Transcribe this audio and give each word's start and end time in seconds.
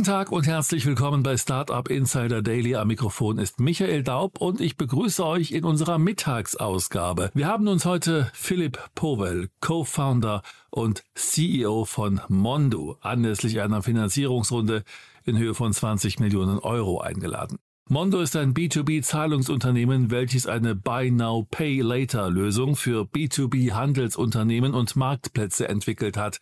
Guten 0.00 0.12
Tag 0.12 0.32
und 0.32 0.46
herzlich 0.46 0.86
willkommen 0.86 1.22
bei 1.22 1.36
Startup 1.36 1.86
Insider 1.86 2.40
Daily. 2.40 2.74
Am 2.74 2.88
Mikrofon 2.88 3.36
ist 3.36 3.60
Michael 3.60 4.02
Daub 4.02 4.40
und 4.40 4.62
ich 4.62 4.78
begrüße 4.78 5.22
euch 5.22 5.52
in 5.52 5.66
unserer 5.66 5.98
Mittagsausgabe. 5.98 7.30
Wir 7.34 7.46
haben 7.46 7.68
uns 7.68 7.84
heute 7.84 8.30
Philipp 8.32 8.78
Powell, 8.94 9.50
Co-Founder 9.60 10.40
und 10.70 11.04
CEO 11.14 11.84
von 11.84 12.18
Mondo, 12.28 12.96
anlässlich 13.02 13.60
einer 13.60 13.82
Finanzierungsrunde 13.82 14.84
in 15.26 15.36
Höhe 15.36 15.52
von 15.52 15.70
20 15.70 16.18
Millionen 16.18 16.58
Euro 16.60 17.02
eingeladen. 17.02 17.58
Mondo 17.86 18.22
ist 18.22 18.36
ein 18.36 18.54
B2B-Zahlungsunternehmen, 18.54 20.10
welches 20.10 20.46
eine 20.46 20.74
Buy 20.74 21.10
Now 21.10 21.46
Pay 21.50 21.82
Later 21.82 22.30
Lösung 22.30 22.74
für 22.74 23.02
B2B-Handelsunternehmen 23.02 24.72
und 24.72 24.96
Marktplätze 24.96 25.68
entwickelt 25.68 26.16
hat. 26.16 26.40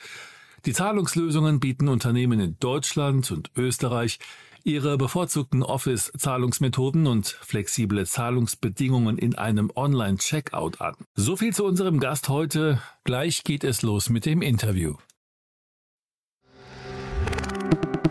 Die 0.69 0.75
Zahlungslösungen 0.75 1.61
bieten 1.61 1.89
Unternehmen 1.89 2.41
in 2.41 2.59
Deutschland 2.61 3.31
und 3.31 3.51
Österreich 3.57 4.19
ihre 4.65 4.99
bevorzugten 4.99 5.63
Office-Zahlungsmethoden 5.63 7.07
und 7.07 7.27
flexible 7.27 8.05
Zahlungsbedingungen 8.05 9.17
in 9.17 9.35
einem 9.35 9.73
Online-Checkout 9.75 10.83
an. 10.83 10.95
So 11.15 11.37
viel 11.37 11.55
zu 11.55 11.65
unserem 11.65 12.01
Gast 12.01 12.29
heute. 12.29 12.83
Gleich 13.05 13.45
geht 13.45 13.65
es 13.65 13.81
los 13.81 14.11
mit 14.11 14.27
dem 14.27 14.43
Interview. 14.43 14.97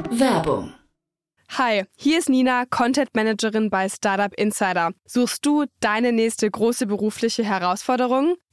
Werbung. 0.09 0.73
Hi, 1.49 1.85
hier 1.95 2.19
ist 2.19 2.27
Nina, 2.27 2.65
Content 2.65 3.09
Managerin 3.13 3.69
bei 3.69 3.87
Startup 3.87 4.33
Insider. 4.33 4.91
Suchst 5.05 5.45
du 5.45 5.65
deine 5.79 6.11
nächste 6.11 6.49
große 6.49 6.87
berufliche 6.87 7.43
Herausforderung? 7.43 8.35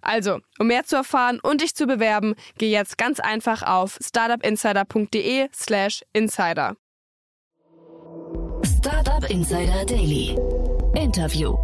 Also, 0.00 0.38
um 0.58 0.68
mehr 0.68 0.84
zu 0.84 0.96
erfahren 0.96 1.40
und 1.42 1.60
dich 1.60 1.74
zu 1.74 1.86
bewerben, 1.86 2.34
geh 2.56 2.70
jetzt 2.70 2.98
ganz 2.98 3.20
einfach 3.20 3.62
auf 3.62 3.98
startupinsider.de/slash 4.00 6.02
insider. 6.12 6.76
Startup 8.64 9.28
Insider 9.28 9.84
Daily. 9.84 10.38
Interview. 10.94 11.56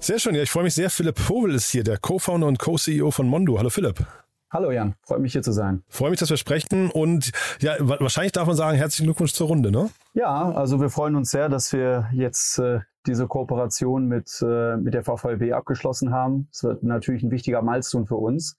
Sehr 0.00 0.18
schön, 0.18 0.34
ja, 0.34 0.42
ich 0.42 0.50
freue 0.50 0.64
mich 0.64 0.74
sehr. 0.74 0.90
Philipp 0.90 1.16
Powell 1.26 1.54
ist 1.54 1.70
hier, 1.70 1.84
der 1.84 1.98
Co-Founder 1.98 2.46
und 2.46 2.58
Co-CEO 2.58 3.10
von 3.10 3.28
Mondo. 3.28 3.58
Hallo 3.58 3.70
Philipp. 3.70 4.04
Hallo 4.50 4.70
Jan, 4.70 4.94
freue 5.02 5.18
mich 5.18 5.32
hier 5.32 5.42
zu 5.42 5.52
sein. 5.52 5.82
Freue 5.88 6.10
mich, 6.10 6.20
dass 6.20 6.30
wir 6.30 6.36
sprechen 6.36 6.90
und 6.90 7.32
ja, 7.60 7.74
wahrscheinlich 7.80 8.32
darf 8.32 8.46
man 8.46 8.56
sagen, 8.56 8.78
herzlichen 8.78 9.06
Glückwunsch 9.06 9.32
zur 9.32 9.48
Runde, 9.48 9.70
ne? 9.70 9.90
Ja, 10.14 10.52
also 10.52 10.80
wir 10.80 10.88
freuen 10.88 11.16
uns 11.16 11.30
sehr, 11.30 11.48
dass 11.48 11.72
wir 11.72 12.08
jetzt 12.12 12.58
äh, 12.58 12.80
diese 13.06 13.26
Kooperation 13.26 14.06
mit, 14.06 14.42
äh, 14.42 14.76
mit 14.76 14.94
der 14.94 15.04
VVB 15.04 15.52
abgeschlossen 15.52 16.12
haben. 16.12 16.48
Es 16.52 16.64
wird 16.64 16.82
natürlich 16.82 17.22
ein 17.22 17.30
wichtiger 17.30 17.62
Milestone 17.62 18.06
für 18.06 18.16
uns 18.16 18.58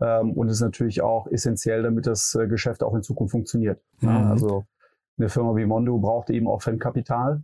ähm, 0.00 0.32
und 0.32 0.48
ist 0.48 0.60
natürlich 0.60 1.02
auch 1.02 1.26
essentiell, 1.26 1.82
damit 1.82 2.06
das 2.06 2.34
äh, 2.34 2.46
Geschäft 2.46 2.82
auch 2.82 2.94
in 2.94 3.02
Zukunft 3.02 3.32
funktioniert. 3.32 3.80
Mhm. 4.00 4.08
Ja, 4.08 4.30
also 4.30 4.64
eine 5.18 5.28
Firma 5.28 5.54
wie 5.56 5.66
Mondo 5.66 5.98
braucht 5.98 6.30
eben 6.30 6.48
auch 6.48 6.62
Fremdkapital 6.62 7.42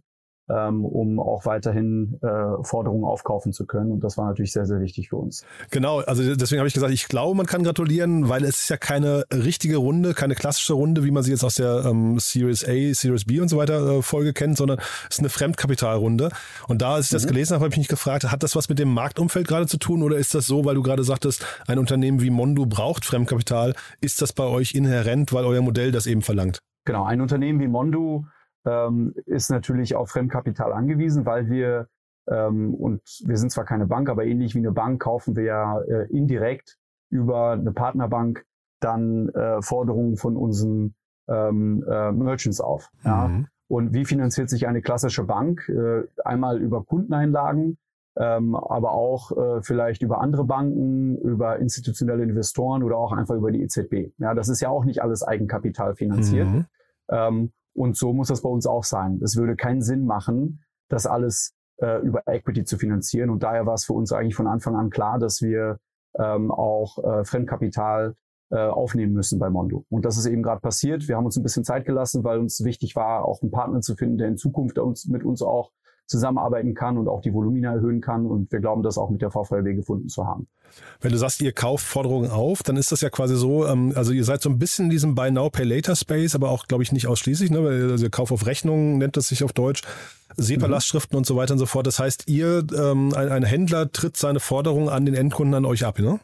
um 0.51 1.21
auch 1.21 1.47
weiterhin 1.47 2.19
äh, 2.23 2.63
Forderungen 2.65 3.05
aufkaufen 3.05 3.53
zu 3.53 3.67
können. 3.67 3.91
Und 3.91 4.05
das 4.05 4.19
war 4.19 4.27
natürlich 4.27 4.53
sehr, 4.53 4.67
sehr 4.67 4.81
wichtig 4.81 5.09
für 5.09 5.17
uns. 5.17 5.45
Genau, 5.71 6.01
also 6.01 6.35
deswegen 6.35 6.61
habe 6.61 6.69
ich 6.69 6.75
gesagt, 6.75 6.93
ich 6.93 7.09
glaube, 7.09 7.37
man 7.37 7.47
kann 7.47 7.63
gratulieren, 7.63 8.29
weil 8.29 8.45
es 8.45 8.61
ist 8.61 8.71
ja 8.71 8.77
keine 8.77 9.25
richtige 9.33 9.77
Runde, 9.77 10.15
keine 10.15 10.35
klassische 10.35 10.75
Runde, 10.75 11.05
wie 11.05 11.11
man 11.11 11.23
sie 11.23 11.31
jetzt 11.31 11.45
aus 11.45 11.55
der 11.55 11.85
ähm, 11.85 12.19
Series 12.19 12.65
A, 12.65 12.95
Series 12.95 13.25
B 13.25 13.41
und 13.41 13.49
so 13.49 13.57
weiter 13.59 13.99
äh, 13.99 14.03
Folge 14.03 14.33
kennt, 14.33 14.57
sondern 14.57 14.79
es 15.09 15.17
ist 15.17 15.21
eine 15.21 15.29
Fremdkapitalrunde. 15.29 16.31
Und 16.69 16.83
da, 16.83 16.95
als 16.95 17.07
ich 17.07 17.13
das 17.13 17.25
mhm. 17.25 17.29
gelesen 17.29 17.55
habe, 17.55 17.65
habe 17.65 17.73
ich 17.73 17.79
mich 17.79 17.89
gefragt, 17.89 18.31
hat 18.31 18.43
das 18.43 18.57
was 18.57 18.69
mit 18.69 18.79
dem 18.79 18.93
Marktumfeld 18.93 19.47
gerade 19.47 19.67
zu 19.67 19.79
tun 19.79 20.03
oder 20.03 20.17
ist 20.17 20.35
das 20.35 20.47
so, 20.47 20.65
weil 20.65 20.75
du 20.75 20.83
gerade 20.83 21.05
sagtest, 21.05 21.45
ein 21.67 21.79
Unternehmen 21.79 22.21
wie 22.21 22.31
Mondo 22.31 22.67
braucht 22.67 23.05
Fremdkapital, 23.05 23.75
ist 24.01 24.23
das 24.23 24.33
bei 24.33 24.45
euch 24.45 24.75
inhärent, 24.75 25.33
weil 25.33 25.45
euer 25.45 25.63
Modell 25.63 25.93
das 25.93 26.07
eben 26.07 26.23
verlangt? 26.23 26.61
Genau, 26.85 27.05
ein 27.05 27.21
Unternehmen 27.21 27.61
wie 27.61 27.69
Mondo 27.69 28.25
ähm, 28.71 29.15
ist 29.27 29.51
natürlich 29.51 29.97
auf 29.97 30.11
Fremdkapital 30.11 30.73
angewiesen, 30.73 31.27
weil 31.27 31.49
wir, 31.49 31.89
ähm, 32.29 32.75
und 32.75 33.03
wir 33.25 33.37
sind 33.37 33.51
zwar 33.51 33.65
keine 33.65 33.87
Bank, 33.87 34.09
aber 34.09 34.25
ähnlich 34.25 34.55
wie 34.55 34.59
eine 34.59 34.73
Bank 34.73 35.03
kaufen 35.03 35.37
wir 35.37 35.45
ja 35.45 35.81
äh, 35.81 36.07
indirekt 36.11 36.79
über 37.11 37.53
eine 37.53 37.73
Partnerbank 37.73 38.45
dann 38.81 39.29
äh, 39.31 39.61
Forderungen 39.63 40.17
von 40.17 40.37
unseren 40.37 40.95
ähm, 41.29 41.85
äh, 41.89 42.13
Merchants 42.13 42.61
auf. 42.61 42.91
Mhm. 43.03 43.09
Ja? 43.09 43.45
Und 43.69 43.95
wie 43.95 44.05
finanziert 44.05 44.49
sich 44.51 44.67
eine 44.67 44.83
klassische 44.83 45.25
Bank? 45.25 45.69
Äh, 45.69 46.05
einmal 46.25 46.59
über 46.59 46.83
Kundeneinlagen, 46.85 47.79
ähm, 48.17 48.57
aber 48.57 48.93
auch 48.93 49.31
äh, 49.31 49.63
vielleicht 49.63 50.03
über 50.03 50.21
andere 50.21 50.45
Banken, 50.45 51.17
über 51.19 51.59
institutionelle 51.59 52.23
Investoren 52.23 52.83
oder 52.83 52.97
auch 52.97 53.13
einfach 53.13 53.37
über 53.37 53.53
die 53.53 53.63
EZB. 53.63 54.13
Ja, 54.19 54.35
das 54.35 54.49
ist 54.49 54.61
ja 54.61 54.69
auch 54.71 54.85
nicht 54.85 55.03
alles 55.03 55.23
Eigenkapital 55.23 55.95
finanziert. 55.95 56.49
Mhm. 56.49 56.67
Ähm, 57.11 57.53
und 57.75 57.97
so 57.97 58.13
muss 58.13 58.29
das 58.29 58.43
bei 58.43 58.49
uns 58.49 58.67
auch 58.67 58.85
sein. 58.85 59.21
Es 59.23 59.37
würde 59.37 59.57
keinen 59.57 59.83
Sinn 59.83 60.05
machen, 60.05 60.63
das 60.89 61.07
alles 61.07 61.55
äh, 61.81 62.01
über 62.03 62.23
Equity 62.27 62.65
zu 62.65 62.79
finanzieren. 62.79 63.31
Und 63.31 63.43
daher 63.43 63.67
war 63.67 63.75
es 63.75 63.85
für 63.85 63.93
uns 63.93 64.13
eigentlich 64.13 64.35
von 64.35 64.47
Anfang 64.47 64.77
an 64.77 64.91
klar, 64.91 65.19
dass 65.19 65.41
wir 65.41 65.79
ähm, 66.19 66.51
auch 66.51 66.99
äh, 67.03 67.25
Fremdkapital 67.25 68.15
äh, 68.51 68.59
aufnehmen 68.59 69.13
müssen 69.13 69.39
bei 69.39 69.49
Mondo. 69.49 69.85
Und 69.89 70.05
das 70.05 70.19
ist 70.19 70.27
eben 70.27 70.43
gerade 70.43 70.61
passiert. 70.61 71.07
Wir 71.09 71.17
haben 71.17 71.25
uns 71.25 71.37
ein 71.37 71.43
bisschen 71.43 71.65
Zeit 71.65 71.85
gelassen, 71.85 72.25
weil 72.25 72.39
uns 72.39 72.65
wichtig 72.65 72.97
war, 72.97 73.25
auch 73.25 73.43
einen 73.43 73.51
Partner 73.51 73.81
zu 73.81 73.95
finden, 73.95 74.19
der 74.19 74.29
in 74.29 74.37
Zukunft 74.37 74.79
uns, 74.79 75.07
mit 75.07 75.25
uns 75.25 75.43
auch 75.43 75.71
zusammenarbeiten 76.11 76.75
kann 76.75 76.99
und 76.99 77.09
auch 77.09 77.23
die 77.23 77.33
Volumina 77.33 77.73
erhöhen 77.73 78.01
kann. 78.01 78.27
Und 78.27 78.51
wir 78.51 78.61
glauben, 78.61 78.83
das 78.83 78.99
auch 78.99 79.11
mit 79.11 79.23
der 79.23 79.31
VVLW 79.31 79.75
gefunden 79.75 80.09
zu 80.09 80.27
haben. 80.27 80.49
Wenn 81.01 81.13
du 81.13 81.19
sagst, 81.19 81.41
ihr 81.41 81.53
kauft 81.53 81.87
Forderungen 81.87 82.31
auf, 82.31 82.63
dann 82.63 82.77
ist 82.77 82.91
das 82.91 83.01
ja 83.01 83.11
quasi 83.11 83.37
so, 83.37 83.67
ähm, 83.67 83.93
also 83.95 84.13
ihr 84.13 84.25
seid 84.25 84.43
so 84.43 84.51
ein 84.51 84.59
bisschen 84.59 84.87
in 84.87 84.91
diesem 84.91 85.15
Buy 85.15 85.31
Now, 85.31 85.51
Pay 85.51 85.65
Later 85.65 85.95
Space, 85.95 86.35
aber 86.35 86.51
auch, 86.51 86.67
glaube 86.67 86.83
ich, 86.83 86.93
nicht 86.93 87.07
ausschließlich, 87.07 87.51
ne? 87.51 87.65
weil 87.65 87.91
also 87.91 88.05
ihr 88.05 88.11
Kauf 88.11 88.33
auf 88.33 88.47
Rechnungen 88.47 88.99
nennt 88.99 89.17
das 89.17 89.29
sich 89.29 89.45
auf 89.45 89.53
Deutsch, 89.53 89.83
SEPA-Lastschriften 90.37 91.15
mhm. 91.15 91.19
und 91.19 91.27
so 91.27 91.37
weiter 91.37 91.53
und 91.53 91.59
so 91.59 91.67
fort. 91.67 91.87
Das 91.87 91.99
heißt, 91.99 92.29
ihr, 92.29 92.67
ähm, 92.77 93.15
ein, 93.15 93.29
ein 93.29 93.45
Händler 93.45 93.91
tritt 93.93 94.17
seine 94.17 94.41
Forderungen 94.41 94.89
an 94.89 95.07
den 95.07 95.15
Endkunden 95.15 95.55
an 95.55 95.65
euch 95.65 95.85
ab, 95.85 95.99
ne? 95.99 96.21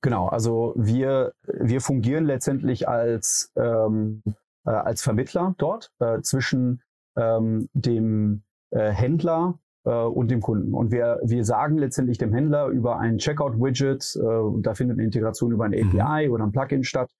Genau, 0.00 0.28
also 0.28 0.74
wir, 0.76 1.32
wir 1.42 1.80
fungieren 1.80 2.24
letztendlich 2.24 2.88
als, 2.88 3.50
ähm, 3.56 4.22
äh, 4.64 4.70
als 4.70 5.02
Vermittler 5.02 5.54
dort 5.58 5.90
äh, 5.98 6.20
zwischen 6.22 6.82
ähm, 7.16 7.68
dem 7.72 8.44
äh, 8.70 8.90
Händler 8.90 9.58
äh, 9.84 9.90
und 9.90 10.30
dem 10.30 10.40
Kunden. 10.40 10.74
Und 10.74 10.90
wir, 10.90 11.20
wir 11.22 11.44
sagen 11.44 11.78
letztendlich 11.78 12.18
dem 12.18 12.32
Händler 12.32 12.66
über 12.68 12.98
ein 12.98 13.18
Checkout-Widget, 13.18 14.16
äh, 14.16 14.62
da 14.62 14.74
findet 14.74 14.96
eine 14.96 15.04
Integration 15.04 15.52
über 15.52 15.64
ein 15.64 15.74
API 15.74 16.28
mhm. 16.28 16.32
oder 16.32 16.44
ein 16.44 16.52
Plugin 16.52 16.84
statt, 16.84 17.10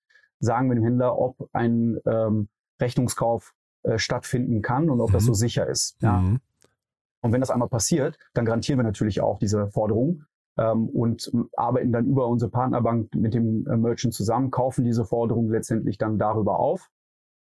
sagen 0.41 0.69
wir 0.69 0.75
dem 0.75 0.85
Händler, 0.85 1.19
ob 1.19 1.49
ein 1.53 1.99
ähm, 2.07 2.49
Rechnungskauf 2.81 3.55
äh, 3.83 3.99
stattfinden 3.99 4.63
kann 4.63 4.91
und 4.91 5.01
ob 5.01 5.11
mhm. 5.11 5.15
das 5.15 5.25
so 5.25 5.35
sicher 5.35 5.67
ist. 5.67 5.97
Ja. 6.01 6.21
Mhm. 6.21 6.41
Und 7.21 7.33
wenn 7.33 7.41
das 7.41 7.51
einmal 7.51 7.69
passiert, 7.69 8.19
dann 8.35 8.45
garantieren 8.45 8.79
wir 8.79 8.85
natürlich 8.85 9.21
auch 9.21 9.39
diese 9.39 9.69
Forderung 9.69 10.25
ähm, 10.57 10.89
und 10.89 11.31
arbeiten 11.57 11.93
dann 11.93 12.07
über 12.07 12.29
unsere 12.29 12.51
Partnerbank 12.51 13.15
mit 13.15 13.35
dem 13.35 13.67
äh, 13.67 13.77
Merchant 13.77 14.15
zusammen, 14.15 14.51
kaufen 14.51 14.85
diese 14.85 15.05
Forderung 15.05 15.51
letztendlich 15.51 15.99
dann 15.99 16.19
darüber 16.19 16.59
auf. 16.59 16.89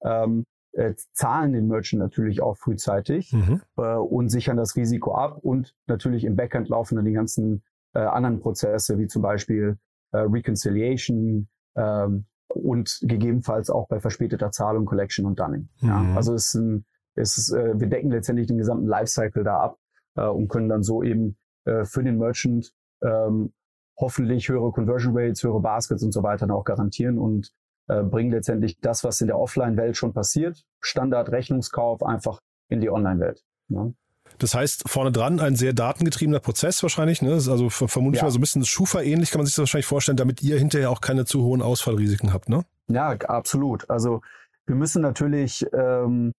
Ähm, 0.02 0.44
äh, 0.74 0.94
zahlen 1.12 1.52
den 1.52 1.68
Merchant 1.68 2.00
natürlich 2.00 2.42
auch 2.42 2.56
frühzeitig 2.56 3.32
mhm. 3.32 3.60
äh, 3.76 3.94
und 3.94 4.28
sichern 4.28 4.56
das 4.56 4.76
Risiko 4.76 5.14
ab. 5.14 5.38
Und 5.42 5.74
natürlich 5.86 6.24
im 6.24 6.36
Backend 6.36 6.68
laufen 6.68 6.96
dann 6.96 7.04
die 7.04 7.12
ganzen 7.12 7.62
äh, 7.94 8.00
anderen 8.00 8.40
Prozesse, 8.40 8.98
wie 8.98 9.06
zum 9.06 9.22
Beispiel 9.22 9.78
äh, 10.12 10.18
Reconciliation 10.18 11.48
ähm, 11.76 12.26
und 12.48 13.00
gegebenenfalls 13.02 13.70
auch 13.70 13.88
bei 13.88 14.00
verspäteter 14.00 14.50
Zahlung 14.50 14.84
Collection 14.84 15.26
und 15.26 15.38
Dunning. 15.38 15.68
Mhm. 15.80 15.88
Ja, 15.88 16.14
also 16.16 16.34
es 16.34 16.48
ist 16.48 16.54
ein, 16.54 16.84
es 17.14 17.38
ist, 17.38 17.52
äh, 17.52 17.78
wir 17.78 17.88
decken 17.88 18.10
letztendlich 18.10 18.48
den 18.48 18.58
gesamten 18.58 18.86
Lifecycle 18.86 19.44
da 19.44 19.58
ab 19.58 19.78
äh, 20.16 20.26
und 20.26 20.48
können 20.48 20.68
dann 20.68 20.82
so 20.82 21.02
eben 21.02 21.36
äh, 21.64 21.84
für 21.84 22.02
den 22.02 22.18
Merchant 22.18 22.72
ähm, 23.02 23.52
hoffentlich 23.96 24.48
höhere 24.48 24.72
Conversion 24.72 25.16
Rates, 25.16 25.42
höhere 25.42 25.60
Baskets 25.60 26.02
und 26.02 26.12
so 26.12 26.22
weiter 26.22 26.52
auch 26.52 26.64
garantieren 26.64 27.18
und 27.18 27.52
äh, 27.88 28.02
bringen 28.02 28.30
letztendlich 28.30 28.78
das, 28.80 29.04
was 29.04 29.20
in 29.20 29.26
der 29.26 29.38
Offline-Welt 29.38 29.96
schon 29.96 30.12
passiert, 30.12 30.64
Standard 30.80 31.30
Rechnungskauf 31.30 32.02
einfach 32.02 32.40
in 32.68 32.80
die 32.80 32.90
Online-Welt. 32.90 33.42
Ne? 33.68 33.94
Das 34.38 34.54
heißt, 34.54 34.88
vorne 34.88 35.12
dran 35.12 35.38
ein 35.38 35.54
sehr 35.54 35.72
datengetriebener 35.72 36.40
Prozess 36.40 36.82
wahrscheinlich. 36.82 37.22
Ne? 37.22 37.32
Also 37.32 37.68
vermutlich 37.68 38.20
ja. 38.20 38.24
mal 38.24 38.30
so 38.30 38.38
ein 38.38 38.40
bisschen 38.40 38.64
Schufa-ähnlich 38.64 39.30
kann 39.30 39.38
man 39.38 39.46
sich 39.46 39.54
das 39.54 39.60
wahrscheinlich 39.60 39.86
vorstellen, 39.86 40.16
damit 40.16 40.42
ihr 40.42 40.58
hinterher 40.58 40.90
auch 40.90 41.00
keine 41.00 41.24
zu 41.24 41.42
hohen 41.42 41.62
Ausfallrisiken 41.62 42.32
habt, 42.32 42.48
ne? 42.48 42.64
Ja, 42.88 43.10
absolut. 43.10 43.88
Also 43.88 44.20
wir 44.66 44.74
müssen 44.74 45.02
natürlich, 45.02 45.66
ähm, 45.72 46.32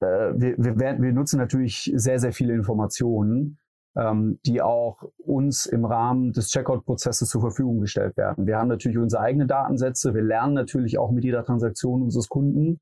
äh, 0.00 0.06
wir, 0.06 0.54
wir, 0.58 0.78
werden, 0.78 1.02
wir 1.02 1.12
nutzen 1.12 1.38
natürlich 1.38 1.90
sehr, 1.94 2.18
sehr 2.18 2.32
viele 2.32 2.54
Informationen, 2.54 3.58
ähm, 3.96 4.38
die 4.46 4.62
auch 4.62 5.02
uns 5.18 5.66
im 5.66 5.84
Rahmen 5.84 6.32
des 6.32 6.48
Checkout-Prozesses 6.48 7.28
zur 7.28 7.40
Verfügung 7.40 7.80
gestellt 7.80 8.16
werden. 8.16 8.46
Wir 8.46 8.58
haben 8.58 8.68
natürlich 8.68 8.98
unsere 8.98 9.22
eigenen 9.22 9.48
Datensätze, 9.48 10.14
wir 10.14 10.22
lernen 10.22 10.54
natürlich 10.54 10.98
auch 10.98 11.10
mit 11.10 11.24
jeder 11.24 11.44
Transaktion 11.44 12.02
unseres 12.02 12.28
Kunden, 12.28 12.80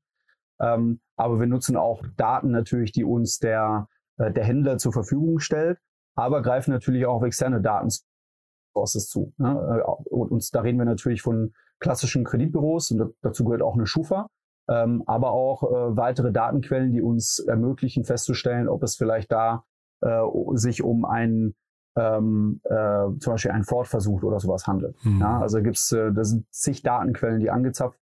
ähm, 0.59 1.01
aber 1.17 1.39
wir 1.39 1.47
nutzen 1.47 1.75
auch 1.75 2.03
Daten 2.17 2.51
natürlich, 2.51 2.91
die 2.91 3.03
uns 3.03 3.39
der 3.39 3.87
äh, 4.21 4.31
der 4.31 4.43
Händler 4.43 4.77
zur 4.77 4.93
Verfügung 4.93 5.39
stellt, 5.39 5.79
aber 6.15 6.41
greifen 6.41 6.71
natürlich 6.71 7.05
auch 7.05 7.15
auf 7.15 7.23
externe 7.23 7.61
Datensources 7.61 9.07
zu. 9.07 9.33
Ne? 9.37 9.49
Äh, 9.49 10.09
und, 10.09 10.31
und 10.31 10.55
da 10.55 10.61
reden 10.61 10.77
wir 10.77 10.85
natürlich 10.85 11.21
von 11.21 11.53
klassischen 11.79 12.23
Kreditbüros 12.23 12.91
und 12.91 13.13
dazu 13.21 13.43
gehört 13.43 13.61
auch 13.61 13.75
eine 13.75 13.87
Schufa, 13.87 14.27
ähm, 14.69 15.03
aber 15.07 15.31
auch 15.31 15.63
äh, 15.63 15.97
weitere 15.97 16.31
Datenquellen, 16.31 16.91
die 16.91 17.01
uns 17.01 17.39
ermöglichen 17.39 18.03
festzustellen, 18.03 18.69
ob 18.69 18.83
es 18.83 18.95
vielleicht 18.95 19.31
da 19.31 19.63
äh, 20.01 20.21
sich 20.55 20.83
um 20.83 21.05
einen 21.05 21.55
ähm, 21.97 22.61
äh, 22.63 23.19
zum 23.19 23.33
Beispiel 23.33 23.51
einen 23.51 23.65
Ford-Versuch 23.65 24.23
oder 24.23 24.39
sowas 24.39 24.65
handelt. 24.67 24.95
Mhm. 25.03 25.19
Ja, 25.19 25.39
also 25.39 25.61
gibt's, 25.61 25.91
äh, 25.91 26.11
das 26.13 26.29
sind 26.29 26.45
zig 26.51 26.83
Datenquellen, 26.83 27.39
die 27.39 27.49
angezapft 27.49 27.99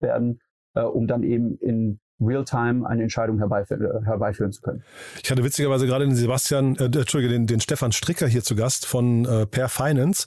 werden, 0.00 0.40
äh, 0.74 0.80
um 0.80 1.06
dann 1.06 1.22
eben 1.22 1.58
in 1.58 2.00
Realtime 2.20 2.88
eine 2.88 3.02
Entscheidung 3.02 3.38
herbeiführen, 3.38 4.04
herbeiführen 4.04 4.52
zu 4.52 4.62
können. 4.62 4.82
Ich 5.22 5.30
hatte 5.30 5.44
witzigerweise 5.44 5.86
gerade 5.86 6.04
den 6.06 6.16
Sebastian, 6.16 6.76
äh, 6.76 6.84
Entschuldige, 6.84 7.32
den, 7.32 7.46
den 7.46 7.60
Stefan 7.60 7.92
Stricker 7.92 8.26
hier 8.26 8.42
zu 8.42 8.56
Gast 8.56 8.86
von 8.86 9.24
äh, 9.24 9.46
Per 9.46 9.68
Finance. 9.68 10.26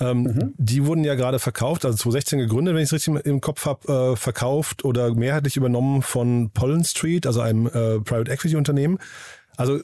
Ähm, 0.00 0.22
mhm. 0.22 0.54
Die 0.56 0.86
wurden 0.86 1.04
ja 1.04 1.14
gerade 1.14 1.38
verkauft, 1.38 1.84
also 1.84 1.96
2016 1.96 2.38
gegründet, 2.40 2.74
wenn 2.74 2.82
ich 2.82 2.92
es 2.92 2.92
richtig 2.92 3.24
im 3.24 3.40
Kopf 3.40 3.66
habe, 3.66 4.12
äh, 4.12 4.16
verkauft 4.16 4.84
oder 4.84 5.14
mehrheitlich 5.14 5.56
übernommen 5.56 6.02
von 6.02 6.50
Pollen 6.50 6.84
Street, 6.84 7.26
also 7.26 7.40
einem 7.40 7.66
äh, 7.66 8.00
Private 8.00 8.30
Equity 8.30 8.56
Unternehmen. 8.56 8.98
Also 9.56 9.80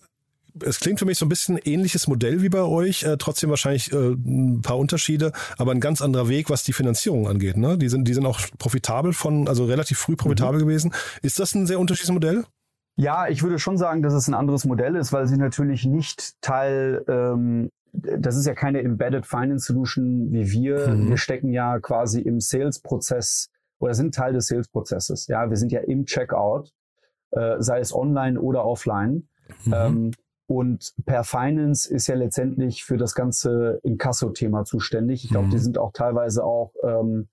es 0.64 0.80
klingt 0.80 0.98
für 0.98 1.04
mich 1.04 1.18
so 1.18 1.26
ein 1.26 1.28
bisschen 1.28 1.58
ähnliches 1.58 2.06
Modell 2.06 2.42
wie 2.42 2.48
bei 2.48 2.62
euch, 2.62 3.04
äh, 3.04 3.16
trotzdem 3.18 3.50
wahrscheinlich 3.50 3.92
äh, 3.92 4.12
ein 4.12 4.62
paar 4.62 4.78
Unterschiede, 4.78 5.32
aber 5.56 5.72
ein 5.72 5.80
ganz 5.80 6.02
anderer 6.02 6.28
Weg, 6.28 6.50
was 6.50 6.64
die 6.64 6.72
Finanzierung 6.72 7.28
angeht. 7.28 7.56
Ne? 7.56 7.78
Die, 7.78 7.88
sind, 7.88 8.06
die 8.06 8.14
sind 8.14 8.26
auch 8.26 8.40
profitabel 8.58 9.12
von, 9.12 9.48
also 9.48 9.64
relativ 9.64 9.98
früh 9.98 10.16
profitabel 10.16 10.60
mhm. 10.60 10.64
gewesen. 10.64 10.94
Ist 11.22 11.38
das 11.38 11.54
ein 11.54 11.66
sehr 11.66 11.78
unterschiedliches 11.78 12.12
Modell? 12.12 12.44
Ja, 12.96 13.28
ich 13.28 13.42
würde 13.44 13.60
schon 13.60 13.78
sagen, 13.78 14.02
dass 14.02 14.12
es 14.12 14.26
ein 14.26 14.34
anderes 14.34 14.64
Modell 14.64 14.96
ist, 14.96 15.12
weil 15.12 15.28
sie 15.28 15.36
natürlich 15.36 15.86
nicht 15.86 16.34
Teil, 16.40 17.04
ähm, 17.06 17.70
das 17.92 18.36
ist 18.36 18.46
ja 18.46 18.54
keine 18.54 18.82
Embedded 18.82 19.24
Finance 19.24 19.66
Solution 19.66 20.32
wie 20.32 20.50
wir. 20.50 20.88
Mhm. 20.88 21.10
Wir 21.10 21.16
stecken 21.16 21.52
ja 21.52 21.78
quasi 21.78 22.20
im 22.20 22.40
Sales-Prozess 22.40 23.50
oder 23.78 23.94
sind 23.94 24.14
Teil 24.14 24.32
des 24.32 24.48
Sales-Prozesses. 24.48 25.28
Ja, 25.28 25.48
wir 25.48 25.56
sind 25.56 25.70
ja 25.70 25.80
im 25.80 26.06
Checkout, 26.06 26.72
äh, 27.30 27.56
sei 27.60 27.78
es 27.78 27.94
online 27.94 28.40
oder 28.40 28.64
offline. 28.64 29.28
Mhm. 29.64 29.72
Ähm, 29.72 30.10
und 30.48 30.94
Per 31.04 31.24
Finance 31.24 31.92
ist 31.92 32.06
ja 32.06 32.14
letztendlich 32.14 32.82
für 32.82 32.96
das 32.96 33.14
ganze 33.14 33.80
Inkasso-Thema 33.82 34.64
zuständig. 34.64 35.24
Ich 35.24 35.30
glaube, 35.30 35.48
mhm. 35.48 35.50
die 35.50 35.58
sind 35.58 35.76
auch 35.76 35.92
teilweise 35.92 36.42
auch 36.42 36.72
ähm, 36.82 37.28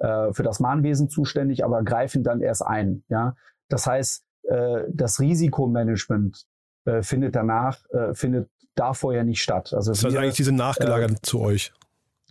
äh, 0.00 0.34
für 0.34 0.42
das 0.42 0.60
Mahnwesen 0.60 1.08
zuständig, 1.08 1.64
aber 1.64 1.82
greifen 1.82 2.22
dann 2.22 2.42
erst 2.42 2.64
ein. 2.66 3.04
Ja, 3.08 3.36
das 3.70 3.86
heißt, 3.86 4.22
äh, 4.42 4.82
das 4.92 5.18
Risikomanagement 5.18 6.44
äh, 6.84 7.02
findet 7.02 7.34
danach 7.36 7.88
äh, 7.88 8.12
findet 8.12 8.50
davor 8.74 9.14
ja 9.14 9.24
nicht 9.24 9.42
statt. 9.42 9.72
Also 9.72 9.92
das 9.92 10.04
heißt 10.04 10.12
wir, 10.12 10.20
eigentlich, 10.20 10.36
die 10.36 10.44
sind 10.44 10.56
nachgelagert 10.56 11.10
äh, 11.10 11.22
zu 11.22 11.40
euch. 11.40 11.72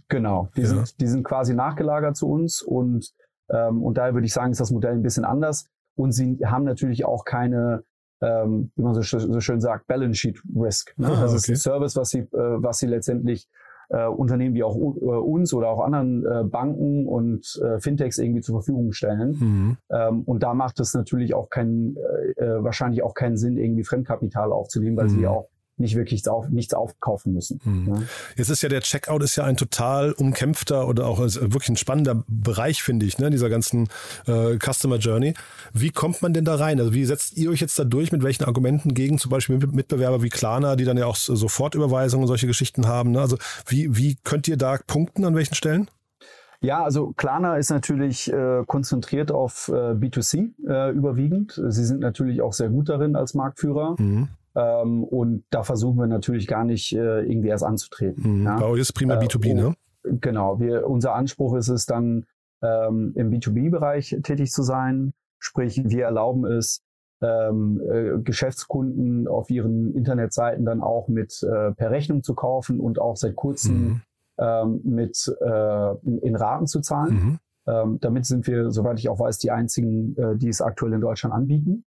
Genau, 0.07 0.49
die, 0.55 0.61
ja. 0.61 0.67
sind, 0.67 1.01
die 1.01 1.07
sind 1.07 1.23
quasi 1.23 1.55
nachgelagert 1.55 2.15
zu 2.15 2.29
uns 2.29 2.61
und 2.61 3.11
ähm, 3.49 3.81
und 3.81 3.97
daher 3.97 4.13
würde 4.13 4.27
ich 4.27 4.33
sagen, 4.33 4.51
ist 4.51 4.61
das 4.61 4.69
Modell 4.69 4.93
ein 4.93 5.01
bisschen 5.01 5.25
anders. 5.25 5.65
Und 5.95 6.11
sie 6.11 6.37
haben 6.45 6.63
natürlich 6.63 7.05
auch 7.05 7.25
keine 7.25 7.83
ähm, 8.21 8.71
wie 8.75 8.81
man 8.81 8.93
so, 8.95 9.01
so, 9.01 9.39
schön 9.39 9.61
sagt, 9.61 9.87
Balance 9.87 10.15
Sheet 10.15 10.41
Risk. 10.55 10.93
Ne? 10.97 11.07
Ah, 11.07 11.21
das 11.21 11.31
okay. 11.31 11.35
ist 11.35 11.49
ein 11.49 11.55
Service, 11.55 11.95
was 11.95 12.09
sie, 12.09 12.19
äh, 12.19 12.27
was 12.31 12.79
sie 12.79 12.87
letztendlich 12.87 13.47
äh, 13.89 14.05
Unternehmen 14.05 14.53
wie 14.55 14.63
auch 14.63 14.75
uh, 14.75 14.89
uns 15.19 15.53
oder 15.53 15.69
auch 15.69 15.79
anderen 15.79 16.25
äh, 16.25 16.43
Banken 16.43 17.07
und 17.07 17.59
äh, 17.63 17.79
Fintechs 17.79 18.17
irgendwie 18.17 18.41
zur 18.41 18.55
Verfügung 18.55 18.91
stellen. 18.91 19.29
Mhm. 19.39 19.77
Ähm, 19.91 20.21
und 20.23 20.43
da 20.43 20.53
macht 20.53 20.79
es 20.79 20.93
natürlich 20.93 21.33
auch 21.33 21.49
keinen, 21.49 21.95
äh, 21.95 22.43
äh, 22.43 22.63
wahrscheinlich 22.63 23.03
auch 23.03 23.13
keinen 23.13 23.37
Sinn, 23.37 23.57
irgendwie 23.57 23.83
Fremdkapital 23.83 24.51
aufzunehmen, 24.51 24.97
weil 24.97 25.05
mhm. 25.05 25.09
sie 25.09 25.27
auch 25.27 25.49
nicht 25.77 25.95
wirklich 25.95 26.27
auf, 26.27 26.49
nichts 26.49 26.73
aufkaufen 26.73 27.33
müssen. 27.33 27.59
Hm. 27.63 27.87
Ja. 27.87 28.01
Jetzt 28.35 28.49
ist 28.49 28.63
ja 28.63 28.69
der 28.69 28.81
Checkout 28.81 29.23
ist 29.23 29.35
ja 29.35 29.43
ein 29.43 29.57
total 29.57 30.11
umkämpfter 30.13 30.87
oder 30.87 31.05
auch 31.05 31.19
wirklich 31.19 31.69
ein 31.69 31.77
spannender 31.77 32.23
Bereich, 32.27 32.83
finde 32.83 33.05
ich, 33.05 33.17
ne, 33.19 33.29
dieser 33.29 33.49
ganzen 33.49 33.89
äh, 34.25 34.57
Customer 34.57 34.97
Journey. 34.97 35.33
Wie 35.73 35.91
kommt 35.91 36.21
man 36.21 36.33
denn 36.33 36.45
da 36.45 36.55
rein? 36.55 36.79
Also 36.79 36.93
wie 36.93 37.05
setzt 37.05 37.37
ihr 37.37 37.49
euch 37.49 37.61
jetzt 37.61 37.77
da 37.77 37.83
durch? 37.83 38.11
Mit 38.11 38.23
welchen 38.23 38.45
Argumenten 38.45 38.93
gegen 38.93 39.19
zum 39.19 39.31
Beispiel 39.31 39.57
Mitbewerber 39.57 40.23
wie 40.23 40.29
Klarna, 40.29 40.75
die 40.75 40.85
dann 40.85 40.97
ja 40.97 41.05
auch 41.05 41.15
Sofortüberweisungen 41.15 42.23
und 42.23 42.27
solche 42.27 42.47
Geschichten 42.47 42.87
haben? 42.87 43.11
Ne? 43.11 43.21
Also 43.21 43.37
wie, 43.67 43.95
wie 43.95 44.17
könnt 44.23 44.47
ihr 44.47 44.57
da 44.57 44.79
punkten 44.85 45.25
an 45.25 45.35
welchen 45.35 45.55
Stellen? 45.55 45.89
Ja, 46.59 46.83
also 46.83 47.13
Klarna 47.15 47.57
ist 47.57 47.69
natürlich 47.69 48.31
äh, 48.31 48.63
konzentriert 48.65 49.31
auf 49.31 49.69
äh, 49.69 49.91
B2C 49.93 50.53
äh, 50.67 50.91
überwiegend. 50.91 51.61
Sie 51.67 51.85
sind 51.85 51.99
natürlich 51.99 52.41
auch 52.41 52.53
sehr 52.53 52.69
gut 52.69 52.89
darin 52.89 53.15
als 53.15 53.35
Marktführer. 53.35 53.95
Mhm. 53.99 54.29
Ähm, 54.57 55.03
und 55.03 55.43
da 55.51 55.61
versuchen 55.61 55.99
wir 55.99 56.07
natürlich 56.07 56.47
gar 56.47 56.65
nicht 56.65 56.93
äh, 56.93 57.21
irgendwie 57.21 57.49
erst 57.49 57.63
anzutreten. 57.63 58.39
Mhm. 58.39 58.45
Ja? 58.45 58.61
Euch 58.63 58.81
ist 58.81 58.93
prima 58.93 59.15
B2B, 59.15 59.49
äh, 59.49 59.53
ne? 59.53 59.75
Genau. 60.03 60.59
Wir, 60.59 60.87
unser 60.87 61.13
Anspruch 61.13 61.55
ist 61.55 61.67
es 61.67 61.85
dann, 61.85 62.25
ähm, 62.63 63.13
im 63.15 63.29
B2B-Bereich 63.29 64.17
tätig 64.23 64.51
zu 64.51 64.63
sein. 64.63 65.13
Sprich, 65.39 65.79
wir 65.85 66.05
erlauben 66.05 66.45
es, 66.45 66.81
ähm, 67.21 67.81
äh, 67.81 68.19
Geschäftskunden 68.19 69.27
auf 69.27 69.49
ihren 69.49 69.93
Internetseiten 69.93 70.65
dann 70.65 70.81
auch 70.81 71.07
mit 71.07 71.41
äh, 71.43 71.71
per 71.73 71.91
Rechnung 71.91 72.23
zu 72.23 72.35
kaufen 72.35 72.79
und 72.79 72.99
auch 72.99 73.15
seit 73.15 73.35
kurzem 73.35 73.75
mhm. 73.75 74.01
ähm, 74.39 74.81
mit 74.83 75.35
äh, 75.41 75.95
in, 76.03 76.19
in, 76.19 76.35
Raten 76.35 76.67
zu 76.67 76.81
zahlen. 76.81 77.13
Mhm. 77.13 77.39
Ähm, 77.67 77.97
damit 78.01 78.25
sind 78.25 78.47
wir, 78.47 78.71
soweit 78.71 78.99
ich 78.99 79.09
auch 79.09 79.19
weiß, 79.19 79.39
die 79.39 79.51
einzigen, 79.51 80.15
äh, 80.17 80.37
die 80.37 80.47
es 80.47 80.61
aktuell 80.61 80.93
in 80.93 81.01
Deutschland 81.01 81.33
anbieten. 81.33 81.83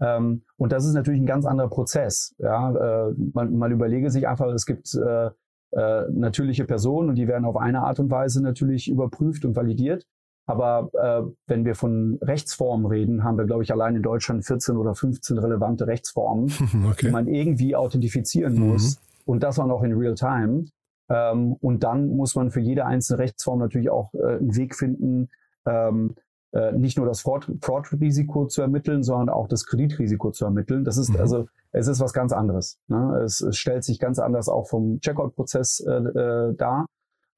Ähm, 0.00 0.42
und 0.56 0.72
das 0.72 0.84
ist 0.84 0.94
natürlich 0.94 1.20
ein 1.20 1.26
ganz 1.26 1.44
anderer 1.44 1.68
Prozess. 1.68 2.34
Ja, 2.38 3.08
äh, 3.08 3.14
man, 3.34 3.56
man 3.56 3.72
überlege 3.72 4.10
sich 4.10 4.28
einfach, 4.28 4.46
es 4.48 4.66
gibt 4.66 4.94
äh, 4.94 5.30
äh, 5.72 6.04
natürliche 6.10 6.64
Personen 6.64 7.10
und 7.10 7.16
die 7.16 7.28
werden 7.28 7.44
auf 7.44 7.56
eine 7.56 7.82
Art 7.82 8.00
und 8.00 8.10
Weise 8.10 8.42
natürlich 8.42 8.88
überprüft 8.88 9.44
und 9.44 9.56
validiert. 9.56 10.06
Aber 10.46 10.88
äh, 10.94 11.30
wenn 11.46 11.66
wir 11.66 11.74
von 11.74 12.18
Rechtsformen 12.22 12.86
reden, 12.86 13.22
haben 13.22 13.36
wir, 13.36 13.44
glaube 13.44 13.64
ich, 13.64 13.70
allein 13.70 13.96
in 13.96 14.02
Deutschland 14.02 14.46
14 14.46 14.78
oder 14.78 14.94
15 14.94 15.36
relevante 15.36 15.86
Rechtsformen, 15.86 16.50
okay. 16.90 17.06
die 17.06 17.10
man 17.10 17.28
irgendwie 17.28 17.76
authentifizieren 17.76 18.54
mhm. 18.54 18.68
muss. 18.68 18.98
Und 19.26 19.42
das 19.42 19.58
auch 19.58 19.66
noch 19.66 19.82
in 19.82 19.92
Real 19.92 20.14
Time. 20.14 20.64
Ähm, 21.10 21.52
und 21.60 21.84
dann 21.84 22.16
muss 22.16 22.34
man 22.34 22.50
für 22.50 22.60
jede 22.60 22.86
einzelne 22.86 23.18
Rechtsform 23.18 23.58
natürlich 23.58 23.90
auch 23.90 24.14
äh, 24.14 24.38
einen 24.38 24.56
Weg 24.56 24.74
finden, 24.74 25.28
ähm, 25.66 26.14
äh, 26.52 26.72
nicht 26.72 26.96
nur 26.96 27.06
das 27.06 27.20
Fraud-Risiko 27.20 28.46
zu 28.46 28.62
ermitteln, 28.62 29.02
sondern 29.02 29.28
auch 29.28 29.48
das 29.48 29.66
Kreditrisiko 29.66 30.30
zu 30.30 30.44
ermitteln. 30.44 30.84
Das 30.84 30.96
ist 30.96 31.10
mhm. 31.10 31.20
also, 31.20 31.48
es 31.72 31.88
ist 31.88 32.00
was 32.00 32.12
ganz 32.12 32.32
anderes. 32.32 32.78
Ne? 32.88 33.20
Es, 33.24 33.40
es, 33.40 33.56
stellt 33.58 33.84
sich 33.84 33.98
ganz 33.98 34.18
anders 34.18 34.48
auch 34.48 34.68
vom 34.68 35.00
Checkout-Prozess 35.00 35.80
äh, 35.80 35.92
äh, 35.92 36.54
dar. 36.56 36.86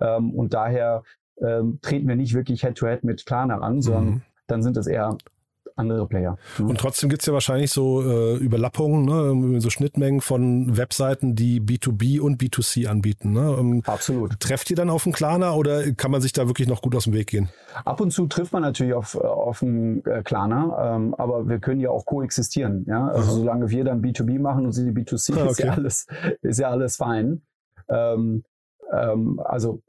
Ähm, 0.00 0.34
und 0.34 0.54
daher 0.54 1.02
ähm, 1.40 1.80
treten 1.82 2.06
wir 2.06 2.16
nicht 2.16 2.34
wirklich 2.34 2.62
Head-to-Head 2.62 3.00
-head 3.00 3.06
mit 3.06 3.26
Klarna 3.26 3.58
an, 3.58 3.82
sondern 3.82 4.04
mhm. 4.04 4.22
dann 4.46 4.62
sind 4.62 4.76
es 4.76 4.86
eher 4.86 5.16
andere 5.80 6.06
Player. 6.06 6.38
Mhm. 6.58 6.70
Und 6.70 6.80
trotzdem 6.80 7.08
gibt 7.08 7.22
es 7.22 7.26
ja 7.26 7.32
wahrscheinlich 7.32 7.70
so 7.70 8.02
äh, 8.02 8.36
Überlappungen, 8.36 9.04
ne? 9.04 9.60
so 9.60 9.70
Schnittmengen 9.70 10.20
von 10.20 10.76
Webseiten, 10.76 11.34
die 11.34 11.60
B2B 11.60 12.20
und 12.20 12.40
B2C 12.40 12.86
anbieten. 12.86 13.32
Ne? 13.32 13.56
Ähm, 13.58 13.82
Absolut. 13.86 14.38
Trefft 14.40 14.70
ihr 14.70 14.76
dann 14.76 14.90
auf 14.90 15.06
einen 15.06 15.12
Klarna 15.12 15.54
oder 15.54 15.92
kann 15.92 16.10
man 16.10 16.20
sich 16.20 16.32
da 16.32 16.46
wirklich 16.46 16.68
noch 16.68 16.82
gut 16.82 16.94
aus 16.94 17.04
dem 17.04 17.14
Weg 17.14 17.28
gehen? 17.28 17.48
Ab 17.84 18.00
und 18.00 18.12
zu 18.12 18.26
trifft 18.26 18.52
man 18.52 18.62
natürlich 18.62 18.94
auf, 18.94 19.16
auf 19.16 19.62
einen 19.62 20.04
äh, 20.04 20.22
Klarna, 20.22 20.96
ähm, 20.96 21.14
aber 21.14 21.48
wir 21.48 21.58
können 21.58 21.80
ja 21.80 21.90
auch 21.90 22.06
koexistieren. 22.06 22.84
Ja? 22.88 23.08
Also 23.08 23.30
Aha. 23.30 23.32
solange 23.32 23.70
wir 23.70 23.84
dann 23.84 24.02
B2B 24.02 24.38
machen 24.38 24.66
und 24.66 24.72
sie 24.72 24.90
B2C, 24.90 25.36
ah, 25.36 25.42
okay. 25.42 25.50
ist, 25.50 25.58
ja 25.58 25.72
alles, 25.72 26.06
ist 26.42 26.58
ja 26.60 26.70
alles 26.70 26.96
fein. 26.96 27.42
Ähm, 27.88 28.44
ähm, 28.92 29.40
also 29.44 29.82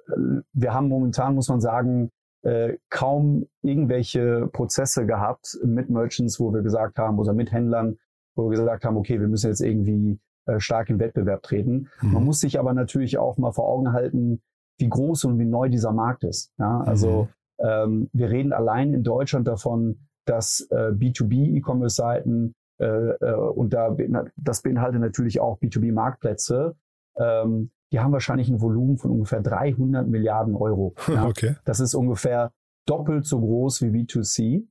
wir 0.53 0.73
haben 0.73 0.87
momentan, 0.87 1.35
muss 1.35 1.49
man 1.49 1.61
sagen, 1.61 2.11
äh, 2.43 2.77
kaum 2.89 3.47
irgendwelche 3.61 4.47
Prozesse 4.51 5.05
gehabt 5.05 5.59
mit 5.63 5.89
Merchants, 5.89 6.39
wo 6.39 6.53
wir 6.53 6.61
gesagt 6.61 6.97
haben, 6.97 7.19
oder 7.19 7.33
mit 7.33 7.51
Händlern, 7.51 7.97
wo 8.35 8.49
wir 8.49 8.57
gesagt 8.57 8.85
haben, 8.85 8.97
okay, 8.97 9.19
wir 9.19 9.27
müssen 9.27 9.47
jetzt 9.47 9.61
irgendwie 9.61 10.19
äh, 10.45 10.59
stark 10.59 10.89
in 10.89 10.99
Wettbewerb 10.99 11.43
treten. 11.43 11.89
Mhm. 12.01 12.13
Man 12.13 12.25
muss 12.25 12.39
sich 12.39 12.59
aber 12.59 12.73
natürlich 12.73 13.17
auch 13.17 13.37
mal 13.37 13.51
vor 13.51 13.67
Augen 13.67 13.93
halten, 13.93 14.41
wie 14.79 14.89
groß 14.89 15.25
und 15.25 15.39
wie 15.39 15.45
neu 15.45 15.69
dieser 15.69 15.91
Markt 15.91 16.23
ist. 16.23 16.51
Ja, 16.57 16.81
also 16.81 17.27
ähm, 17.59 18.09
wir 18.13 18.29
reden 18.29 18.53
allein 18.53 18.93
in 18.93 19.03
Deutschland 19.03 19.47
davon, 19.47 19.99
dass 20.25 20.67
äh, 20.71 20.91
B2B-E-Commerce-Seiten 20.91 22.55
äh, 22.79 22.85
äh, 22.85 23.33
und 23.33 23.73
da 23.73 23.95
das 24.35 24.63
beinhaltet 24.63 25.01
natürlich 25.01 25.39
auch 25.39 25.59
B2B-Marktplätze, 25.59 26.75
ähm, 27.17 27.71
die 27.91 27.99
haben 27.99 28.11
wahrscheinlich 28.11 28.49
ein 28.49 28.61
Volumen 28.61 28.97
von 28.97 29.11
ungefähr 29.11 29.41
300 29.41 30.07
Milliarden 30.07 30.55
Euro. 30.55 30.95
Ja. 31.07 31.27
Okay. 31.27 31.55
Das 31.65 31.79
ist 31.79 31.93
ungefähr 31.93 32.51
doppelt 32.85 33.25
so 33.25 33.39
groß 33.39 33.81
wie 33.81 33.87
B2C. 33.87 34.65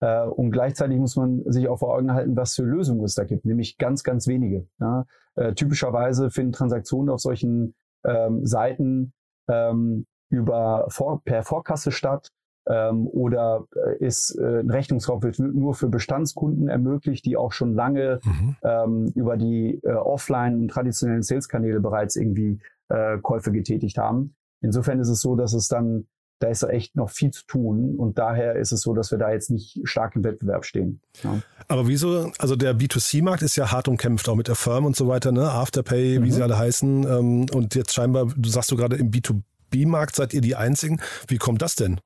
Äh, 0.00 0.26
und 0.26 0.50
gleichzeitig 0.50 0.98
muss 0.98 1.16
man 1.16 1.42
sich 1.46 1.68
auch 1.68 1.78
vor 1.78 1.94
Augen 1.94 2.12
halten, 2.12 2.36
was 2.36 2.54
für 2.54 2.64
Lösungen 2.64 3.02
es 3.04 3.14
da 3.14 3.24
gibt, 3.24 3.44
nämlich 3.46 3.78
ganz, 3.78 4.02
ganz 4.02 4.26
wenige. 4.26 4.68
Ja. 4.78 5.06
Äh, 5.36 5.54
typischerweise 5.54 6.30
finden 6.30 6.52
Transaktionen 6.52 7.08
auf 7.08 7.20
solchen 7.20 7.74
ähm, 8.04 8.44
Seiten 8.44 9.14
ähm, 9.48 10.06
über 10.28 10.86
vor, 10.88 11.22
per 11.24 11.42
Vorkasse 11.42 11.92
statt 11.92 12.30
ähm, 12.68 13.06
oder 13.06 13.64
äh, 13.74 14.04
ist 14.04 14.36
äh, 14.38 14.60
ein 14.60 14.70
Rechnungsraum 14.70 15.22
wird 15.22 15.38
nur 15.38 15.74
für 15.74 15.88
Bestandskunden 15.88 16.68
ermöglicht, 16.68 17.24
die 17.24 17.36
auch 17.36 17.52
schon 17.52 17.74
lange 17.74 18.20
Mhm. 18.24 18.56
ähm, 18.62 19.12
über 19.14 19.36
die 19.36 19.80
äh, 19.84 19.92
offline 19.92 20.54
und 20.62 20.68
traditionellen 20.68 21.22
Sales-Kanäle 21.22 21.80
bereits 21.80 22.16
irgendwie 22.16 22.58
äh, 22.88 23.18
Käufe 23.18 23.52
getätigt 23.52 23.98
haben. 23.98 24.34
Insofern 24.62 25.00
ist 25.00 25.08
es 25.08 25.20
so, 25.20 25.36
dass 25.36 25.52
es 25.52 25.68
dann, 25.68 26.06
da 26.40 26.48
ist 26.48 26.62
echt 26.64 26.96
noch 26.96 27.10
viel 27.10 27.30
zu 27.30 27.46
tun 27.46 27.94
und 27.96 28.18
daher 28.18 28.56
ist 28.56 28.72
es 28.72 28.80
so, 28.82 28.94
dass 28.94 29.10
wir 29.10 29.18
da 29.18 29.30
jetzt 29.32 29.50
nicht 29.50 29.80
stark 29.84 30.16
im 30.16 30.24
Wettbewerb 30.24 30.64
stehen. 30.64 31.00
Ja. 31.22 31.40
Aber 31.68 31.88
wieso, 31.88 32.30
also 32.38 32.56
der 32.56 32.74
B2C-Markt 32.76 33.42
ist 33.42 33.56
ja 33.56 33.70
hart 33.72 33.88
umkämpft, 33.88 34.28
auch 34.28 34.34
mit 34.34 34.48
der 34.48 34.54
Firm 34.54 34.84
und 34.86 34.96
so 34.96 35.08
weiter, 35.08 35.32
ne? 35.32 35.50
Afterpay, 35.50 36.16
wie 36.22 36.26
Mhm. 36.26 36.30
sie 36.32 36.42
alle 36.42 36.58
heißen. 36.58 37.04
Ähm, 37.04 37.46
und 37.54 37.74
jetzt 37.74 37.94
scheinbar, 37.94 38.26
du 38.36 38.48
sagst 38.48 38.70
du 38.70 38.76
gerade, 38.76 38.96
im 38.96 39.10
B2B-Markt 39.10 40.14
seid 40.16 40.34
ihr 40.34 40.40
die 40.40 40.56
Einzigen. 40.56 41.00
Wie 41.28 41.38
kommt 41.38 41.62
das 41.62 41.74
denn? 41.74 42.00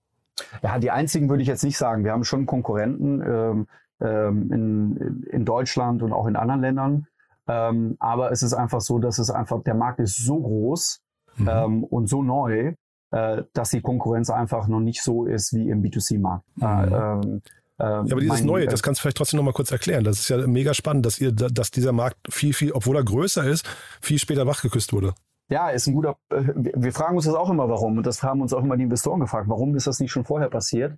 Ja, 0.63 0.79
die 0.79 0.91
einzigen 0.91 1.29
würde 1.29 1.43
ich 1.43 1.49
jetzt 1.49 1.65
nicht 1.65 1.79
sagen. 1.79 2.05
Wir 2.05 2.13
haben 2.13 2.25
schon 2.25 2.47
Konkurrenten 2.47 3.21
ähm, 3.23 3.67
ähm, 4.01 4.53
in, 4.53 5.23
in 5.31 5.45
Deutschland 5.45 6.03
und 6.03 6.13
auch 6.13 6.27
in 6.27 6.37
anderen 6.37 6.61
Ländern. 6.61 7.07
Ähm, 7.49 7.97
aber 7.99 8.31
es 8.33 8.43
ist 8.43 8.55
einfach 8.55 8.81
so, 8.81 8.99
dass 8.99 9.19
es 9.19 9.31
einfach, 9.31 9.63
der 9.63 9.75
Markt 9.75 10.01
ist 10.01 10.17
so 10.25 10.39
groß 10.41 11.01
Mhm. 11.37 11.49
ähm, 11.49 11.85
und 11.85 12.09
so 12.09 12.23
neu, 12.25 12.75
äh, 13.13 13.43
dass 13.53 13.71
die 13.71 13.81
Konkurrenz 13.81 14.31
einfach 14.31 14.67
noch 14.67 14.81
nicht 14.81 15.03
so 15.03 15.27
ist 15.27 15.55
wie 15.55 15.71
im 15.71 15.81
B2C-Markt. 15.83 16.45
Mhm. 16.57 16.65
Äh, 16.65 17.83
Ja, 17.83 17.99
aber 18.01 18.21
dieses 18.21 18.41
mein- 18.41 18.47
Neue, 18.47 18.65
äh, 18.65 18.67
das 18.67 18.83
kannst 18.83 18.99
du 18.99 19.03
vielleicht 19.03 19.17
trotzdem 19.17 19.39
noch 19.39 19.45
mal 19.45 19.53
kurz 19.55 19.71
erklären. 19.71 20.05
Das 20.05 20.19
ist 20.19 20.29
ja 20.29 20.45
mega 20.47 20.75
spannend, 20.75 21.07
dass 21.07 21.19
ihr, 21.21 21.33
dass 21.33 21.71
dieser 21.71 21.93
Markt 21.93 22.19
viel, 22.29 22.53
viel, 22.53 22.73
obwohl 22.73 22.97
er 22.97 23.05
größer 23.05 23.45
ist, 23.45 23.65
viel 24.03 24.19
später 24.19 24.47
wachgeküsst 24.47 24.93
wurde. 24.93 25.15
Ja, 25.51 25.69
ist 25.71 25.87
ein 25.89 25.95
guter. 25.95 26.17
äh, 26.31 26.43
Wir 26.55 26.93
fragen 26.93 27.17
uns 27.17 27.27
das 27.27 27.35
auch 27.35 27.51
immer, 27.51 27.69
warum. 27.69 27.99
Und 27.99 28.07
das 28.07 28.23
haben 28.23 28.41
uns 28.41 28.53
auch 28.55 28.63
immer 28.65 28.77
die 28.77 28.85
Investoren 28.85 29.21
gefragt. 29.21 29.49
Warum 29.49 29.75
ist 29.75 29.87
das 29.87 30.01
nicht 30.01 30.13
schon 30.13 30.25
vorher 30.25 30.49
passiert? 30.49 30.97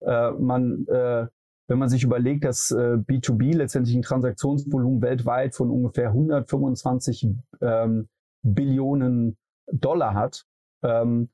Äh, 0.00 0.30
man, 0.32 0.86
äh, 0.86 1.26
wenn 1.68 1.78
man 1.78 1.88
sich 1.88 2.04
überlegt, 2.04 2.44
dass 2.44 2.70
äh, 2.70 2.96
B2B 2.96 3.54
letztendlich 3.56 3.94
ein 3.96 4.02
Transaktionsvolumen 4.02 5.02
weltweit 5.02 5.54
von 5.54 5.70
ungefähr 5.70 6.08
125 6.08 7.28
ähm, 7.60 8.08
Billionen 8.42 9.36
Dollar 9.70 10.14
hat 10.14 10.44
ähm, 10.82 11.28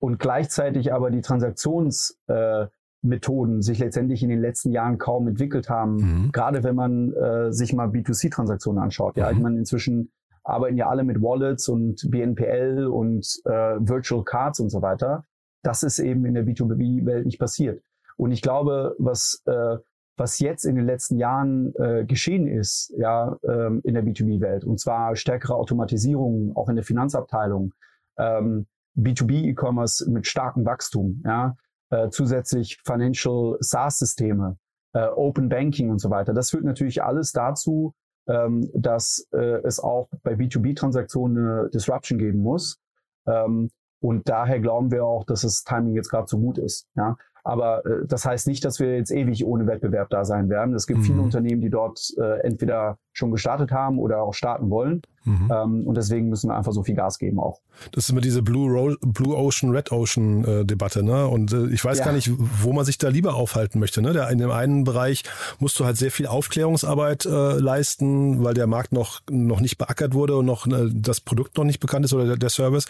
und 0.00 0.18
gleichzeitig 0.18 0.92
aber 0.92 1.10
die 1.10 1.20
Transaktionsmethoden 1.20 3.58
äh, 3.58 3.62
sich 3.62 3.78
letztendlich 3.78 4.22
in 4.22 4.28
den 4.28 4.40
letzten 4.40 4.70
Jahren 4.70 4.98
kaum 4.98 5.28
entwickelt 5.28 5.68
haben, 5.68 5.96
Mhm. 5.96 6.32
gerade 6.32 6.62
wenn 6.62 6.76
man 6.76 7.12
äh, 7.12 7.52
sich 7.52 7.72
mal 7.72 7.88
B2C-Transaktionen 7.88 8.82
anschaut. 8.82 9.16
Ja, 9.16 9.30
Mhm. 9.30 9.36
ich 9.36 9.42
meine, 9.42 9.58
inzwischen 9.58 10.10
arbeiten 10.44 10.76
ja 10.76 10.88
alle 10.88 11.04
mit 11.04 11.20
Wallets 11.20 11.68
und 11.68 12.10
BNPL 12.10 12.86
und 12.86 13.26
äh, 13.46 13.50
Virtual 13.80 14.22
Cards 14.22 14.60
und 14.60 14.70
so 14.70 14.82
weiter. 14.82 15.24
Das 15.62 15.82
ist 15.82 15.98
eben 15.98 16.26
in 16.26 16.34
der 16.34 16.44
B2B-Welt 16.44 17.24
nicht 17.24 17.38
passiert. 17.38 17.82
Und 18.16 18.30
ich 18.30 18.42
glaube, 18.42 18.94
was, 18.98 19.42
äh, 19.46 19.76
was 20.16 20.38
jetzt 20.38 20.64
in 20.64 20.76
den 20.76 20.84
letzten 20.84 21.18
Jahren 21.18 21.74
äh, 21.76 22.04
geschehen 22.04 22.46
ist, 22.46 22.92
ja, 22.96 23.36
ähm, 23.42 23.80
in 23.82 23.94
der 23.94 24.04
B2B-Welt, 24.04 24.64
und 24.64 24.78
zwar 24.78 25.16
stärkere 25.16 25.56
Automatisierung, 25.56 26.54
auch 26.54 26.68
in 26.68 26.76
der 26.76 26.84
Finanzabteilung, 26.84 27.72
ähm, 28.18 28.66
B2B-E-Commerce 28.96 30.08
mit 30.10 30.26
starkem 30.26 30.64
Wachstum, 30.64 31.22
ja, 31.24 31.56
äh, 31.90 32.10
zusätzlich 32.10 32.78
Financial 32.84 33.56
SaaS-Systeme, 33.60 34.56
äh, 34.92 35.06
Open 35.06 35.48
Banking 35.48 35.90
und 35.90 35.98
so 35.98 36.10
weiter. 36.10 36.32
Das 36.32 36.50
führt 36.50 36.64
natürlich 36.64 37.02
alles 37.02 37.32
dazu, 37.32 37.94
ähm, 38.26 38.70
dass 38.74 39.26
äh, 39.32 39.60
es 39.64 39.80
auch 39.80 40.08
bei 40.22 40.32
B2B-Transaktionen 40.32 41.38
eine 41.38 41.70
Disruption 41.70 42.18
geben 42.18 42.40
muss. 42.40 42.78
Ähm, 43.26 43.70
und 44.00 44.28
daher 44.28 44.60
glauben 44.60 44.90
wir 44.90 45.04
auch, 45.04 45.24
dass 45.24 45.42
das 45.42 45.64
Timing 45.64 45.94
jetzt 45.94 46.10
gerade 46.10 46.28
so 46.28 46.38
gut 46.38 46.58
ist. 46.58 46.86
Ja? 46.94 47.16
Aber 47.46 47.84
äh, 47.84 48.06
das 48.06 48.24
heißt 48.24 48.46
nicht, 48.46 48.64
dass 48.64 48.80
wir 48.80 48.96
jetzt 48.96 49.10
ewig 49.10 49.44
ohne 49.44 49.66
Wettbewerb 49.66 50.08
da 50.10 50.24
sein 50.24 50.48
werden. 50.48 50.74
Es 50.74 50.86
gibt 50.86 51.00
Mhm. 51.00 51.04
viele 51.04 51.20
Unternehmen, 51.20 51.60
die 51.60 51.70
dort 51.70 52.00
äh, 52.18 52.40
entweder 52.40 52.96
schon 53.12 53.30
gestartet 53.30 53.70
haben 53.70 53.98
oder 53.98 54.22
auch 54.22 54.32
starten 54.34 54.70
wollen. 54.70 55.02
Mhm. 55.24 55.50
Ähm, 55.54 55.86
und 55.86 55.96
deswegen 55.96 56.28
müssen 56.28 56.50
wir 56.50 56.56
einfach 56.56 56.72
so 56.72 56.82
viel 56.82 56.94
Gas 56.96 57.18
geben 57.18 57.38
auch. 57.38 57.60
Das 57.92 58.04
ist 58.04 58.10
immer 58.10 58.20
diese 58.20 58.42
Blue, 58.42 58.70
Ro 58.70 58.94
Blue 59.00 59.36
Ocean, 59.36 59.70
Red 59.74 59.92
Ocean 59.92 60.44
äh, 60.44 60.64
Debatte, 60.64 61.02
ne? 61.02 61.26
Und 61.28 61.52
äh, 61.52 61.66
ich 61.68 61.84
weiß 61.84 61.98
Ja. 61.98 62.06
gar 62.06 62.12
nicht, 62.12 62.30
wo 62.62 62.72
man 62.72 62.84
sich 62.84 62.98
da 62.98 63.08
lieber 63.08 63.34
aufhalten 63.34 63.78
möchte. 63.78 64.02
Ne? 64.02 64.12
Der, 64.12 64.28
in 64.30 64.38
dem 64.38 64.50
einen 64.50 64.84
Bereich 64.84 65.22
musst 65.60 65.78
du 65.78 65.84
halt 65.84 65.96
sehr 65.96 66.10
viel 66.10 66.26
Aufklärungsarbeit 66.26 67.24
äh, 67.26 67.58
leisten, 67.58 68.42
weil 68.44 68.54
der 68.54 68.66
Markt 68.66 68.92
noch, 68.92 69.20
noch 69.30 69.60
nicht 69.60 69.78
beackert 69.78 70.14
wurde 70.14 70.36
und 70.36 70.46
noch 70.46 70.66
äh, 70.66 70.88
das 70.92 71.20
Produkt 71.20 71.56
noch 71.56 71.64
nicht 71.64 71.80
bekannt 71.80 72.04
ist 72.04 72.12
oder 72.14 72.24
der, 72.26 72.36
der 72.36 72.50
Service. 72.50 72.86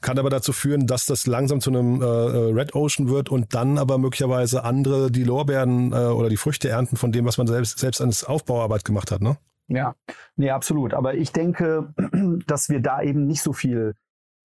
Kann 0.00 0.18
aber 0.18 0.30
dazu 0.30 0.52
führen, 0.52 0.86
dass 0.86 1.06
das 1.06 1.26
langsam 1.26 1.60
zu 1.60 1.70
einem 1.70 2.00
äh, 2.00 2.04
äh, 2.04 2.52
Red 2.52 2.74
Ocean 2.74 3.08
wird 3.08 3.28
und 3.30 3.54
dann 3.54 3.78
aber 3.78 3.98
möglicherweise 3.98 4.64
andere 4.64 5.10
die 5.10 5.24
Lorbeeren 5.24 5.92
äh, 5.92 5.96
oder 6.06 6.28
die 6.28 6.36
Früchte 6.36 6.68
ernten 6.68 6.96
von 6.96 7.12
dem, 7.12 7.24
was 7.24 7.38
man 7.38 7.46
selbst, 7.46 7.78
selbst 7.78 8.00
als 8.00 8.24
Aufbauarbeit 8.24 8.84
gemacht 8.84 9.10
hat, 9.10 9.20
ne? 9.20 9.36
Ja, 9.68 9.94
nee, 10.36 10.50
absolut. 10.50 10.94
Aber 10.94 11.14
ich 11.14 11.32
denke, 11.32 11.94
dass 12.46 12.68
wir 12.68 12.80
da 12.80 13.02
eben 13.02 13.26
nicht 13.26 13.42
so 13.42 13.52
viel 13.52 13.94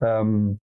ähm, 0.01 0.59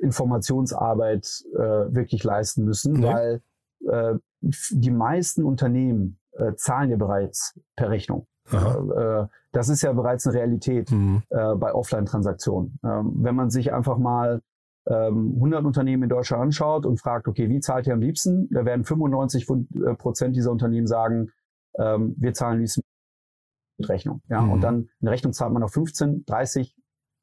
Informationsarbeit 0.00 1.44
äh, 1.54 1.58
wirklich 1.94 2.22
leisten 2.24 2.64
müssen, 2.64 3.00
Nee. 3.00 3.06
weil 3.06 3.42
äh, 3.88 4.18
die 4.40 4.90
meisten 4.90 5.42
Unternehmen 5.44 6.18
äh, 6.32 6.54
zahlen 6.54 6.90
ja 6.90 6.96
bereits 6.96 7.58
per 7.76 7.90
Rechnung. 7.90 8.26
Aha. 8.50 9.24
Äh, 9.24 9.28
das 9.56 9.68
ist 9.70 9.82
ja 9.82 9.92
bereits 9.92 10.26
eine 10.26 10.36
Realität 10.36 10.90
Mhm. 10.90 11.22
äh, 11.30 11.54
bei 11.54 11.72
Offline-Transaktionen. 11.74 12.78
Ähm, 12.84 13.12
wenn 13.16 13.34
man 13.34 13.50
sich 13.50 13.72
einfach 13.72 13.98
mal 13.98 14.42
ähm, 14.88 15.32
100 15.36 15.64
Unternehmen 15.64 16.04
in 16.04 16.08
Deutschland 16.08 16.42
anschaut 16.44 16.86
und 16.86 17.00
fragt, 17.00 17.26
okay, 17.26 17.48
wie 17.48 17.58
zahlt 17.60 17.86
ihr 17.88 17.94
am 17.94 18.00
liebsten? 18.00 18.48
Da 18.50 18.64
werden 18.64 18.84
95 18.84 19.44
von- 19.46 19.66
äh, 19.74 19.94
Prozent 19.94 20.36
dieser 20.36 20.52
Unternehmen 20.52 20.86
sagen, 20.86 21.30
ähm, 21.78 22.14
wir 22.18 22.34
zahlen 22.34 22.60
liebsten 22.60 22.82
mit 23.78 23.88
Rechnung. 23.88 24.20
Ja? 24.28 24.42
Mhm. 24.42 24.52
Und 24.52 24.60
dann 24.60 24.88
eine 25.00 25.10
Rechnung 25.10 25.32
zahlt 25.32 25.52
man 25.52 25.62
auf 25.64 25.72
15, 25.72 26.24
30, 26.26 26.76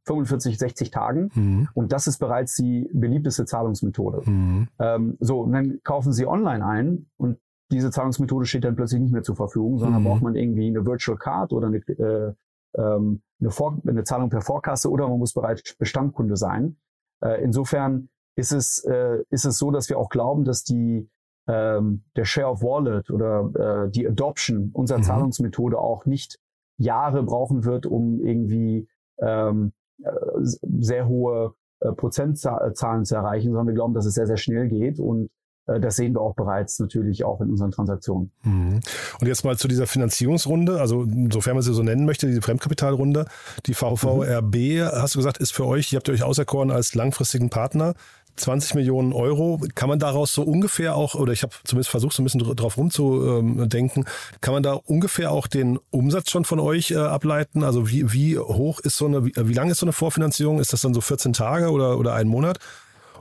45, 0.06 0.58
60 0.58 0.92
Tagen. 0.92 1.30
Mhm. 1.36 1.70
Und 1.74 1.94
das 1.94 2.08
ist 2.08 2.18
bereits 2.18 2.56
die 2.56 2.90
beliebteste 2.94 3.46
Zahlungsmethode. 3.46 4.30
Mhm. 4.30 4.68
Ähm, 4.80 5.18
so, 5.22 5.40
und 5.42 5.54
dann 5.54 5.80
kaufen 5.84 6.12
Sie 6.12 6.26
online 6.28 6.66
ein 6.66 7.06
und 7.18 7.38
diese 7.72 7.92
Zahlungsmethode 7.92 8.46
steht 8.46 8.64
dann 8.64 8.76
plötzlich 8.76 9.02
nicht 9.02 9.14
mehr 9.14 9.24
zur 9.24 9.36
Verfügung, 9.36 9.80
sondern 9.80 10.02
Mhm. 10.02 10.06
braucht 10.08 10.22
man 10.22 10.36
irgendwie 10.36 10.68
eine 10.68 10.86
Virtual 10.86 11.18
Card 11.18 11.54
oder 11.54 11.68
eine, 11.68 11.78
äh, 11.78 12.34
ähm, 12.76 13.22
eine, 13.40 13.52
Vor 13.52 13.80
eine 13.86 14.04
Zahlung 14.04 14.30
per 14.30 14.42
Vorkasse 14.42 14.90
oder 14.90 15.08
man 15.08 15.20
muss 15.20 15.34
bereits 15.34 15.76
Bestandkunde 15.76 16.36
sein. 16.38 16.78
Äh, 17.24 17.44
insofern 17.44 18.10
ist 18.36 18.52
es, 18.52 18.84
äh, 18.86 19.24
ist 19.30 19.46
es 19.46 19.58
so, 19.58 19.72
dass 19.72 19.90
wir 19.90 19.98
auch 19.98 20.10
glauben, 20.10 20.44
dass 20.44 20.64
die, 20.64 21.10
ähm, 21.48 22.04
der 22.16 22.26
Share 22.26 22.48
of 22.50 22.64
Wallet 22.64 23.10
oder 23.12 23.86
äh, 23.86 23.92
die 23.92 24.08
Adoption 24.08 24.70
unserer 24.74 25.00
Mhm. 25.00 25.04
Zahlungsmethode 25.04 25.78
auch 25.78 26.06
nicht 26.06 26.40
Jahre 26.78 27.24
brauchen 27.24 27.66
wird, 27.66 27.86
um 27.86 28.20
irgendwie 28.24 28.88
ähm, 29.20 29.74
äh, 30.04 30.10
sehr 30.42 31.08
hohe 31.08 31.54
äh, 31.82 31.92
Prozentzahlen 31.92 33.06
zu 33.06 33.16
erreichen, 33.16 33.50
sondern 33.50 33.68
wir 33.68 33.74
glauben, 33.76 33.94
dass 33.94 34.06
es 34.06 34.16
sehr, 34.16 34.26
sehr 34.26 34.38
schnell 34.38 34.68
geht 34.68 35.00
und 35.00 35.30
das 35.66 35.96
sehen 35.96 36.14
wir 36.14 36.22
auch 36.22 36.36
bereits 36.36 36.80
natürlich 36.80 37.24
auch 37.24 37.40
in 37.42 37.50
unseren 37.50 37.72
Transaktionen. 37.72 38.32
Mhm. 38.44 38.82
Und 39.20 39.28
jetzt 39.28 39.46
mal 39.46 39.58
zu 39.58 39.68
dieser 39.68 39.88
Finanzierungsrunde, 39.88 40.80
also 40.80 41.06
sofern 41.32 41.54
man 41.56 41.64
sie 41.64 41.74
so 41.74 41.84
nennen 41.84 42.06
möchte, 42.06 42.28
diese 42.28 42.42
Fremdkapitalrunde. 42.42 43.26
Die 43.66 43.74
VVRB, 43.74 44.92
hast 44.94 45.16
du 45.16 45.20
gesagt, 45.20 45.38
ist 45.38 45.54
für 45.54 45.66
euch, 45.66 45.94
ihr 45.94 45.98
habt 45.98 46.10
euch 46.10 46.24
auserkoren 46.24 46.72
als 46.72 46.96
langfristigen 46.96 47.50
Partner. 47.50 47.94
20 48.36 48.74
Millionen 48.76 49.14
Euro. 49.14 49.62
Kann 49.76 49.90
man 49.90 50.00
daraus 50.00 50.34
so 50.34 50.42
ungefähr 50.42 50.96
auch, 50.96 51.16
oder 51.16 51.34
ich 51.34 51.44
habe 51.44 51.54
zumindest 51.66 51.92
versucht, 51.92 52.16
so 52.16 52.22
ein 52.22 52.26
bisschen 52.26 52.40
dr- 52.42 52.56
drauf 52.56 52.78
rumzudenken, 52.78 54.06
kann 54.42 54.54
man 54.54 54.64
da 54.64 54.74
ungefähr 54.74 55.32
auch 55.32 55.48
den 55.48 55.80
Umsatz 55.92 56.32
schon 56.32 56.44
von 56.44 56.60
euch 56.60 56.92
äh, 56.92 56.96
ableiten? 56.98 57.64
Also 57.64 57.90
wie, 57.90 58.12
wie 58.12 58.40
hoch 58.40 58.80
ist 58.80 58.98
so 58.98 59.06
eine, 59.06 59.26
wie, 59.26 59.34
wie 59.36 59.54
lang 59.54 59.70
ist 59.70 59.80
so 59.80 59.86
eine 59.86 59.94
Vorfinanzierung? 59.94 60.60
Ist 60.60 60.74
das 60.74 60.82
dann 60.82 60.94
so 60.94 61.02
14 61.02 61.34
Tage 61.34 61.70
oder, 61.70 61.98
oder 62.00 62.16
ein 62.16 62.28
Monat? 62.28 62.58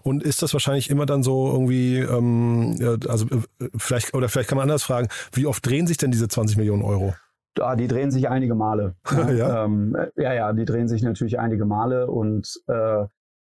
Und 0.03 0.23
ist 0.23 0.43
das 0.43 0.53
wahrscheinlich 0.53 0.91
immer 0.91 1.07
dann 1.07 1.23
so 1.23 1.51
irgendwie, 1.53 1.99
ähm, 1.99 2.99
also 3.09 3.27
äh, 3.27 3.69
vielleicht, 3.77 4.15
oder 4.15 4.29
vielleicht 4.29 4.49
kann 4.49 4.57
man 4.57 4.65
anders 4.65 4.83
fragen, 4.83 5.09
wie 5.33 5.47
oft 5.47 5.65
drehen 5.67 5.87
sich 5.87 5.97
denn 5.97 6.11
diese 6.11 6.29
20 6.29 6.57
Millionen 6.57 6.83
Euro? 6.83 7.15
Ah, 7.61 7.77
die 7.77 7.87
drehen 7.87 8.11
sich 8.11 8.29
einige 8.29 8.55
Male. 8.55 8.95
ja? 9.11 9.65
Ähm, 9.65 9.97
ja, 10.17 10.33
ja, 10.33 10.53
die 10.53 10.65
drehen 10.65 10.89
sich 10.89 11.03
natürlich 11.03 11.39
einige 11.39 11.65
Male 11.67 12.11
und 12.11 12.49
äh, 12.67 13.05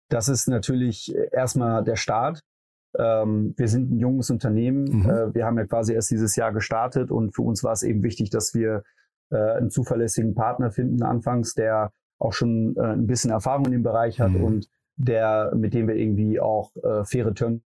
das 0.09 0.28
ist 0.28 0.49
natürlich 0.49 1.14
erstmal 1.32 1.85
der 1.85 1.97
Start. 1.97 2.40
Ähm, 2.99 3.54
wir 3.56 3.68
sind 3.68 3.90
ein 3.90 3.99
junges 3.99 4.28
Unternehmen. 4.30 4.85
Mhm. 4.85 5.11
Äh, 5.11 5.35
wir 5.35 5.47
haben 5.47 5.56
ja 5.56 5.66
quasi 5.66 5.94
erst 5.94 6.11
dieses 6.11 6.37
Jahr 6.37 6.52
gestartet 6.52 7.11
und 7.11 7.35
für 7.35 7.42
uns 7.42 7.64
war 7.64 7.73
es 7.73 7.82
eben 7.82 8.02
wichtig, 8.02 8.28
dass 8.30 8.54
wir 8.54 8.82
äh, 9.30 9.37
einen 9.37 9.71
zuverlässigen 9.71 10.35
Partner 10.35 10.71
finden 10.71 11.02
anfangs, 11.02 11.54
der 11.54 11.92
auch 12.18 12.32
schon 12.32 12.76
äh, 12.76 12.80
ein 12.82 13.06
bisschen 13.06 13.30
Erfahrung 13.30 13.66
in 13.66 13.73
dem 13.73 13.82
Bereich 13.82 14.21
hat 14.21 14.32
Mhm. 14.32 14.44
und 14.44 14.68
der, 14.96 15.52
mit 15.54 15.75
dem 15.75 15.88
wir 15.88 15.96
irgendwie 15.96 16.40
auch 16.40 16.75
äh, 16.76 17.04
faire 17.04 17.34
Terms 17.34 17.62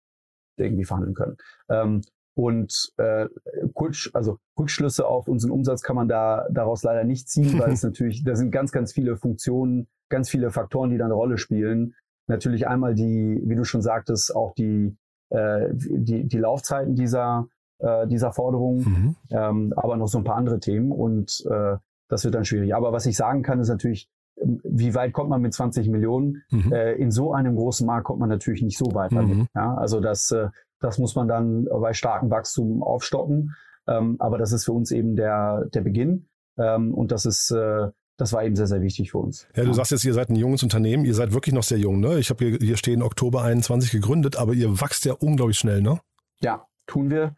irgendwie 0.57 0.85
verhandeln 0.85 1.15
können. 1.15 1.37
Ähm, 1.69 2.01
und 2.33 2.93
äh, 2.97 3.27
Kurz, 3.73 4.09
also 4.13 4.37
Rückschlüsse 4.57 5.05
auf 5.05 5.27
unseren 5.27 5.51
Umsatz 5.51 5.81
kann 5.81 5.95
man 5.95 6.07
da 6.07 6.47
daraus 6.49 6.83
leider 6.83 7.03
nicht 7.03 7.29
ziehen, 7.29 7.59
weil 7.59 7.71
es 7.71 7.83
natürlich, 7.83 8.23
da 8.23 8.35
sind 8.35 8.51
ganz, 8.51 8.71
ganz 8.71 8.93
viele 8.93 9.17
Funktionen, 9.17 9.87
ganz 10.09 10.29
viele 10.29 10.49
Faktoren, 10.51 10.89
die 10.89 10.97
da 10.97 11.05
eine 11.05 11.13
Rolle 11.13 11.37
spielen. 11.37 11.93
Natürlich 12.27 12.67
einmal 12.67 12.95
die, 12.95 13.41
wie 13.43 13.55
du 13.55 13.63
schon 13.63 13.81
sagtest, 13.81 14.35
auch 14.35 14.53
die, 14.53 14.95
äh, 15.29 15.69
die, 15.73 16.27
die 16.27 16.37
Laufzeiten 16.37 16.95
dieser, 16.95 17.47
äh, 17.79 18.07
dieser 18.07 18.31
Forderung, 18.31 18.77
Mhm. 18.77 19.15
ähm, 19.31 19.73
aber 19.75 19.97
noch 19.97 20.07
so 20.07 20.17
ein 20.17 20.23
paar 20.23 20.37
andere 20.37 20.59
Themen 20.59 20.91
und 20.91 21.45
äh, 21.49 21.77
das 22.07 22.23
wird 22.23 22.35
dann 22.35 22.45
schwierig. 22.45 22.75
Aber 22.75 22.93
was 22.93 23.05
ich 23.05 23.17
sagen 23.17 23.41
kann, 23.41 23.59
ist 23.59 23.69
natürlich, 23.69 24.09
wie 24.35 24.95
weit 24.95 25.13
kommt 25.13 25.29
man 25.29 25.41
mit 25.41 25.53
20 25.53 25.89
Millionen? 25.89 26.43
Mhm. 26.49 26.71
Äh, 26.73 26.93
in 26.93 27.11
so 27.11 27.33
einem 27.33 27.55
großen 27.55 27.85
Markt 27.85 28.05
kommt 28.05 28.19
man 28.19 28.29
natürlich 28.29 28.61
nicht 28.61 28.77
so 28.77 28.93
weit 28.93 29.11
damit. 29.11 29.37
Mhm. 29.37 29.47
Ja, 29.55 29.75
also 29.75 29.99
das, 29.99 30.31
äh, 30.31 30.49
das 30.79 30.97
muss 30.97 31.15
man 31.15 31.27
dann 31.27 31.65
bei 31.65 31.93
starkem 31.93 32.29
Wachstum 32.29 32.81
aufstocken. 32.81 33.55
Ähm, 33.87 34.15
aber 34.19 34.37
das 34.37 34.51
ist 34.51 34.65
für 34.65 34.73
uns 34.73 34.91
eben 34.91 35.15
der, 35.15 35.65
der 35.73 35.81
Beginn. 35.81 36.27
Ähm, 36.57 36.93
und 36.93 37.11
das 37.11 37.25
ist, 37.25 37.51
äh, 37.51 37.87
das 38.17 38.33
war 38.33 38.43
eben 38.43 38.55
sehr, 38.55 38.67
sehr 38.67 38.81
wichtig 38.81 39.11
für 39.11 39.17
uns. 39.17 39.47
Ja, 39.55 39.63
du 39.63 39.73
sagst 39.73 39.91
jetzt, 39.91 40.05
ihr 40.05 40.13
seid 40.13 40.29
ein 40.29 40.35
junges 40.35 40.63
Unternehmen, 40.63 41.05
ihr 41.05 41.15
seid 41.15 41.33
wirklich 41.33 41.55
noch 41.55 41.63
sehr 41.63 41.79
jung, 41.79 41.99
ne? 41.99 42.19
Ich 42.19 42.29
habe 42.29 42.45
hier, 42.45 42.57
hier 42.59 42.77
stehen 42.77 43.01
Oktober 43.01 43.41
21 43.41 43.91
gegründet, 43.91 44.35
aber 44.35 44.53
ihr 44.53 44.79
wachst 44.79 45.05
ja 45.05 45.13
unglaublich 45.13 45.57
schnell, 45.57 45.81
ne? 45.81 45.99
Ja, 46.41 46.67
tun 46.85 47.09
wir. 47.09 47.35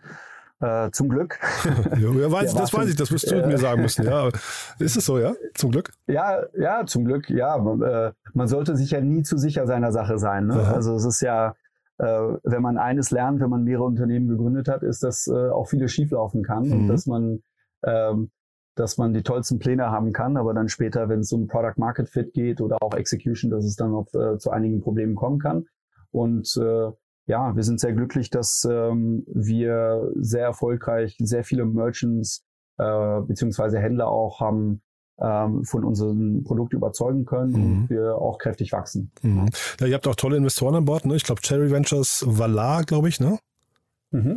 Äh, 0.64 0.92
zum 0.92 1.10
Glück. 1.10 1.40
Ja, 2.00 2.32
weiß, 2.32 2.54
das 2.56 2.74
weiß 2.74 2.88
ich, 2.90 2.96
das 2.96 3.12
wirst 3.12 3.30
du 3.30 3.36
äh, 3.36 3.48
mir 3.48 3.58
sagen 3.58 3.82
müssen, 3.82 4.06
ja. 4.06 4.30
Ist 4.80 4.96
es 4.96 5.06
so, 5.06 5.20
ja? 5.20 5.34
Zum 5.56 5.72
Glück? 5.72 5.92
Ja, 6.08 6.44
ja, 6.58 6.86
zum 6.86 7.04
Glück, 7.04 7.30
ja. 7.30 7.58
Man, 7.58 7.82
äh, 7.82 8.14
man 8.34 8.48
sollte 8.48 8.78
sich 8.78 8.92
ja 8.92 9.02
nie 9.02 9.24
zu 9.24 9.38
sicher 9.38 9.68
seiner 9.68 9.92
Sache 9.92 10.18
sein. 10.18 10.48
Ne? 10.48 10.56
Also 10.74 10.96
es 10.96 11.04
ist 11.04 11.22
ja, 11.22 11.56
äh, 11.98 12.06
wenn 12.44 12.62
man 12.62 12.78
eines 12.78 13.12
lernt, 13.12 13.42
wenn 13.42 13.50
man 13.50 13.64
mehrere 13.66 13.84
Unternehmen 13.84 14.30
gegründet 14.30 14.70
hat, 14.70 14.84
ist, 14.84 15.04
dass 15.04 15.28
äh, 15.28 15.50
auch 15.50 15.68
vieles 15.68 15.92
schieflaufen 15.92 16.44
kann 16.44 16.72
und 16.72 16.84
Mhm. 16.84 16.88
dass 16.88 17.08
man, 17.08 17.44
ähm, 17.86 18.32
dass 18.76 18.98
man 18.98 19.14
die 19.14 19.24
tollsten 19.24 19.60
Pläne 19.60 19.92
haben 19.92 20.14
kann, 20.14 20.38
aber 20.38 20.54
dann 20.54 20.70
später, 20.70 21.10
wenn 21.10 21.20
es 21.20 21.32
um 21.34 21.48
Product 21.48 21.78
Market 21.78 22.10
Fit 22.10 22.34
geht 22.34 22.62
oder 22.62 22.78
auch 22.82 22.94
Execution, 22.94 23.52
dass 23.52 23.66
es 23.66 23.76
dann 23.76 23.94
auch 23.94 24.08
äh, 24.14 24.38
zu 24.38 24.50
einigen 24.50 24.82
Problemen 24.82 25.16
kommen 25.16 25.40
kann. 25.40 25.66
Und 26.12 26.56
äh, 26.58 26.92
ja, 27.26 27.56
wir 27.56 27.64
sind 27.64 27.80
sehr 27.80 27.94
glücklich, 27.94 28.30
dass 28.30 28.68
ähm, 28.70 29.24
wir 29.28 30.12
sehr 30.16 30.44
erfolgreich 30.44 31.16
sehr 31.22 31.44
viele 31.44 31.66
Merchants 31.66 32.44
äh, 32.78 33.22
beziehungsweise 33.22 33.80
Händler 33.80 34.08
auch 34.10 34.40
haben 34.40 34.82
ähm, 35.22 35.64
von 35.64 35.84
unserem 35.86 36.44
Produkt 36.44 36.74
überzeugen 36.74 37.24
können 37.26 37.52
Mhm. 37.52 37.82
und 37.84 37.90
wir 37.90 38.16
auch 38.16 38.40
kräftig 38.40 38.72
wachsen. 38.72 39.12
Mhm. 39.22 39.48
Ja, 39.80 39.88
ihr 39.88 39.94
habt 39.94 40.08
auch 40.08 40.16
tolle 40.16 40.38
Investoren 40.38 40.76
an 40.76 40.86
Bord, 40.86 41.06
ne? 41.06 41.16
Ich 41.16 41.24
glaube 41.24 41.42
Cherry 41.42 41.70
Ventures, 41.72 42.26
Valar, 42.28 42.84
glaube 42.84 43.10
ich, 43.10 43.20
ne? 43.20 43.38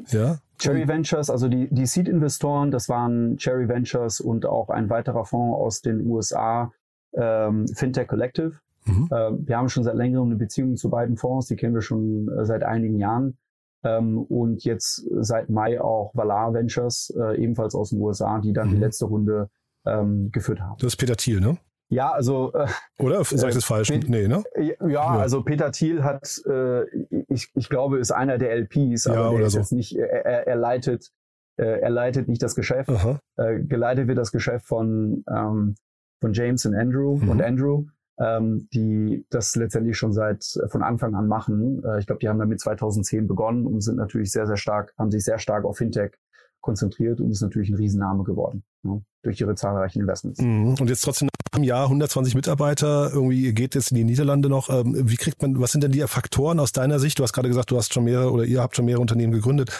Ja. 0.08 0.38
Cherry 0.58 0.88
Ventures, 0.88 1.28
also 1.28 1.48
die, 1.48 1.68
die 1.70 1.84
Seed-Investoren, 1.84 2.70
das 2.70 2.88
waren 2.88 3.36
Cherry 3.36 3.68
Ventures 3.68 4.20
und 4.22 4.46
auch 4.46 4.70
ein 4.70 4.88
weiterer 4.88 5.26
Fonds 5.26 5.54
aus 5.58 5.82
den 5.82 6.06
USA, 6.06 6.72
ähm, 7.12 7.66
Fintech 7.68 8.08
Collective. 8.08 8.58
Mhm. 8.86 9.08
Ähm, 9.12 9.42
wir 9.46 9.56
haben 9.56 9.68
schon 9.68 9.84
seit 9.84 9.94
längerem 9.96 10.26
eine 10.28 10.36
Beziehung 10.36 10.76
zu 10.76 10.90
beiden 10.90 11.16
Fonds, 11.16 11.46
die 11.48 11.56
kennen 11.56 11.74
wir 11.74 11.82
schon 11.82 12.28
äh, 12.28 12.44
seit 12.44 12.62
einigen 12.62 12.98
Jahren. 12.98 13.36
Ähm, 13.84 14.18
und 14.18 14.64
jetzt 14.64 15.06
seit 15.20 15.48
Mai 15.50 15.80
auch 15.80 16.12
Valar 16.14 16.54
Ventures, 16.54 17.14
äh, 17.20 17.40
ebenfalls 17.42 17.74
aus 17.74 17.90
den 17.90 18.00
USA, 18.00 18.38
die 18.40 18.52
dann 18.52 18.68
die 18.70 18.76
Mhm. 18.76 18.80
letzte 18.80 19.04
Runde 19.06 19.48
ähm, 19.86 20.30
geführt 20.32 20.60
haben. 20.60 20.76
Das 20.78 20.88
ist 20.88 20.96
Peter 20.96 21.14
Thiel, 21.16 21.40
ne? 21.40 21.58
Ja, 21.88 22.10
also 22.10 22.52
äh, 22.54 22.66
Oder 22.98 23.22
sag 23.22 23.50
ich 23.50 23.54
das 23.54 23.64
falsch? 23.64 23.88
Pet- 23.90 24.08
Nee, 24.08 24.26
ne? 24.26 24.42
Ja, 24.58 24.88
ja, 24.88 25.06
also 25.06 25.42
Peter 25.44 25.70
Thiel 25.70 26.02
hat, 26.02 26.42
äh, 26.46 26.84
ich, 27.28 27.52
ich 27.54 27.68
glaube, 27.68 27.98
ist 27.98 28.10
einer 28.10 28.38
der 28.38 28.50
LPs, 28.56 29.04
Ja, 29.04 29.12
aber 29.12 29.22
der 29.28 29.30
oder 29.32 29.46
ist 29.46 29.52
so. 29.52 29.58
jetzt 29.60 29.72
nicht, 29.72 29.96
er, 29.96 30.08
er, 30.26 30.46
er 30.48 30.56
leitet, 30.56 31.12
äh, 31.58 31.78
er 31.80 31.90
leitet 31.90 32.26
nicht 32.26 32.42
das 32.42 32.56
Geschäft. 32.56 32.90
Aha. 32.90 33.20
Äh, 33.36 33.60
geleitet 33.60 34.08
wird 34.08 34.18
das 34.18 34.32
Geschäft 34.32 34.66
von, 34.66 35.22
ähm, 35.32 35.76
von 36.20 36.32
James 36.32 36.66
und 36.66 36.74
Andrew 36.74 37.18
Mhm. 37.18 37.28
und 37.28 37.40
Andrew, 37.42 37.84
ähm, 38.18 38.68
die 38.72 39.26
das 39.30 39.56
letztendlich 39.56 39.96
schon 39.96 40.12
seit 40.12 40.44
von 40.68 40.82
Anfang 40.82 41.14
an 41.14 41.28
machen. 41.28 41.82
Äh, 41.84 41.98
ich 42.00 42.06
glaube, 42.06 42.20
die 42.20 42.28
haben 42.28 42.38
damit 42.38 42.60
2010 42.60 43.26
begonnen 43.26 43.66
und 43.66 43.80
sind 43.80 43.96
natürlich 43.96 44.32
sehr, 44.32 44.46
sehr 44.46 44.56
stark, 44.56 44.94
haben 44.98 45.10
sich 45.10 45.24
sehr 45.24 45.38
stark 45.38 45.64
auf 45.64 45.78
Fintech 45.78 46.12
konzentriert 46.60 47.20
und 47.20 47.30
ist 47.30 47.42
natürlich 47.42 47.68
ein 47.70 47.76
Riesenname 47.76 48.24
geworden 48.24 48.64
ne, 48.82 49.02
durch 49.22 49.40
ihre 49.40 49.54
zahlreichen 49.54 50.00
Investments. 50.00 50.40
Mhm. 50.40 50.74
Und 50.80 50.88
jetzt 50.88 51.02
trotzdem 51.02 51.28
nach 51.28 51.58
einem 51.58 51.64
Jahr 51.64 51.84
120 51.84 52.34
Mitarbeiter, 52.34 53.10
irgendwie 53.12 53.52
geht 53.52 53.74
jetzt 53.74 53.92
in 53.92 53.96
die 53.96 54.04
Niederlande 54.04 54.48
noch. 54.48 54.68
Ähm, 54.68 55.08
Wie 55.08 55.16
kriegt 55.16 55.40
man, 55.42 55.60
was 55.60 55.72
sind 55.72 55.84
denn 55.84 55.92
die 55.92 56.00
Faktoren 56.00 56.58
aus 56.58 56.72
deiner 56.72 56.98
Sicht? 56.98 57.18
Du 57.18 57.22
hast 57.22 57.32
gerade 57.32 57.48
gesagt, 57.48 57.70
du 57.70 57.76
hast 57.76 57.94
schon 57.94 58.04
mehrere 58.04 58.32
oder 58.32 58.44
ihr 58.44 58.60
habt 58.60 58.74
schon 58.74 58.84
mehrere 58.84 59.00
Unternehmen 59.00 59.32
gegründet. 59.32 59.70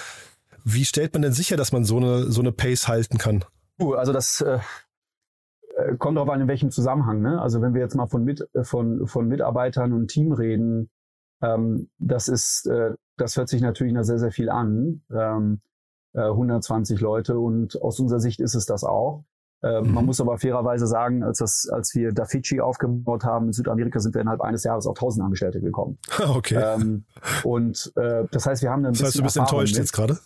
Wie 0.64 0.84
stellt 0.84 1.12
man 1.12 1.22
denn 1.22 1.32
sicher, 1.32 1.56
dass 1.56 1.72
man 1.72 1.84
so 1.84 1.96
eine, 1.96 2.30
so 2.30 2.40
eine 2.40 2.52
Pace 2.52 2.88
halten 2.88 3.18
kann? 3.18 3.44
Uh, 3.80 3.94
Also 3.94 4.12
das 4.12 4.40
äh, 4.40 4.54
äh, 4.54 4.60
kommt 5.98 6.16
darauf 6.16 6.30
an, 6.30 6.40
in 6.40 6.48
welchem 6.48 6.70
Zusammenhang. 6.70 7.20
Ne? 7.20 7.40
Also 7.40 7.60
wenn 7.60 7.74
wir 7.74 7.80
jetzt 7.82 7.94
mal 7.94 8.06
von, 8.06 8.24
mit, 8.24 8.48
äh, 8.54 8.64
von, 8.64 9.06
von 9.06 9.28
Mitarbeitern 9.28 9.92
und 9.92 10.08
Team 10.08 10.32
reden, 10.32 10.90
ähm, 11.42 11.88
das 11.98 12.28
ist, 12.28 12.66
äh, 12.66 12.94
das 13.16 13.36
hört 13.36 13.48
sich 13.48 13.60
natürlich 13.60 13.92
nach 13.92 14.04
sehr, 14.04 14.18
sehr 14.18 14.32
viel 14.32 14.50
an. 14.50 15.02
Ähm, 15.10 15.60
äh, 16.14 16.20
120 16.20 17.00
Leute 17.00 17.38
und 17.38 17.80
aus 17.82 18.00
unserer 18.00 18.20
Sicht 18.20 18.40
ist 18.40 18.54
es 18.54 18.66
das 18.66 18.84
auch. 18.84 19.24
Äh, 19.62 19.82
Mhm. 19.82 19.92
Man 19.94 20.06
muss 20.06 20.20
aber 20.20 20.38
fairerweise 20.38 20.86
sagen, 20.86 21.22
als, 21.22 21.38
das, 21.38 21.68
als 21.70 21.94
wir 21.94 22.12
Dafici 22.12 22.60
aufgebaut 22.60 23.24
haben 23.24 23.46
in 23.46 23.52
Südamerika, 23.52 23.98
sind 24.00 24.14
wir 24.14 24.20
innerhalb 24.22 24.40
eines 24.40 24.64
Jahres 24.64 24.86
auf 24.86 24.96
1000 24.96 25.24
Angestellte 25.24 25.60
gekommen. 25.60 25.98
okay. 26.28 26.62
Ähm, 26.62 27.04
und 27.42 27.92
äh, 27.96 28.24
das 28.30 28.46
heißt, 28.46 28.62
wir 28.62 28.70
haben 28.70 28.82
da 28.82 28.90
ein 28.90 28.92
das 28.94 29.02
heißt, 29.02 29.12
bisschen 29.12 29.20
du 29.22 29.24
bist 29.24 29.36
Erfahrung 29.36 29.60
enttäuscht 29.60 29.74
mit. 29.74 29.82
jetzt 29.82 29.92
gerade? 29.92 30.18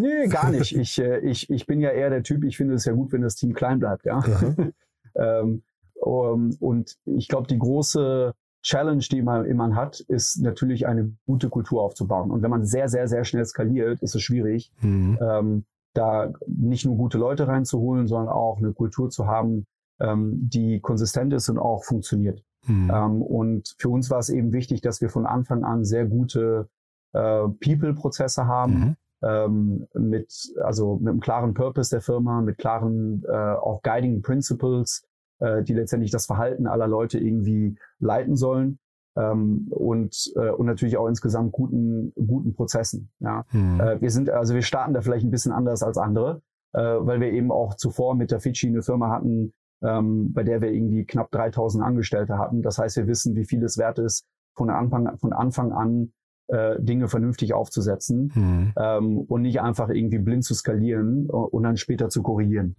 Nee, 0.00 0.26
gar 0.28 0.50
nicht. 0.50 0.76
Ich, 0.76 1.00
äh, 1.00 1.18
ich, 1.20 1.48
ich 1.50 1.66
bin 1.66 1.80
ja 1.80 1.90
eher 1.90 2.10
der 2.10 2.22
Typ, 2.22 2.44
ich 2.44 2.56
finde 2.56 2.74
es 2.74 2.84
ja 2.84 2.92
gut, 2.92 3.12
wenn 3.12 3.22
das 3.22 3.36
Team 3.36 3.54
klein 3.54 3.78
bleibt, 3.78 4.04
ja. 4.04 4.22
ähm, 5.16 5.62
um, 5.94 6.50
und 6.60 6.96
ich 7.04 7.28
glaube, 7.28 7.46
die 7.46 7.58
große 7.58 8.34
Challenge, 8.62 9.04
die 9.10 9.22
man, 9.22 9.44
die 9.44 9.54
man 9.54 9.76
hat, 9.76 10.00
ist 10.00 10.40
natürlich 10.42 10.86
eine 10.86 11.12
gute 11.26 11.48
Kultur 11.48 11.82
aufzubauen. 11.82 12.30
Und 12.30 12.42
wenn 12.42 12.50
man 12.50 12.64
sehr, 12.64 12.88
sehr, 12.88 13.08
sehr 13.08 13.24
schnell 13.24 13.44
skaliert, 13.44 14.00
ist 14.02 14.14
es 14.14 14.22
schwierig, 14.22 14.72
Mhm. 14.80 15.18
ähm, 15.20 15.64
da 15.94 16.32
nicht 16.46 16.84
nur 16.84 16.96
gute 16.96 17.18
Leute 17.18 17.46
reinzuholen, 17.46 18.08
sondern 18.08 18.28
auch 18.28 18.58
eine 18.58 18.72
Kultur 18.72 19.10
zu 19.10 19.26
haben, 19.26 19.66
ähm, 20.00 20.48
die 20.48 20.80
konsistent 20.80 21.32
ist 21.32 21.48
und 21.48 21.58
auch 21.58 21.84
funktioniert. 21.84 22.42
Mhm. 22.66 22.90
Ähm, 22.92 23.22
und 23.22 23.74
für 23.78 23.90
uns 23.90 24.10
war 24.10 24.18
es 24.18 24.28
eben 24.30 24.52
wichtig, 24.52 24.80
dass 24.80 25.00
wir 25.00 25.08
von 25.10 25.24
Anfang 25.26 25.62
an 25.62 25.84
sehr 25.84 26.06
gute 26.06 26.68
äh, 27.12 27.46
People-Prozesse 27.60 28.46
haben, 28.46 28.72
Mhm. 28.74 28.96
Ähm, 29.24 29.86
mit, 29.94 30.54
also 30.62 30.96
mit 30.96 31.08
einem 31.08 31.20
klaren 31.20 31.54
Purpose 31.54 31.90
der 31.90 32.02
Firma, 32.02 32.40
mit 32.40 32.58
klaren 32.58 33.24
äh, 33.26 33.32
auch 33.32 33.82
Guiding 33.82 34.22
Principles, 34.22 35.06
äh, 35.38 35.62
die 35.62 35.74
letztendlich 35.74 36.10
das 36.10 36.26
Verhalten 36.26 36.66
aller 36.66 36.86
Leute 36.86 37.18
irgendwie 37.18 37.76
leiten 37.98 38.36
sollen. 38.36 38.78
Ähm, 39.16 39.68
und, 39.70 40.32
äh, 40.34 40.50
und 40.50 40.66
natürlich 40.66 40.96
auch 40.96 41.06
insgesamt 41.06 41.52
guten, 41.52 42.12
guten 42.14 42.52
Prozessen. 42.54 43.10
Ja. 43.20 43.44
Mhm. 43.52 43.80
Äh, 43.80 44.00
wir 44.00 44.10
sind, 44.10 44.28
also 44.28 44.54
wir 44.54 44.62
starten 44.62 44.92
da 44.92 45.02
vielleicht 45.02 45.24
ein 45.24 45.30
bisschen 45.30 45.52
anders 45.52 45.84
als 45.84 45.98
andere, 45.98 46.42
äh, 46.72 46.80
weil 46.80 47.20
wir 47.20 47.32
eben 47.32 47.52
auch 47.52 47.74
zuvor 47.74 48.16
mit 48.16 48.32
der 48.32 48.40
Fidschi 48.40 48.66
eine 48.66 48.82
Firma 48.82 49.10
hatten, 49.10 49.52
ähm, 49.82 50.32
bei 50.32 50.42
der 50.42 50.60
wir 50.60 50.72
irgendwie 50.72 51.04
knapp 51.04 51.30
3000 51.30 51.84
Angestellte 51.84 52.38
hatten. 52.38 52.62
Das 52.62 52.78
heißt, 52.78 52.96
wir 52.96 53.06
wissen, 53.06 53.36
wie 53.36 53.44
viel 53.44 53.62
es 53.62 53.78
wert 53.78 54.00
ist, 54.00 54.26
von 54.56 54.68
Anfang, 54.68 55.16
von 55.18 55.32
Anfang 55.32 55.72
an 55.72 56.12
äh, 56.48 56.76
Dinge 56.78 57.08
vernünftig 57.08 57.54
aufzusetzen 57.54 58.32
Mhm. 58.34 58.72
ähm, 58.76 59.18
und 59.20 59.42
nicht 59.42 59.60
einfach 59.60 59.88
irgendwie 59.88 60.18
blind 60.18 60.44
zu 60.44 60.54
skalieren 60.54 61.26
äh, 61.28 61.32
und 61.32 61.62
dann 61.62 61.76
später 61.76 62.08
zu 62.08 62.22
korrigieren. 62.22 62.76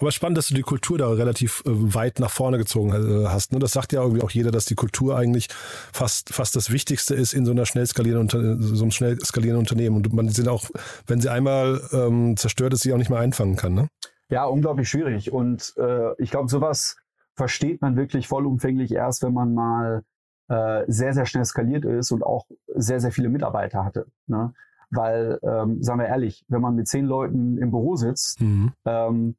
Aber 0.00 0.10
spannend, 0.10 0.38
dass 0.38 0.48
du 0.48 0.54
die 0.54 0.62
Kultur 0.62 0.98
da 0.98 1.08
relativ 1.08 1.62
äh, 1.66 1.70
weit 1.70 2.18
nach 2.18 2.30
vorne 2.30 2.58
gezogen 2.58 2.90
äh, 2.90 3.28
hast. 3.28 3.52
Ne? 3.52 3.60
Das 3.60 3.72
sagt 3.72 3.92
ja 3.92 4.02
irgendwie 4.02 4.22
auch 4.22 4.30
jeder, 4.30 4.50
dass 4.50 4.64
die 4.64 4.74
Kultur 4.74 5.16
eigentlich 5.16 5.48
fast, 5.92 6.34
fast 6.34 6.56
das 6.56 6.72
Wichtigste 6.72 7.14
ist 7.14 7.32
in 7.32 7.46
so 7.46 7.52
einer 7.52 7.64
schnell 7.64 7.86
skalierenden, 7.86 8.60
so 8.60 8.82
einem 8.82 8.90
schnell 8.90 9.18
skalierenden 9.20 9.60
Unternehmen. 9.60 9.96
Und 9.96 10.12
man 10.12 10.28
sind 10.30 10.48
auch, 10.48 10.68
wenn 11.06 11.20
sie 11.20 11.30
einmal 11.30 11.80
ähm, 11.92 12.36
zerstört 12.36 12.74
ist, 12.74 12.80
sie 12.80 12.92
auch 12.92 12.98
nicht 12.98 13.10
mehr 13.10 13.20
einfangen 13.20 13.54
kann. 13.54 13.74
Ne? 13.74 13.88
Ja, 14.30 14.46
unglaublich 14.46 14.88
schwierig. 14.88 15.32
Und 15.32 15.74
äh, 15.76 16.10
ich 16.18 16.30
glaube, 16.30 16.48
sowas 16.48 16.96
versteht 17.36 17.80
man 17.80 17.96
wirklich 17.96 18.26
vollumfänglich 18.26 18.92
erst, 18.92 19.22
wenn 19.22 19.32
man 19.32 19.54
mal 19.54 20.02
äh, 20.48 20.84
sehr, 20.88 21.14
sehr 21.14 21.26
schnell 21.26 21.44
skaliert 21.44 21.84
ist 21.84 22.10
und 22.12 22.22
auch 22.22 22.46
sehr, 22.74 23.00
sehr 23.00 23.12
viele 23.12 23.28
Mitarbeiter 23.28 23.84
hatte. 23.84 24.06
Ne? 24.26 24.52
Weil, 24.90 25.38
ähm, 25.42 25.82
sagen 25.82 26.00
wir 26.00 26.06
ehrlich, 26.06 26.44
wenn 26.48 26.60
man 26.60 26.74
mit 26.74 26.86
zehn 26.88 27.06
Leuten 27.06 27.58
im 27.58 27.70
Büro 27.70 27.96
sitzt, 27.96 28.40
Mhm. 28.40 28.72
ähm, 28.84 29.36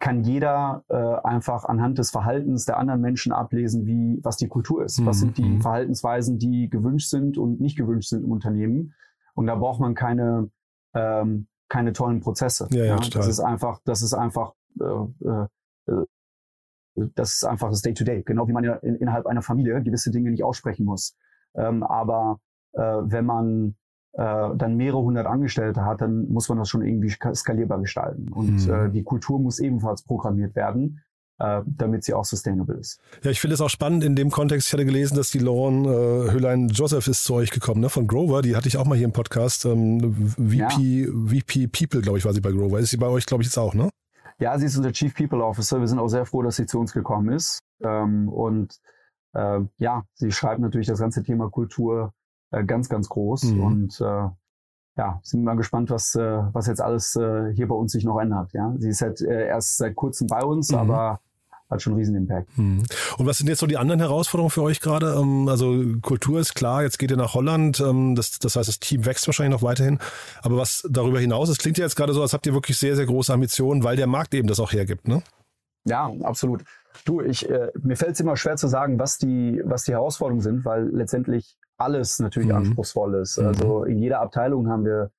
kann 0.00 0.24
jeder 0.24 0.82
äh, 0.88 0.94
einfach 1.26 1.64
anhand 1.64 1.98
des 1.98 2.10
Verhaltens 2.10 2.64
der 2.64 2.76
anderen 2.78 3.00
Menschen 3.00 3.32
ablesen, 3.32 3.86
wie 3.86 4.18
was 4.24 4.36
die 4.36 4.48
Kultur 4.48 4.84
ist. 4.84 5.04
Was 5.06 5.20
sind 5.20 5.38
die 5.38 5.48
Mhm. 5.48 5.60
Verhaltensweisen, 5.60 6.38
die 6.38 6.68
gewünscht 6.68 7.08
sind 7.08 7.38
und 7.38 7.60
nicht 7.60 7.76
gewünscht 7.76 8.08
sind 8.08 8.24
im 8.24 8.32
Unternehmen. 8.32 8.94
Und 9.34 9.46
da 9.46 9.54
braucht 9.54 9.80
man 9.80 9.94
keine 9.94 10.50
ähm, 10.94 11.46
keine 11.68 11.92
tollen 11.92 12.20
Prozesse. 12.20 12.68
Ja, 12.70 12.84
ja, 12.84 12.96
total. 12.96 13.20
Das 13.20 13.26
ist 13.28 13.40
einfach, 13.40 13.80
das 13.84 14.00
ist 14.02 14.14
einfach, 14.14 14.54
äh, 14.80 14.84
äh, 15.28 15.46
äh, 15.92 16.04
das 17.14 17.34
ist 17.34 17.44
einfach 17.44 17.70
das 17.70 17.82
Day-to-Day. 17.82 18.22
Genau 18.24 18.48
wie 18.48 18.52
man 18.52 18.64
ja 18.64 18.74
in, 18.76 18.96
innerhalb 18.96 19.26
einer 19.26 19.42
Familie 19.42 19.82
gewisse 19.82 20.10
Dinge 20.10 20.30
nicht 20.30 20.42
aussprechen 20.44 20.84
muss. 20.86 21.16
Ähm, 21.54 21.82
aber 21.82 22.38
äh, 22.72 22.80
wenn 22.80 23.24
man 23.26 23.74
äh, 24.12 24.48
dann 24.56 24.76
mehrere 24.76 25.02
hundert 25.02 25.26
Angestellte 25.26 25.84
hat, 25.84 26.00
dann 26.00 26.26
muss 26.28 26.48
man 26.48 26.58
das 26.58 26.68
schon 26.68 26.82
irgendwie 26.84 27.08
ska- 27.10 27.34
skalierbar 27.34 27.80
gestalten. 27.80 28.32
Und 28.32 28.66
Mhm. 28.66 28.72
äh, 28.72 28.90
die 28.90 29.02
Kultur 29.02 29.38
muss 29.38 29.58
ebenfalls 29.58 30.02
programmiert 30.04 30.54
werden, 30.56 31.02
äh, 31.38 31.60
damit 31.66 32.02
sie 32.04 32.14
auch 32.14 32.24
sustainable 32.24 32.76
ist. 32.76 32.98
Ja, 33.22 33.30
ich 33.30 33.40
finde 33.42 33.52
es 33.54 33.60
auch 33.60 33.68
spannend 33.68 34.04
in 34.04 34.16
dem 34.16 34.30
Kontext. 34.30 34.68
Ich 34.68 34.72
hatte 34.72 34.86
gelesen, 34.86 35.16
dass 35.16 35.30
die 35.30 35.38
Lauren 35.38 35.84
äh, 35.84 36.30
Höhlein-Joseph 36.32 37.06
ist 37.08 37.24
zu 37.24 37.34
euch 37.34 37.50
gekommen, 37.50 37.82
ne? 37.82 37.90
von 37.90 38.06
Grover. 38.06 38.40
Die 38.40 38.56
hatte 38.56 38.68
ich 38.68 38.78
auch 38.78 38.86
mal 38.86 38.96
hier 38.96 39.04
im 39.04 39.12
Podcast. 39.12 39.66
Ähm, 39.66 40.30
VP, 40.38 41.08
VP 41.26 41.66
People, 41.68 42.00
glaube 42.00 42.16
ich, 42.16 42.24
war 42.24 42.32
sie 42.32 42.40
bei 42.40 42.52
Grover. 42.52 42.78
Ist 42.78 42.90
sie 42.90 42.96
bei 42.96 43.08
euch, 43.08 43.26
glaube 43.26 43.42
ich, 43.42 43.48
jetzt 43.48 43.58
auch, 43.58 43.74
ne? 43.74 43.90
Ja, 44.38 44.58
sie 44.58 44.66
ist 44.66 44.76
unser 44.76 44.92
Chief 44.92 45.14
People 45.14 45.42
Officer. 45.44 45.80
Wir 45.80 45.88
sind 45.88 45.98
auch 45.98 46.08
sehr 46.08 46.26
froh, 46.26 46.42
dass 46.42 46.56
sie 46.56 46.66
zu 46.66 46.78
uns 46.78 46.92
gekommen 46.92 47.30
ist. 47.30 47.62
Ähm, 47.82 48.28
und 48.28 48.78
äh, 49.34 49.60
ja, 49.78 50.04
sie 50.14 50.30
schreibt 50.30 50.60
natürlich 50.60 50.86
das 50.86 51.00
ganze 51.00 51.22
Thema 51.22 51.50
Kultur 51.50 52.12
äh, 52.50 52.64
ganz, 52.64 52.88
ganz 52.88 53.08
groß. 53.08 53.44
Mhm. 53.44 53.60
Und 53.62 54.00
äh, 54.00 54.28
ja, 54.98 55.20
sind 55.22 55.44
mal 55.44 55.56
gespannt, 55.56 55.90
was, 55.90 56.14
äh, 56.14 56.42
was 56.52 56.66
jetzt 56.66 56.80
alles 56.80 57.16
äh, 57.16 57.52
hier 57.54 57.68
bei 57.68 57.74
uns 57.74 57.92
sich 57.92 58.04
noch 58.04 58.18
ändert. 58.18 58.52
Ja, 58.52 58.74
sie 58.78 58.88
ist 58.90 59.02
halt 59.02 59.20
äh, 59.20 59.46
erst 59.46 59.76
seit 59.78 59.94
kurzem 59.94 60.26
bei 60.26 60.42
uns, 60.42 60.70
Mhm. 60.70 60.78
aber 60.78 61.20
hat 61.68 61.82
schon 61.82 61.94
einen 61.94 61.98
riesen 62.00 62.14
Impact. 62.16 62.48
Hm. 62.56 62.82
Und 63.18 63.26
was 63.26 63.38
sind 63.38 63.48
jetzt 63.48 63.58
so 63.58 63.66
die 63.66 63.76
anderen 63.76 64.00
Herausforderungen 64.00 64.50
für 64.50 64.62
euch 64.62 64.80
gerade? 64.80 65.16
Ähm, 65.20 65.48
Also 65.48 65.74
Kultur 66.02 66.38
ist 66.40 66.54
klar, 66.54 66.82
jetzt 66.82 66.98
geht 66.98 67.10
ihr 67.10 67.16
nach 67.16 67.34
Holland. 67.34 67.80
ähm, 67.80 68.14
Das, 68.14 68.38
das 68.38 68.56
heißt, 68.56 68.68
das 68.68 68.78
Team 68.78 69.04
wächst 69.04 69.26
wahrscheinlich 69.26 69.60
noch 69.60 69.66
weiterhin. 69.66 69.98
Aber 70.42 70.56
was 70.56 70.86
darüber 70.88 71.18
hinaus, 71.20 71.48
es 71.48 71.58
klingt 71.58 71.78
ja 71.78 71.84
jetzt 71.84 71.96
gerade 71.96 72.12
so, 72.12 72.22
als 72.22 72.32
habt 72.32 72.46
ihr 72.46 72.54
wirklich 72.54 72.78
sehr, 72.78 72.94
sehr 72.96 73.06
große 73.06 73.32
Ambitionen, 73.32 73.82
weil 73.84 73.96
der 73.96 74.06
Markt 74.06 74.32
eben 74.34 74.46
das 74.48 74.60
auch 74.60 74.72
hergibt, 74.72 75.08
ne? 75.08 75.22
Ja, 75.84 76.12
absolut. 76.22 76.62
Du, 77.04 77.20
ich, 77.20 77.48
äh, 77.48 77.70
mir 77.82 77.96
fällt 77.96 78.12
es 78.14 78.20
immer 78.20 78.36
schwer 78.36 78.56
zu 78.56 78.68
sagen, 78.68 78.98
was 78.98 79.18
die, 79.18 79.60
was 79.64 79.84
die 79.84 79.92
Herausforderungen 79.92 80.40
sind, 80.42 80.64
weil 80.64 80.88
letztendlich 80.88 81.56
alles 81.78 82.18
natürlich 82.20 82.48
Mhm. 82.48 82.54
anspruchsvoll 82.56 83.14
ist. 83.16 83.38
Mhm. 83.38 83.46
Also 83.46 83.84
in 83.84 83.98
jeder 83.98 84.20
Abteilung 84.20 84.68
haben 84.68 84.84
wir, 84.84 85.10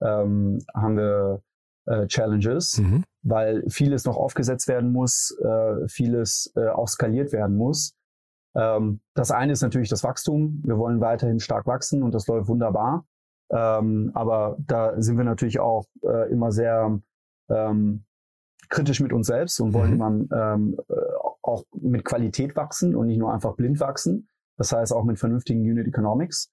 ähm, 0.00 0.60
haben 0.74 0.96
wir 0.96 1.42
äh, 1.86 2.06
Challenges, 2.06 2.78
Mhm. 2.78 3.04
Weil 3.24 3.64
vieles 3.68 4.04
noch 4.04 4.16
aufgesetzt 4.16 4.68
werden 4.68 4.92
muss, 4.92 5.36
äh, 5.42 5.88
vieles 5.88 6.52
äh, 6.56 6.68
auch 6.68 6.88
skaliert 6.88 7.32
werden 7.32 7.56
muss. 7.56 7.96
Ähm, 8.54 9.00
das 9.14 9.30
eine 9.30 9.52
ist 9.52 9.62
natürlich 9.62 9.88
das 9.88 10.04
Wachstum. 10.04 10.62
Wir 10.64 10.78
wollen 10.78 11.00
weiterhin 11.00 11.40
stark 11.40 11.66
wachsen 11.66 12.02
und 12.02 12.14
das 12.14 12.26
läuft 12.28 12.48
wunderbar. 12.48 13.06
Ähm, 13.50 14.10
aber 14.14 14.56
da 14.58 15.00
sind 15.00 15.16
wir 15.16 15.24
natürlich 15.24 15.58
auch 15.58 15.86
äh, 16.02 16.30
immer 16.30 16.52
sehr 16.52 17.00
ähm, 17.50 18.04
kritisch 18.68 19.00
mit 19.00 19.12
uns 19.12 19.26
selbst 19.26 19.60
und 19.60 19.72
wollen 19.72 19.90
Mhm. 19.90 19.94
immer 19.94 20.54
ähm, 20.54 20.80
äh, 20.88 20.94
auch 21.42 21.64
mit 21.72 22.04
Qualität 22.04 22.56
wachsen 22.56 22.94
und 22.94 23.06
nicht 23.06 23.18
nur 23.18 23.32
einfach 23.32 23.54
blind 23.56 23.80
wachsen. 23.80 24.28
Das 24.56 24.72
heißt 24.72 24.92
auch 24.92 25.04
mit 25.04 25.18
vernünftigen 25.18 25.60
Unit 25.60 25.86
Economics. 25.86 26.50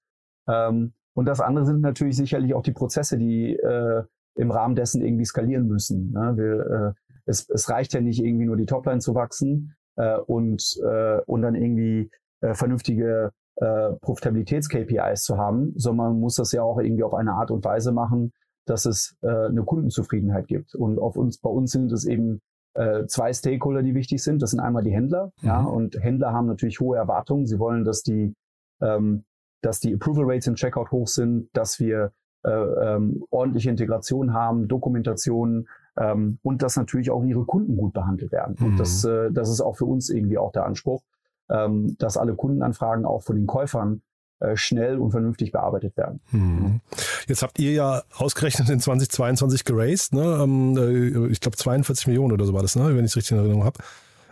Ähm, 0.48 0.94
und 1.14 1.26
das 1.26 1.40
andere 1.40 1.66
sind 1.66 1.80
natürlich 1.80 2.16
sicherlich 2.16 2.54
auch 2.54 2.62
die 2.62 2.72
Prozesse, 2.72 3.18
die 3.18 3.54
äh, 3.54 4.02
im 4.36 4.50
Rahmen 4.50 4.74
dessen 4.74 5.02
irgendwie 5.02 5.24
skalieren 5.24 5.66
müssen. 5.66 6.12
Ne? 6.12 6.32
Wir, 6.36 6.66
äh, 6.66 6.92
es, 7.26 7.48
es 7.48 7.68
reicht 7.68 7.92
ja 7.92 8.00
nicht 8.00 8.22
irgendwie 8.22 8.46
nur 8.46 8.56
die 8.56 8.66
Topline 8.66 9.00
zu 9.00 9.14
wachsen 9.14 9.74
äh, 9.96 10.16
und, 10.18 10.78
äh, 10.84 11.20
und 11.26 11.42
dann 11.42 11.54
irgendwie 11.54 12.10
äh, 12.40 12.54
vernünftige 12.54 13.30
äh, 13.56 13.92
Profitabilitäts-KPIs 14.00 15.22
zu 15.24 15.36
haben, 15.36 15.72
sondern 15.76 16.08
man 16.08 16.20
muss 16.20 16.36
das 16.36 16.52
ja 16.52 16.62
auch 16.62 16.78
irgendwie 16.78 17.04
auf 17.04 17.14
eine 17.14 17.32
Art 17.32 17.50
und 17.50 17.64
Weise 17.64 17.92
machen, 17.92 18.32
dass 18.66 18.86
es 18.86 19.16
äh, 19.22 19.28
eine 19.28 19.62
Kundenzufriedenheit 19.64 20.46
gibt. 20.48 20.74
Und 20.74 20.98
auf 20.98 21.16
uns, 21.16 21.38
bei 21.38 21.50
uns 21.50 21.72
sind 21.72 21.92
es 21.92 22.04
eben 22.06 22.40
äh, 22.74 23.04
zwei 23.06 23.32
Stakeholder, 23.32 23.82
die 23.82 23.94
wichtig 23.94 24.22
sind. 24.22 24.40
Das 24.40 24.50
sind 24.50 24.60
einmal 24.60 24.82
die 24.82 24.92
Händler, 24.92 25.32
Mhm. 25.42 25.48
ja, 25.48 25.62
und 25.62 26.02
Händler 26.02 26.32
haben 26.32 26.46
natürlich 26.46 26.80
hohe 26.80 26.96
Erwartungen. 26.96 27.46
Sie 27.46 27.58
wollen, 27.58 27.84
dass 27.84 28.02
die, 28.02 28.34
ähm, 28.80 29.24
dass 29.62 29.80
die 29.80 29.94
Approval 29.94 30.24
Rates 30.26 30.46
im 30.46 30.54
Checkout 30.54 30.90
hoch 30.90 31.06
sind, 31.06 31.48
dass 31.52 31.78
wir 31.78 32.12
äh, 32.44 32.50
ähm, 32.50 33.24
ordentliche 33.30 33.70
Integration 33.70 34.32
haben, 34.32 34.68
Dokumentation 34.68 35.68
ähm, 35.96 36.38
und 36.42 36.62
dass 36.62 36.76
natürlich 36.76 37.10
auch 37.10 37.22
ihre 37.24 37.44
Kunden 37.44 37.76
gut 37.76 37.92
behandelt 37.92 38.32
werden. 38.32 38.56
Mhm. 38.58 38.66
Und 38.66 38.76
das, 38.78 39.04
äh, 39.04 39.30
das 39.30 39.48
ist 39.48 39.60
auch 39.60 39.76
für 39.76 39.84
uns 39.84 40.10
irgendwie 40.10 40.38
auch 40.38 40.52
der 40.52 40.64
Anspruch, 40.64 41.02
ähm, 41.50 41.96
dass 41.98 42.16
alle 42.16 42.34
Kundenanfragen 42.34 43.04
auch 43.04 43.22
von 43.22 43.36
den 43.36 43.46
Käufern 43.46 44.02
äh, 44.40 44.56
schnell 44.56 44.98
und 44.98 45.12
vernünftig 45.12 45.52
bearbeitet 45.52 45.96
werden. 45.96 46.20
Mhm. 46.32 46.80
Jetzt 47.28 47.42
habt 47.42 47.58
ihr 47.60 47.72
ja 47.72 48.02
ausgerechnet 48.16 48.70
in 48.70 48.80
2022 48.80 49.64
geraced, 49.64 50.14
ne? 50.14 50.40
Ähm, 50.42 50.76
äh, 50.76 51.30
ich 51.30 51.40
glaube 51.40 51.56
42 51.56 52.08
Millionen 52.08 52.32
oder 52.32 52.44
so 52.44 52.52
war 52.52 52.62
das, 52.62 52.74
ne? 52.74 52.88
wenn 52.96 53.04
ich 53.04 53.12
es 53.12 53.16
richtig 53.16 53.32
in 53.32 53.38
Erinnerung 53.38 53.64
habe. 53.64 53.78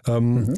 Ähm, 0.07 0.35
Mhm. 0.35 0.55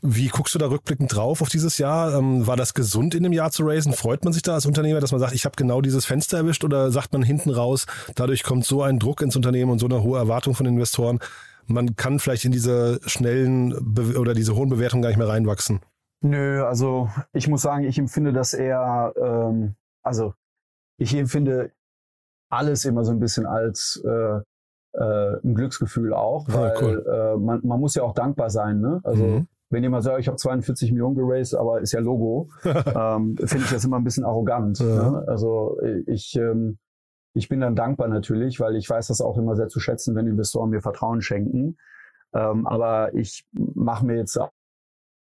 Wie 0.00 0.28
guckst 0.28 0.54
du 0.54 0.58
da 0.60 0.68
rückblickend 0.68 1.14
drauf 1.14 1.42
auf 1.42 1.48
dieses 1.48 1.78
Jahr? 1.78 2.14
Ähm, 2.16 2.46
war 2.46 2.56
das 2.56 2.72
gesund 2.72 3.14
in 3.16 3.24
dem 3.24 3.32
Jahr 3.32 3.50
zu 3.50 3.64
raisen? 3.64 3.92
Freut 3.92 4.22
man 4.24 4.32
sich 4.32 4.42
da 4.42 4.54
als 4.54 4.64
Unternehmer, 4.64 5.00
dass 5.00 5.10
man 5.10 5.20
sagt, 5.20 5.34
ich 5.34 5.44
habe 5.44 5.56
genau 5.56 5.80
dieses 5.80 6.06
Fenster 6.06 6.36
erwischt 6.38 6.62
oder 6.64 6.90
sagt 6.92 7.12
man 7.12 7.22
hinten 7.22 7.50
raus, 7.50 7.86
dadurch 8.14 8.44
kommt 8.44 8.64
so 8.64 8.82
ein 8.82 9.00
Druck 9.00 9.22
ins 9.22 9.34
Unternehmen 9.34 9.72
und 9.72 9.80
so 9.80 9.86
eine 9.86 10.02
hohe 10.02 10.18
Erwartung 10.18 10.54
von 10.54 10.66
Investoren, 10.66 11.18
man 11.66 11.96
kann 11.96 12.18
vielleicht 12.20 12.44
in 12.44 12.52
diese 12.52 13.00
schnellen 13.06 13.74
Be 13.80 14.18
oder 14.18 14.34
diese 14.34 14.54
hohen 14.54 14.68
Bewertungen 14.70 15.02
gar 15.02 15.08
nicht 15.10 15.18
mehr 15.18 15.28
reinwachsen? 15.28 15.80
Nö, 16.22 16.64
also 16.64 17.10
ich 17.32 17.48
muss 17.48 17.62
sagen, 17.62 17.84
ich 17.84 17.98
empfinde 17.98 18.32
das 18.32 18.54
eher, 18.54 19.12
ähm, 19.20 19.74
also 20.02 20.32
ich 20.96 21.14
empfinde 21.14 21.72
alles 22.50 22.84
immer 22.84 23.04
so 23.04 23.10
ein 23.12 23.20
bisschen 23.20 23.46
als 23.46 24.00
äh, 24.04 24.40
äh, 24.94 25.40
ein 25.44 25.54
Glücksgefühl 25.54 26.14
auch, 26.14 26.48
Ah, 26.48 26.54
weil 26.54 26.76
cool. 26.82 27.06
äh, 27.06 27.36
man, 27.36 27.60
man 27.64 27.80
muss 27.80 27.94
ja 27.96 28.02
auch 28.04 28.14
dankbar 28.14 28.48
sein. 28.50 28.80
Ne? 28.80 29.00
Also 29.04 29.24
Mhm. 29.24 29.48
Wenn 29.70 29.82
jemand 29.82 30.04
sagt, 30.04 30.20
ich 30.20 30.28
habe 30.28 30.36
42 30.36 30.92
Millionen 30.92 31.14
geraced, 31.14 31.54
aber 31.54 31.80
ist 31.80 31.92
ja 31.92 32.00
Logo, 32.00 32.48
ähm, 32.64 33.36
finde 33.36 33.64
ich 33.64 33.70
das 33.70 33.84
immer 33.84 33.96
ein 33.98 34.04
bisschen 34.04 34.24
arrogant. 34.24 34.78
Ja. 34.78 35.10
Ne? 35.10 35.24
Also 35.26 35.78
ich, 36.06 36.36
ähm, 36.36 36.78
ich 37.34 37.48
bin 37.48 37.60
dann 37.60 37.76
dankbar 37.76 38.08
natürlich, 38.08 38.60
weil 38.60 38.76
ich 38.76 38.88
weiß 38.88 39.08
das 39.08 39.20
auch 39.20 39.36
immer 39.36 39.56
sehr 39.56 39.68
zu 39.68 39.80
schätzen, 39.80 40.14
wenn 40.14 40.26
Investoren 40.26 40.70
mir 40.70 40.80
Vertrauen 40.80 41.20
schenken. 41.20 41.76
Ähm, 42.32 42.66
aber 42.66 43.14
ich 43.14 43.46
mache 43.52 44.06
mir 44.06 44.16
jetzt 44.16 44.38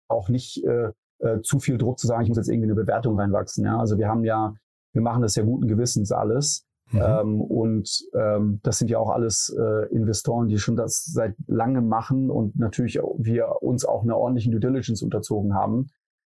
auch 0.08 0.28
nicht 0.28 0.64
äh, 0.64 0.90
äh, 1.18 1.40
zu 1.42 1.58
viel 1.58 1.78
Druck 1.78 1.98
zu 1.98 2.06
sagen, 2.06 2.22
ich 2.22 2.28
muss 2.28 2.38
jetzt 2.38 2.48
irgendwie 2.48 2.70
eine 2.70 2.74
Bewertung 2.74 3.18
reinwachsen. 3.18 3.64
Ja? 3.64 3.78
Also 3.78 3.98
wir 3.98 4.08
haben 4.08 4.24
ja, 4.24 4.54
wir 4.92 5.02
machen 5.02 5.22
das 5.22 5.36
ja 5.36 5.44
guten 5.44 5.68
Gewissens 5.68 6.12
alles. 6.12 6.66
Mhm. 6.92 7.00
Ähm, 7.02 7.40
und 7.40 8.04
ähm, 8.14 8.60
das 8.62 8.78
sind 8.78 8.90
ja 8.90 8.98
auch 8.98 9.10
alles 9.10 9.54
äh, 9.58 9.88
Investoren, 9.94 10.48
die 10.48 10.58
schon 10.58 10.76
das 10.76 11.04
seit 11.04 11.34
langem 11.46 11.88
machen 11.88 12.30
und 12.30 12.58
natürlich 12.58 13.00
wir 13.18 13.62
uns 13.62 13.84
auch 13.84 14.02
einer 14.02 14.16
ordentlichen 14.16 14.52
Due 14.52 14.60
Diligence 14.60 15.02
unterzogen 15.02 15.54
haben. 15.54 15.88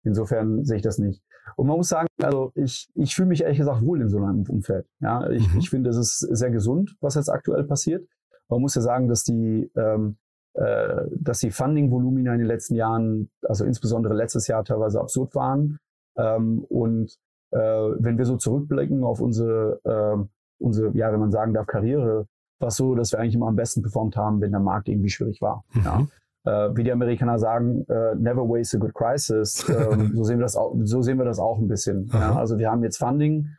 Insofern 0.04 0.64
sehe 0.64 0.78
ich 0.78 0.84
das 0.84 0.98
nicht. 1.00 1.22
Und 1.56 1.68
man 1.68 1.78
muss 1.78 1.90
sagen, 1.90 2.08
also 2.22 2.52
ich, 2.56 2.90
ich 2.96 3.16
fühle 3.16 3.30
mich 3.30 3.42
ehrlich 3.42 3.58
gesagt 3.58 3.86
wohl 3.86 4.02
in 4.02 4.10
so 4.10 4.18
einem 4.18 4.44
Umfeld. 4.48 4.88
Ja, 5.00 5.30
ich, 5.30 5.52
Mhm. 5.54 5.60
ich 5.60 5.70
finde, 5.70 5.90
es 5.90 5.98
ist 5.98 6.20
sehr 6.20 6.52
gesund, 6.52 6.96
was 7.02 7.16
jetzt 7.16 7.30
aktuell 7.30 7.64
passiert. 7.64 8.08
Man 8.50 8.62
muss 8.62 8.76
ja 8.76 8.82
sagen, 8.82 9.08
dass 9.08 9.24
die, 9.24 9.70
ähm, 9.76 10.18
äh, 10.54 11.04
dass 11.20 11.40
die 11.40 11.52
Funding-Volumina 11.52 12.34
in 12.34 12.40
den 12.40 12.48
letzten 12.48 12.76
Jahren, 12.76 13.30
also 13.44 13.66
insbesondere 13.66 14.14
letztes 14.14 14.48
Jahr 14.48 14.64
teilweise 14.64 15.00
absurd 15.00 15.36
waren. 15.36 15.80
Ähm, 16.18 16.64
und 16.70 17.18
äh, 17.52 17.58
wenn 17.60 18.18
wir 18.18 18.26
so 18.26 18.38
zurückblicken 18.38 19.04
auf 19.04 19.20
unsere, 19.22 19.80
äh, 19.84 20.26
unsere, 20.60 20.96
ja, 20.96 21.12
wenn 21.12 21.20
man 21.20 21.32
sagen 21.32 21.54
darf, 21.54 21.68
Karriere, 21.68 22.28
war 22.60 22.72
so, 22.72 22.96
dass 22.96 23.12
wir 23.12 23.20
eigentlich 23.20 23.36
immer 23.36 23.48
am 23.48 23.56
besten 23.56 23.82
performt 23.82 24.16
haben, 24.18 24.42
wenn 24.42 24.52
der 24.52 24.60
Markt 24.60 24.88
irgendwie 24.90 25.10
schwierig 25.10 25.42
war. 25.42 25.64
Mhm. 25.74 25.82
Ja. 25.84 26.08
Äh, 26.46 26.76
wie 26.78 26.84
die 26.84 26.92
Amerikaner 26.92 27.38
sagen, 27.40 27.86
äh, 27.90 28.16
never 28.16 28.48
waste 28.48 28.78
a 28.78 28.80
good 28.80 28.94
crisis. 28.94 29.66
Ähm, 29.70 30.12
so 30.16 30.24
sehen 30.24 30.40
wir 30.40 30.44
das 30.44 30.56
auch, 30.56 30.74
so 30.84 31.02
sehen 31.02 31.18
wir 31.18 31.26
das 31.26 31.40
auch 31.40 31.60
ein 31.60 31.68
bisschen. 31.68 32.10
Ja. 32.14 32.36
Also 32.36 32.58
wir 32.58 32.72
haben 32.72 32.84
jetzt 32.84 32.98
Funding, 32.98 33.50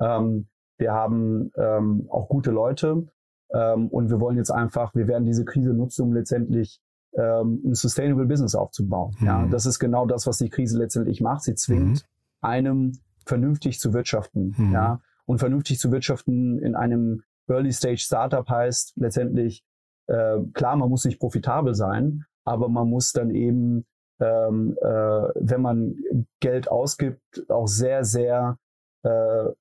ähm, 0.00 0.46
wir 0.78 0.92
haben 0.92 1.50
ähm, 1.56 2.06
auch 2.10 2.28
gute 2.28 2.50
Leute 2.50 3.06
ähm, 3.52 3.88
und 3.88 4.10
wir 4.10 4.20
wollen 4.20 4.36
jetzt 4.36 4.50
einfach, 4.50 4.94
wir 4.94 5.06
werden 5.08 5.24
diese 5.24 5.44
Krise 5.44 5.72
nutzen, 5.74 6.02
um 6.02 6.12
letztendlich 6.12 6.80
ähm, 7.14 7.62
ein 7.64 7.74
sustainable 7.74 8.26
Business 8.26 8.54
aufzubauen. 8.54 9.14
Ja, 9.20 9.38
Mhm. 9.38 9.50
das 9.50 9.66
ist 9.66 9.78
genau 9.78 10.06
das, 10.06 10.26
was 10.26 10.38
die 10.38 10.50
Krise 10.50 10.78
letztendlich 10.78 11.20
macht. 11.20 11.42
Sie 11.42 11.54
zwingt 11.54 12.06
einem 12.42 12.92
vernünftig 13.24 13.80
zu 13.80 13.92
wirtschaften. 13.94 14.54
Mhm. 14.56 14.72
Ja, 14.72 15.00
und 15.26 15.38
vernünftig 15.38 15.78
zu 15.78 15.90
wirtschaften 15.92 16.58
in 16.60 16.74
einem 16.74 17.22
Early 17.48 17.72
Stage 17.72 17.98
Startup 17.98 18.48
heißt 18.48 18.94
letztendlich 18.96 19.62
äh, 20.06 20.38
klar, 20.54 20.76
man 20.76 20.88
muss 20.88 21.04
nicht 21.04 21.18
profitabel 21.18 21.74
sein, 21.74 22.24
aber 22.44 22.68
man 22.68 22.88
muss 22.88 23.12
dann 23.12 23.30
eben, 23.30 23.86
ähm, 24.20 24.76
äh, 24.80 24.86
wenn 24.86 25.60
man 25.60 25.96
Geld 26.40 26.70
ausgibt, 26.70 27.44
auch 27.48 27.66
sehr, 27.66 28.04
sehr 28.04 28.58
äh, 29.04 29.08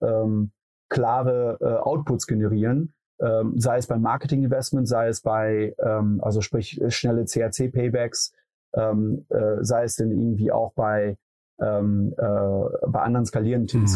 ähm, 0.02 0.52
klare 0.90 1.58
äh, 1.62 1.66
Outputs 1.66 2.28
generieren, 2.28 2.94
ähm, 3.20 3.60
sei 3.60 3.78
es 3.78 3.88
beim 3.88 4.02
Marketing-Investment, 4.02 4.88
sei 4.88 5.08
es 5.08 5.22
bei, 5.22 5.76
ähm, 5.80 6.20
also 6.22 6.42
sprich 6.42 6.80
schnelle 6.90 7.26
CAC-Paybacks, 7.26 8.34
ähm, 8.76 9.26
äh, 9.30 9.58
sei 9.64 9.84
es 9.84 9.96
denn 9.96 10.12
irgendwie 10.12 10.52
auch 10.52 10.74
bei, 10.74 11.18
ähm, 11.60 12.14
äh, 12.18 12.88
bei 12.88 13.02
anderen 13.02 13.26
Skalierenden, 13.26 13.82
mhm. 13.82 13.88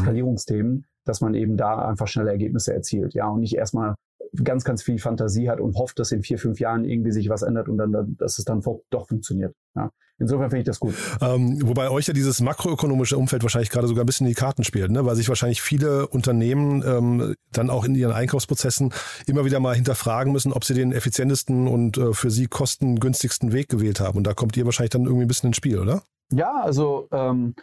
Dass 1.10 1.22
man 1.22 1.34
eben 1.34 1.58
da 1.58 1.90
einfach 1.90 2.08
schnelle 2.08 2.30
Ergebnisse 2.30 2.72
erzielt, 2.72 3.16
ja, 3.16 3.28
und 3.28 3.40
nicht 3.40 3.56
erstmal 3.56 3.96
ganz, 4.44 4.64
ganz 4.64 4.84
viel 4.84 5.00
Fantasie 5.00 5.50
hat 5.50 5.60
und 5.60 5.76
hofft, 5.76 5.98
dass 5.98 6.12
in 6.12 6.22
vier, 6.22 6.38
fünf 6.38 6.60
Jahren 6.60 6.86
irgendwie 6.86 7.12
sich 7.12 7.30
was 7.30 7.42
ändert 7.42 7.68
und 7.68 7.80
dann, 7.80 8.16
dass 8.20 8.38
es 8.38 8.46
dann 8.46 8.62
doch 8.92 9.08
funktioniert. 9.08 9.56
Ja. 9.76 9.90
Insofern 10.20 10.50
finde 10.50 10.60
ich 10.60 10.66
das 10.68 10.80
gut. 10.80 10.94
Ähm, 11.20 11.66
wobei 11.66 11.90
euch 11.90 12.06
ja 12.06 12.14
dieses 12.14 12.42
makroökonomische 12.42 13.18
Umfeld 13.18 13.42
wahrscheinlich 13.42 13.70
gerade 13.70 13.88
sogar 13.88 14.04
ein 14.04 14.06
bisschen 14.06 14.28
in 14.28 14.32
die 14.32 14.40
Karten 14.40 14.64
spielt, 14.64 14.92
ne? 14.92 15.06
weil 15.06 15.16
sich 15.16 15.30
wahrscheinlich 15.30 15.62
viele 15.62 16.08
Unternehmen 16.08 16.84
ähm, 16.86 17.36
dann 17.52 17.70
auch 17.70 17.86
in 17.86 17.96
ihren 17.96 18.12
Einkaufsprozessen 18.12 18.94
immer 19.26 19.46
wieder 19.46 19.60
mal 19.60 19.76
hinterfragen 19.76 20.32
müssen, 20.32 20.52
ob 20.52 20.66
sie 20.66 20.74
den 20.74 20.92
effizientesten 20.92 21.68
und 21.68 21.98
äh, 21.98 22.14
für 22.14 22.30
sie 22.30 22.48
kostengünstigsten 22.48 23.54
Weg 23.54 23.70
gewählt 23.70 24.02
haben. 24.02 24.18
Und 24.18 24.28
da 24.28 24.34
kommt 24.34 24.58
ihr 24.58 24.66
wahrscheinlich 24.66 24.92
dann 24.92 25.06
irgendwie 25.06 25.24
ein 25.24 25.30
bisschen 25.30 25.48
ins 25.48 25.58
Spiel, 25.58 25.80
oder? 25.80 26.04
Ja, 26.34 26.62
also 26.62 27.08
ähm, 27.12 27.56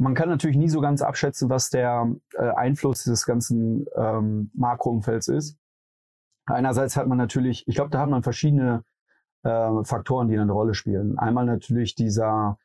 man 0.00 0.14
kann 0.14 0.30
natürlich 0.30 0.56
nie 0.56 0.70
so 0.70 0.80
ganz 0.80 1.02
abschätzen, 1.02 1.50
was 1.50 1.68
der 1.68 2.10
äh, 2.32 2.48
Einfluss 2.48 3.04
des 3.04 3.26
ganzen 3.26 3.84
ähm, 3.94 4.50
Makroumfelds 4.54 5.28
ist. 5.28 5.58
Einerseits 6.46 6.96
hat 6.96 7.06
man 7.06 7.18
natürlich, 7.18 7.68
ich 7.68 7.74
glaube, 7.74 7.90
da 7.90 8.00
hat 8.00 8.08
man 8.08 8.22
verschiedene 8.22 8.82
äh, 9.42 9.84
Faktoren, 9.84 10.28
die 10.28 10.38
eine 10.38 10.50
Rolle 10.50 10.72
spielen. 10.72 11.18
Einmal 11.18 11.44
natürlich 11.44 11.94
dieser, 11.94 12.58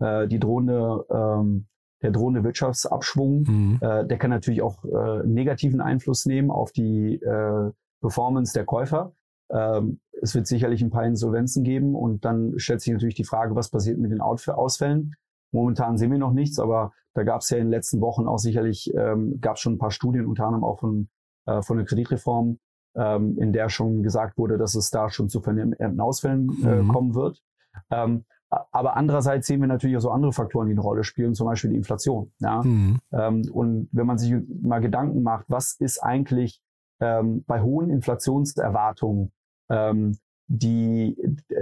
äh, 0.00 0.26
die 0.26 0.40
drohende, 0.40 1.06
ähm, 1.10 1.68
der 2.02 2.10
drohende 2.10 2.42
Wirtschaftsabschwung, 2.42 3.42
mhm. 3.46 3.78
äh, 3.80 4.04
der 4.06 4.18
kann 4.18 4.30
natürlich 4.30 4.62
auch 4.62 4.84
äh, 4.84 5.24
negativen 5.24 5.80
Einfluss 5.80 6.26
nehmen 6.26 6.50
auf 6.50 6.72
die 6.72 7.22
äh, 7.22 7.70
Performance 8.00 8.52
der 8.52 8.64
Käufer. 8.64 9.12
Ähm, 9.48 10.00
es 10.20 10.34
wird 10.34 10.48
sicherlich 10.48 10.82
ein 10.82 10.90
paar 10.90 11.04
Insolvenzen 11.04 11.62
geben 11.62 11.94
und 11.94 12.24
dann 12.24 12.58
stellt 12.58 12.80
sich 12.80 12.92
natürlich 12.92 13.14
die 13.14 13.24
Frage, 13.24 13.54
was 13.54 13.70
passiert 13.70 13.98
mit 13.98 14.10
den 14.10 14.20
Ausfällen. 14.20 15.14
Momentan 15.52 15.98
sehen 15.98 16.10
wir 16.10 16.18
noch 16.18 16.32
nichts, 16.32 16.58
aber 16.58 16.92
da 17.14 17.24
gab 17.24 17.40
es 17.40 17.50
ja 17.50 17.58
in 17.58 17.64
den 17.64 17.70
letzten 17.70 18.00
Wochen 18.00 18.26
auch 18.26 18.38
sicherlich, 18.38 18.92
ähm, 18.94 19.40
gab 19.40 19.56
es 19.56 19.60
schon 19.60 19.74
ein 19.74 19.78
paar 19.78 19.90
Studien, 19.90 20.26
unter 20.26 20.44
anderem 20.44 20.64
auch 20.64 20.78
von, 20.78 21.08
äh, 21.46 21.62
von 21.62 21.76
der 21.76 21.86
Kreditreform, 21.86 22.58
ähm, 22.94 23.38
in 23.38 23.52
der 23.52 23.68
schon 23.68 24.02
gesagt 24.02 24.38
wurde, 24.38 24.58
dass 24.58 24.74
es 24.74 24.90
da 24.90 25.10
schon 25.10 25.28
zu 25.28 25.40
vernimmten 25.40 26.00
Ausfällen 26.00 26.48
äh, 26.64 26.82
mhm. 26.82 26.88
kommen 26.88 27.14
wird. 27.14 27.42
Ähm, 27.90 28.24
aber 28.50 28.96
andererseits 28.96 29.46
sehen 29.46 29.60
wir 29.60 29.68
natürlich 29.68 29.96
auch 29.96 30.02
so 30.02 30.10
andere 30.10 30.32
Faktoren, 30.32 30.66
die 30.66 30.72
eine 30.72 30.80
Rolle 30.80 31.04
spielen, 31.04 31.34
zum 31.34 31.46
Beispiel 31.46 31.70
die 31.70 31.76
Inflation. 31.76 32.32
Ja? 32.40 32.62
Mhm. 32.62 32.98
Ähm, 33.12 33.42
und 33.52 33.88
wenn 33.92 34.06
man 34.06 34.18
sich 34.18 34.34
mal 34.60 34.80
Gedanken 34.80 35.22
macht, 35.22 35.46
was 35.48 35.74
ist 35.74 36.02
eigentlich 36.02 36.60
ähm, 37.00 37.44
bei 37.46 37.62
hohen 37.62 37.90
Inflationserwartungen 37.90 39.32
ähm, 39.70 40.18
die, 40.48 41.16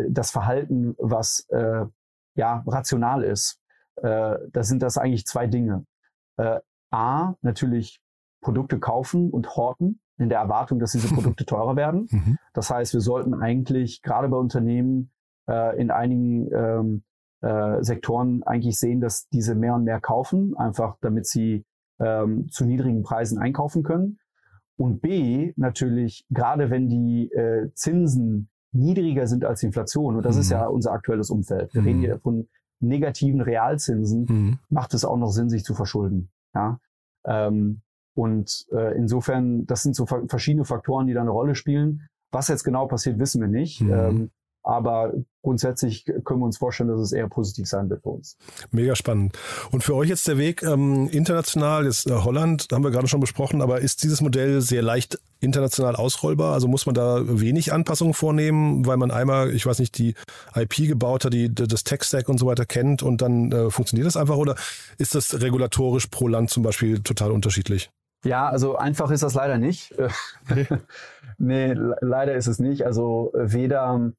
das 0.08 0.30
Verhalten, 0.30 0.94
was 0.98 1.46
äh, 1.50 1.84
ja 2.34 2.64
rational 2.66 3.22
ist, 3.22 3.60
äh, 4.02 4.38
da 4.52 4.62
sind 4.62 4.82
das 4.82 4.98
eigentlich 4.98 5.26
zwei 5.26 5.46
Dinge. 5.46 5.84
Äh, 6.36 6.60
A, 6.90 7.34
natürlich 7.42 8.00
Produkte 8.40 8.78
kaufen 8.78 9.30
und 9.30 9.56
horten 9.56 10.00
in 10.18 10.28
der 10.28 10.38
Erwartung, 10.38 10.78
dass 10.78 10.92
diese 10.92 11.08
Produkte 11.14 11.44
teurer 11.44 11.76
werden. 11.76 12.08
Mhm. 12.10 12.38
Das 12.52 12.70
heißt, 12.70 12.94
wir 12.94 13.00
sollten 13.00 13.34
eigentlich 13.34 14.02
gerade 14.02 14.28
bei 14.28 14.36
Unternehmen 14.36 15.10
äh, 15.48 15.80
in 15.80 15.90
einigen 15.90 16.52
ähm, 16.52 17.02
äh, 17.40 17.82
Sektoren 17.82 18.42
eigentlich 18.44 18.78
sehen, 18.78 19.00
dass 19.00 19.28
diese 19.28 19.54
mehr 19.54 19.74
und 19.74 19.84
mehr 19.84 20.00
kaufen, 20.00 20.56
einfach 20.56 20.96
damit 21.00 21.26
sie 21.26 21.64
ähm, 22.00 22.48
zu 22.50 22.64
niedrigen 22.64 23.02
Preisen 23.02 23.38
einkaufen 23.38 23.82
können. 23.82 24.18
Und 24.76 25.00
B, 25.00 25.52
natürlich, 25.56 26.24
gerade 26.30 26.70
wenn 26.70 26.88
die 26.88 27.30
äh, 27.32 27.70
Zinsen 27.74 28.48
niedriger 28.72 29.26
sind 29.26 29.44
als 29.44 29.62
Inflation, 29.62 30.16
und 30.16 30.24
das 30.24 30.36
mhm. 30.36 30.40
ist 30.42 30.50
ja 30.50 30.66
unser 30.66 30.92
aktuelles 30.92 31.30
Umfeld, 31.30 31.74
wir 31.74 31.82
mhm. 31.82 31.86
reden 31.86 32.00
hier 32.00 32.18
von 32.20 32.48
negativen 32.80 33.40
Realzinsen, 33.40 34.26
mhm. 34.28 34.58
macht 34.68 34.94
es 34.94 35.04
auch 35.04 35.16
noch 35.16 35.30
Sinn, 35.30 35.48
sich 35.48 35.64
zu 35.64 35.74
verschulden. 35.74 36.30
Ja? 36.54 36.80
Ähm, 37.26 37.82
und 38.14 38.66
äh, 38.72 38.96
insofern, 38.96 39.66
das 39.66 39.82
sind 39.82 39.94
so 39.94 40.06
verschiedene 40.06 40.64
Faktoren, 40.64 41.06
die 41.06 41.14
da 41.14 41.20
eine 41.20 41.30
Rolle 41.30 41.54
spielen. 41.54 42.08
Was 42.30 42.48
jetzt 42.48 42.64
genau 42.64 42.86
passiert, 42.86 43.18
wissen 43.18 43.40
wir 43.40 43.48
nicht. 43.48 43.80
Mhm. 43.80 43.92
Ähm, 43.92 44.30
aber 44.68 45.14
grundsätzlich 45.42 46.04
können 46.04 46.40
wir 46.40 46.44
uns 46.44 46.58
vorstellen, 46.58 46.90
dass 46.90 47.00
es 47.00 47.12
eher 47.12 47.26
positiv 47.26 47.66
sein 47.66 47.88
wird 47.88 48.02
für 48.02 48.10
uns. 48.10 48.36
Mega 48.70 48.94
spannend. 48.94 49.32
Und 49.70 49.82
für 49.82 49.94
euch 49.94 50.10
jetzt 50.10 50.28
der 50.28 50.36
Weg 50.36 50.62
ähm, 50.62 51.08
international, 51.08 51.86
jetzt 51.86 52.06
äh, 52.06 52.12
Holland, 52.12 52.68
haben 52.70 52.84
wir 52.84 52.90
gerade 52.90 53.08
schon 53.08 53.20
besprochen, 53.20 53.62
aber 53.62 53.80
ist 53.80 54.02
dieses 54.02 54.20
Modell 54.20 54.60
sehr 54.60 54.82
leicht 54.82 55.18
international 55.40 55.96
ausrollbar? 55.96 56.52
Also 56.52 56.68
muss 56.68 56.84
man 56.84 56.94
da 56.94 57.22
wenig 57.26 57.72
Anpassungen 57.72 58.12
vornehmen, 58.12 58.84
weil 58.84 58.98
man 58.98 59.10
einmal, 59.10 59.54
ich 59.54 59.64
weiß 59.64 59.78
nicht, 59.78 59.96
die 59.96 60.14
IP 60.54 60.86
gebaut 60.86 61.24
hat, 61.24 61.32
die, 61.32 61.54
das 61.54 61.82
Tech-Stack 61.82 62.28
und 62.28 62.36
so 62.36 62.44
weiter 62.44 62.66
kennt 62.66 63.02
und 63.02 63.22
dann 63.22 63.50
äh, 63.50 63.70
funktioniert 63.70 64.06
das 64.06 64.18
einfach? 64.18 64.36
Oder 64.36 64.54
ist 64.98 65.14
das 65.14 65.40
regulatorisch 65.40 66.08
pro 66.08 66.28
Land 66.28 66.50
zum 66.50 66.62
Beispiel 66.62 67.00
total 67.00 67.30
unterschiedlich? 67.30 67.88
Ja, 68.22 68.50
also 68.50 68.76
einfach 68.76 69.10
ist 69.12 69.22
das 69.22 69.32
leider 69.32 69.56
nicht. 69.56 69.94
nee, 71.38 71.72
leider 71.72 72.34
ist 72.34 72.48
es 72.48 72.58
nicht. 72.58 72.84
Also 72.84 73.32
weder 73.32 74.12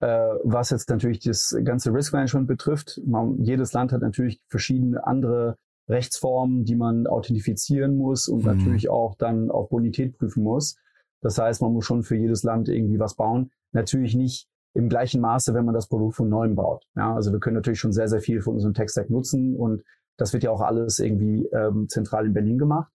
was 0.00 0.70
jetzt 0.70 0.88
natürlich 0.90 1.20
das 1.20 1.56
ganze 1.64 1.92
Risk 1.92 2.12
Management 2.12 2.46
betrifft. 2.46 3.00
Man, 3.04 3.42
jedes 3.42 3.72
Land 3.72 3.92
hat 3.92 4.02
natürlich 4.02 4.40
verschiedene 4.48 5.04
andere 5.06 5.56
Rechtsformen, 5.88 6.64
die 6.64 6.76
man 6.76 7.06
authentifizieren 7.06 7.96
muss 7.96 8.28
und 8.28 8.44
mhm. 8.44 8.56
natürlich 8.56 8.90
auch 8.90 9.14
dann 9.16 9.50
auf 9.50 9.70
Bonität 9.70 10.16
prüfen 10.18 10.42
muss. 10.42 10.76
Das 11.20 11.38
heißt, 11.38 11.62
man 11.62 11.72
muss 11.72 11.84
schon 11.84 12.02
für 12.02 12.16
jedes 12.16 12.42
Land 12.42 12.68
irgendwie 12.68 13.00
was 13.00 13.14
bauen. 13.14 13.50
Natürlich 13.72 14.14
nicht 14.14 14.48
im 14.74 14.88
gleichen 14.88 15.20
Maße, 15.20 15.54
wenn 15.54 15.64
man 15.64 15.74
das 15.74 15.88
Produkt 15.88 16.14
von 16.14 16.28
neuem 16.28 16.54
baut. 16.54 16.84
Ja, 16.94 17.14
also 17.14 17.32
wir 17.32 17.40
können 17.40 17.56
natürlich 17.56 17.80
schon 17.80 17.92
sehr, 17.92 18.08
sehr 18.08 18.20
viel 18.20 18.40
von 18.40 18.54
unserem 18.54 18.74
Tech-Stack 18.74 19.10
nutzen 19.10 19.56
und 19.56 19.82
das 20.16 20.32
wird 20.32 20.44
ja 20.44 20.50
auch 20.50 20.60
alles 20.60 20.98
irgendwie 20.98 21.46
ähm, 21.46 21.88
zentral 21.88 22.26
in 22.26 22.34
Berlin 22.34 22.58
gemacht. 22.58 22.92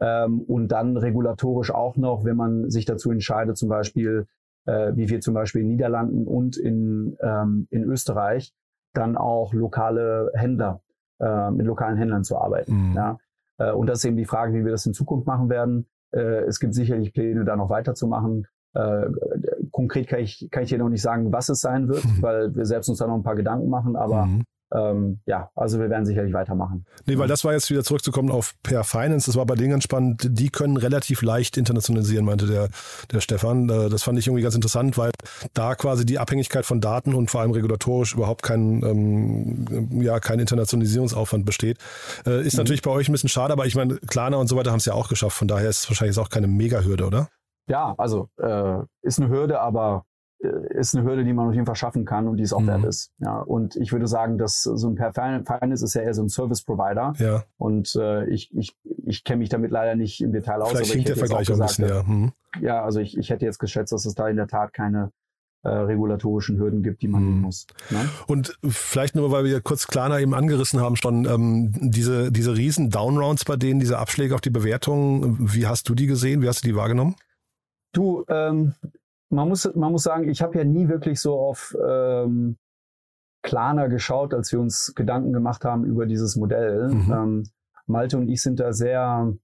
Ähm, 0.00 0.40
und 0.40 0.68
dann 0.68 0.96
regulatorisch 0.96 1.70
auch 1.70 1.96
noch, 1.96 2.24
wenn 2.24 2.36
man 2.36 2.70
sich 2.70 2.86
dazu 2.86 3.10
entscheidet, 3.10 3.56
zum 3.56 3.68
Beispiel, 3.68 4.26
äh, 4.66 4.92
wie 4.94 5.08
wir 5.08 5.20
zum 5.20 5.34
Beispiel 5.34 5.62
in 5.62 5.68
Niederlanden 5.68 6.26
und 6.26 6.56
in, 6.56 7.16
ähm, 7.20 7.66
in 7.70 7.84
Österreich, 7.84 8.52
dann 8.94 9.16
auch 9.16 9.52
lokale 9.54 10.30
Händler, 10.34 10.82
äh, 11.20 11.50
mit 11.50 11.66
lokalen 11.66 11.96
Händlern 11.96 12.24
zu 12.24 12.36
arbeiten. 12.38 12.90
Mhm. 12.90 12.96
Ja? 12.96 13.18
Äh, 13.58 13.72
und 13.72 13.86
das 13.86 13.98
ist 13.98 14.04
eben 14.04 14.16
die 14.16 14.24
Frage, 14.24 14.54
wie 14.54 14.64
wir 14.64 14.72
das 14.72 14.86
in 14.86 14.92
Zukunft 14.92 15.26
machen 15.26 15.48
werden. 15.48 15.86
Äh, 16.12 16.44
es 16.44 16.60
gibt 16.60 16.74
sicherlich 16.74 17.12
Pläne, 17.12 17.44
da 17.44 17.56
noch 17.56 17.70
weiterzumachen. 17.70 18.46
Äh, 18.74 19.06
konkret 19.70 20.08
kann 20.08 20.20
ich, 20.20 20.48
kann 20.50 20.62
ich 20.62 20.70
hier 20.70 20.78
noch 20.78 20.88
nicht 20.88 21.02
sagen, 21.02 21.32
was 21.32 21.48
es 21.48 21.60
sein 21.60 21.88
wird, 21.88 22.04
mhm. 22.04 22.22
weil 22.22 22.54
wir 22.54 22.64
selbst 22.64 22.88
uns 22.88 22.98
da 22.98 23.06
noch 23.06 23.14
ein 23.14 23.22
paar 23.22 23.36
Gedanken 23.36 23.68
machen, 23.68 23.96
aber 23.96 24.26
mhm 24.26 24.42
ähm, 24.74 25.20
ja, 25.26 25.50
also 25.54 25.78
wir 25.78 25.90
werden 25.90 26.06
sicherlich 26.06 26.32
weitermachen. 26.32 26.86
Nee, 27.06 27.18
weil 27.18 27.28
das 27.28 27.44
war 27.44 27.52
jetzt 27.52 27.70
wieder 27.70 27.84
zurückzukommen 27.84 28.30
auf 28.30 28.54
Per 28.62 28.84
Finance, 28.84 29.26
das 29.26 29.36
war 29.36 29.46
bei 29.46 29.54
denen 29.54 29.70
ganz 29.70 29.84
spannend, 29.84 30.26
die 30.30 30.48
können 30.48 30.76
relativ 30.76 31.22
leicht 31.22 31.56
internationalisieren, 31.56 32.24
meinte 32.24 32.46
der, 32.46 32.68
der 33.10 33.20
Stefan. 33.20 33.68
Äh, 33.68 33.88
das 33.88 34.02
fand 34.02 34.18
ich 34.18 34.26
irgendwie 34.26 34.42
ganz 34.42 34.54
interessant, 34.54 34.96
weil 34.96 35.10
da 35.54 35.74
quasi 35.74 36.06
die 36.06 36.18
Abhängigkeit 36.18 36.64
von 36.64 36.80
Daten 36.80 37.14
und 37.14 37.30
vor 37.30 37.40
allem 37.40 37.50
regulatorisch 37.50 38.14
überhaupt 38.14 38.42
kein, 38.42 38.82
ähm, 38.82 40.00
ja, 40.02 40.20
kein 40.20 40.38
Internationalisierungsaufwand 40.38 41.44
besteht. 41.44 41.78
Äh, 42.26 42.46
ist 42.46 42.54
mhm. 42.54 42.58
natürlich 42.58 42.82
bei 42.82 42.90
euch 42.90 43.08
ein 43.08 43.12
bisschen 43.12 43.28
schade, 43.28 43.52
aber 43.52 43.66
ich 43.66 43.74
meine, 43.74 43.96
Klarna 43.96 44.36
und 44.38 44.48
so 44.48 44.56
weiter 44.56 44.70
haben 44.70 44.78
es 44.78 44.86
ja 44.86 44.94
auch 44.94 45.08
geschafft, 45.08 45.36
von 45.36 45.48
daher 45.48 45.68
ist 45.68 45.80
es 45.80 45.90
wahrscheinlich 45.90 46.18
auch 46.18 46.28
keine 46.28 46.46
Mega-Hürde, 46.46 47.06
oder? 47.06 47.28
Ja, 47.68 47.94
also 47.98 48.28
äh, 48.38 48.78
ist 49.02 49.20
eine 49.20 49.28
Hürde, 49.28 49.60
aber 49.60 50.04
ist 50.42 50.94
eine 50.94 51.04
Hürde, 51.04 51.24
die 51.24 51.32
man 51.32 51.48
auf 51.48 51.54
jeden 51.54 51.66
Fall 51.66 51.76
schaffen 51.76 52.04
kann 52.04 52.28
und 52.28 52.36
die 52.36 52.42
es 52.42 52.52
auch 52.52 52.60
mhm. 52.60 52.68
wert 52.68 52.84
ist. 52.84 53.12
Ja, 53.18 53.40
und 53.40 53.76
ich 53.76 53.92
würde 53.92 54.06
sagen, 54.06 54.38
dass 54.38 54.62
so 54.62 54.88
ein 54.88 54.94
Per 54.94 55.12
Finance 55.12 55.84
ist 55.84 55.94
ja 55.94 56.02
eher 56.02 56.14
so 56.14 56.22
ein 56.22 56.28
Service 56.28 56.62
Provider. 56.62 57.12
Ja. 57.18 57.44
Und 57.58 57.94
äh, 57.96 58.26
ich, 58.26 58.54
ich, 58.54 58.76
ich 59.06 59.24
kenne 59.24 59.38
mich 59.38 59.48
damit 59.48 59.70
leider 59.70 59.94
nicht 59.94 60.20
im 60.20 60.32
Detail 60.32 60.62
aus. 60.62 60.72
Vielleicht 60.72 60.92
hinkt 60.92 61.08
der 61.08 61.16
Vergleich 61.16 61.48
auch, 61.48 61.58
gesagt, 61.58 61.78
ein 61.78 61.86
bisschen, 61.86 61.88
ja. 61.88 62.02
Mhm. 62.02 62.32
Ja, 62.60 62.84
also 62.84 63.00
ich, 63.00 63.16
ich 63.16 63.30
hätte 63.30 63.44
jetzt 63.44 63.58
geschätzt, 63.58 63.92
dass 63.92 64.04
es 64.04 64.14
da 64.14 64.28
in 64.28 64.36
der 64.36 64.46
Tat 64.46 64.72
keine 64.72 65.12
äh, 65.62 65.68
regulatorischen 65.68 66.58
Hürden 66.58 66.82
gibt, 66.82 67.02
die 67.02 67.08
man 67.08 67.22
nehmen 67.22 67.36
mhm. 67.36 67.42
muss. 67.42 67.66
Ne? 67.90 68.08
Und 68.26 68.58
vielleicht 68.68 69.14
nur, 69.14 69.30
weil 69.30 69.44
wir 69.44 69.60
kurz 69.60 69.86
Klarna 69.86 70.18
eben 70.18 70.34
angerissen 70.34 70.80
haben, 70.80 70.96
schon 70.96 71.24
ähm, 71.24 71.72
diese, 71.72 72.32
diese 72.32 72.56
riesen 72.56 72.90
Downrounds 72.90 73.44
bei 73.44 73.56
denen, 73.56 73.78
diese 73.78 73.98
Abschläge 73.98 74.34
auf 74.34 74.40
die 74.40 74.50
Bewertungen, 74.50 75.36
wie 75.38 75.66
hast 75.66 75.88
du 75.88 75.94
die 75.94 76.06
gesehen? 76.06 76.42
Wie 76.42 76.48
hast 76.48 76.64
du 76.64 76.68
die 76.68 76.74
wahrgenommen? 76.74 77.14
Du, 77.92 78.24
ähm, 78.28 78.74
man 79.32 79.48
muss, 79.48 79.74
man 79.74 79.92
muss 79.92 80.02
sagen, 80.02 80.28
ich 80.28 80.42
habe 80.42 80.58
ja 80.58 80.64
nie 80.64 80.88
wirklich 80.88 81.20
so 81.20 81.38
auf 81.38 81.76
ähm, 81.84 82.58
Klarna 83.42 83.86
geschaut, 83.88 84.34
als 84.34 84.52
wir 84.52 84.60
uns 84.60 84.94
Gedanken 84.94 85.32
gemacht 85.32 85.64
haben 85.64 85.84
über 85.84 86.06
dieses 86.06 86.36
Modell. 86.36 86.88
Mhm. 86.88 87.12
Ähm, 87.12 87.42
Malte 87.86 88.18
und 88.18 88.28
ich 88.28 88.42
sind 88.42 88.60
da 88.60 88.72
sehr 88.72 89.34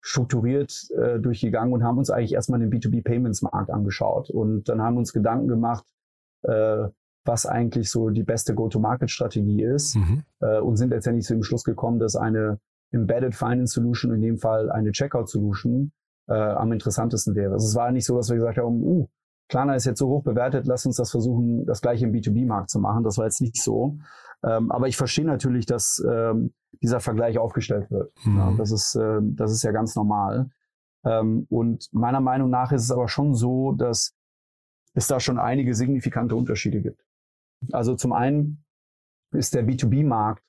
strukturiert 0.00 0.88
äh, 0.96 1.18
durchgegangen 1.20 1.72
und 1.72 1.84
haben 1.84 1.98
uns 1.98 2.10
eigentlich 2.10 2.34
erstmal 2.34 2.60
den 2.60 2.70
B2B-Payments-Markt 2.70 3.70
angeschaut 3.70 4.30
und 4.30 4.68
dann 4.68 4.80
haben 4.80 4.96
uns 4.96 5.12
Gedanken 5.12 5.48
gemacht, 5.48 5.84
äh, 6.42 6.88
was 7.24 7.46
eigentlich 7.46 7.90
so 7.90 8.10
die 8.10 8.24
beste 8.24 8.54
Go-to-Market-Strategie 8.54 9.62
ist 9.62 9.96
mhm. 9.96 10.22
äh, 10.40 10.58
und 10.58 10.76
sind 10.76 10.90
letztendlich 10.90 11.26
zu 11.26 11.34
dem 11.34 11.42
Schluss 11.42 11.62
gekommen, 11.62 12.00
dass 12.00 12.16
eine 12.16 12.58
Embedded 12.90 13.34
Finance 13.34 13.74
Solution, 13.74 14.12
in 14.12 14.20
dem 14.20 14.38
Fall 14.38 14.70
eine 14.70 14.92
Checkout 14.92 15.28
Solution, 15.28 15.92
äh, 16.28 16.34
am 16.34 16.72
interessantesten 16.72 17.34
wäre. 17.34 17.52
Also 17.52 17.66
es 17.66 17.74
war 17.74 17.90
nicht 17.92 18.06
so, 18.06 18.16
dass 18.16 18.28
wir 18.28 18.36
gesagt 18.36 18.58
haben, 18.58 18.82
uh, 18.82 19.08
Klarna 19.48 19.74
ist 19.74 19.84
jetzt 19.84 19.98
so 19.98 20.08
hoch 20.08 20.22
bewertet, 20.22 20.66
lass 20.66 20.86
uns 20.86 20.96
das 20.96 21.10
versuchen, 21.10 21.66
das 21.66 21.80
gleiche 21.80 22.06
im 22.06 22.12
B2B-Markt 22.12 22.70
zu 22.70 22.80
machen. 22.80 23.04
Das 23.04 23.18
war 23.18 23.26
jetzt 23.26 23.40
nicht 23.40 23.60
so. 23.60 23.98
Ähm, 24.44 24.70
aber 24.70 24.88
ich 24.88 24.96
verstehe 24.96 25.24
natürlich, 25.24 25.66
dass 25.66 26.02
ähm, 26.08 26.52
dieser 26.82 27.00
Vergleich 27.00 27.38
aufgestellt 27.38 27.90
wird. 27.90 28.12
Mhm. 28.24 28.36
Ja, 28.38 28.52
das, 28.56 28.72
ist, 28.72 28.94
äh, 28.96 29.20
das 29.22 29.52
ist 29.52 29.62
ja 29.62 29.72
ganz 29.72 29.94
normal. 29.94 30.50
Ähm, 31.04 31.46
und 31.50 31.88
meiner 31.92 32.20
Meinung 32.20 32.50
nach 32.50 32.72
ist 32.72 32.82
es 32.82 32.90
aber 32.90 33.08
schon 33.08 33.34
so, 33.34 33.72
dass 33.72 34.14
es 34.94 35.06
da 35.06 35.20
schon 35.20 35.38
einige 35.38 35.74
signifikante 35.74 36.34
Unterschiede 36.34 36.80
gibt. 36.80 37.04
Also 37.72 37.94
zum 37.94 38.12
einen 38.12 38.64
ist 39.32 39.54
der 39.54 39.66
B2B-Markt 39.66 40.44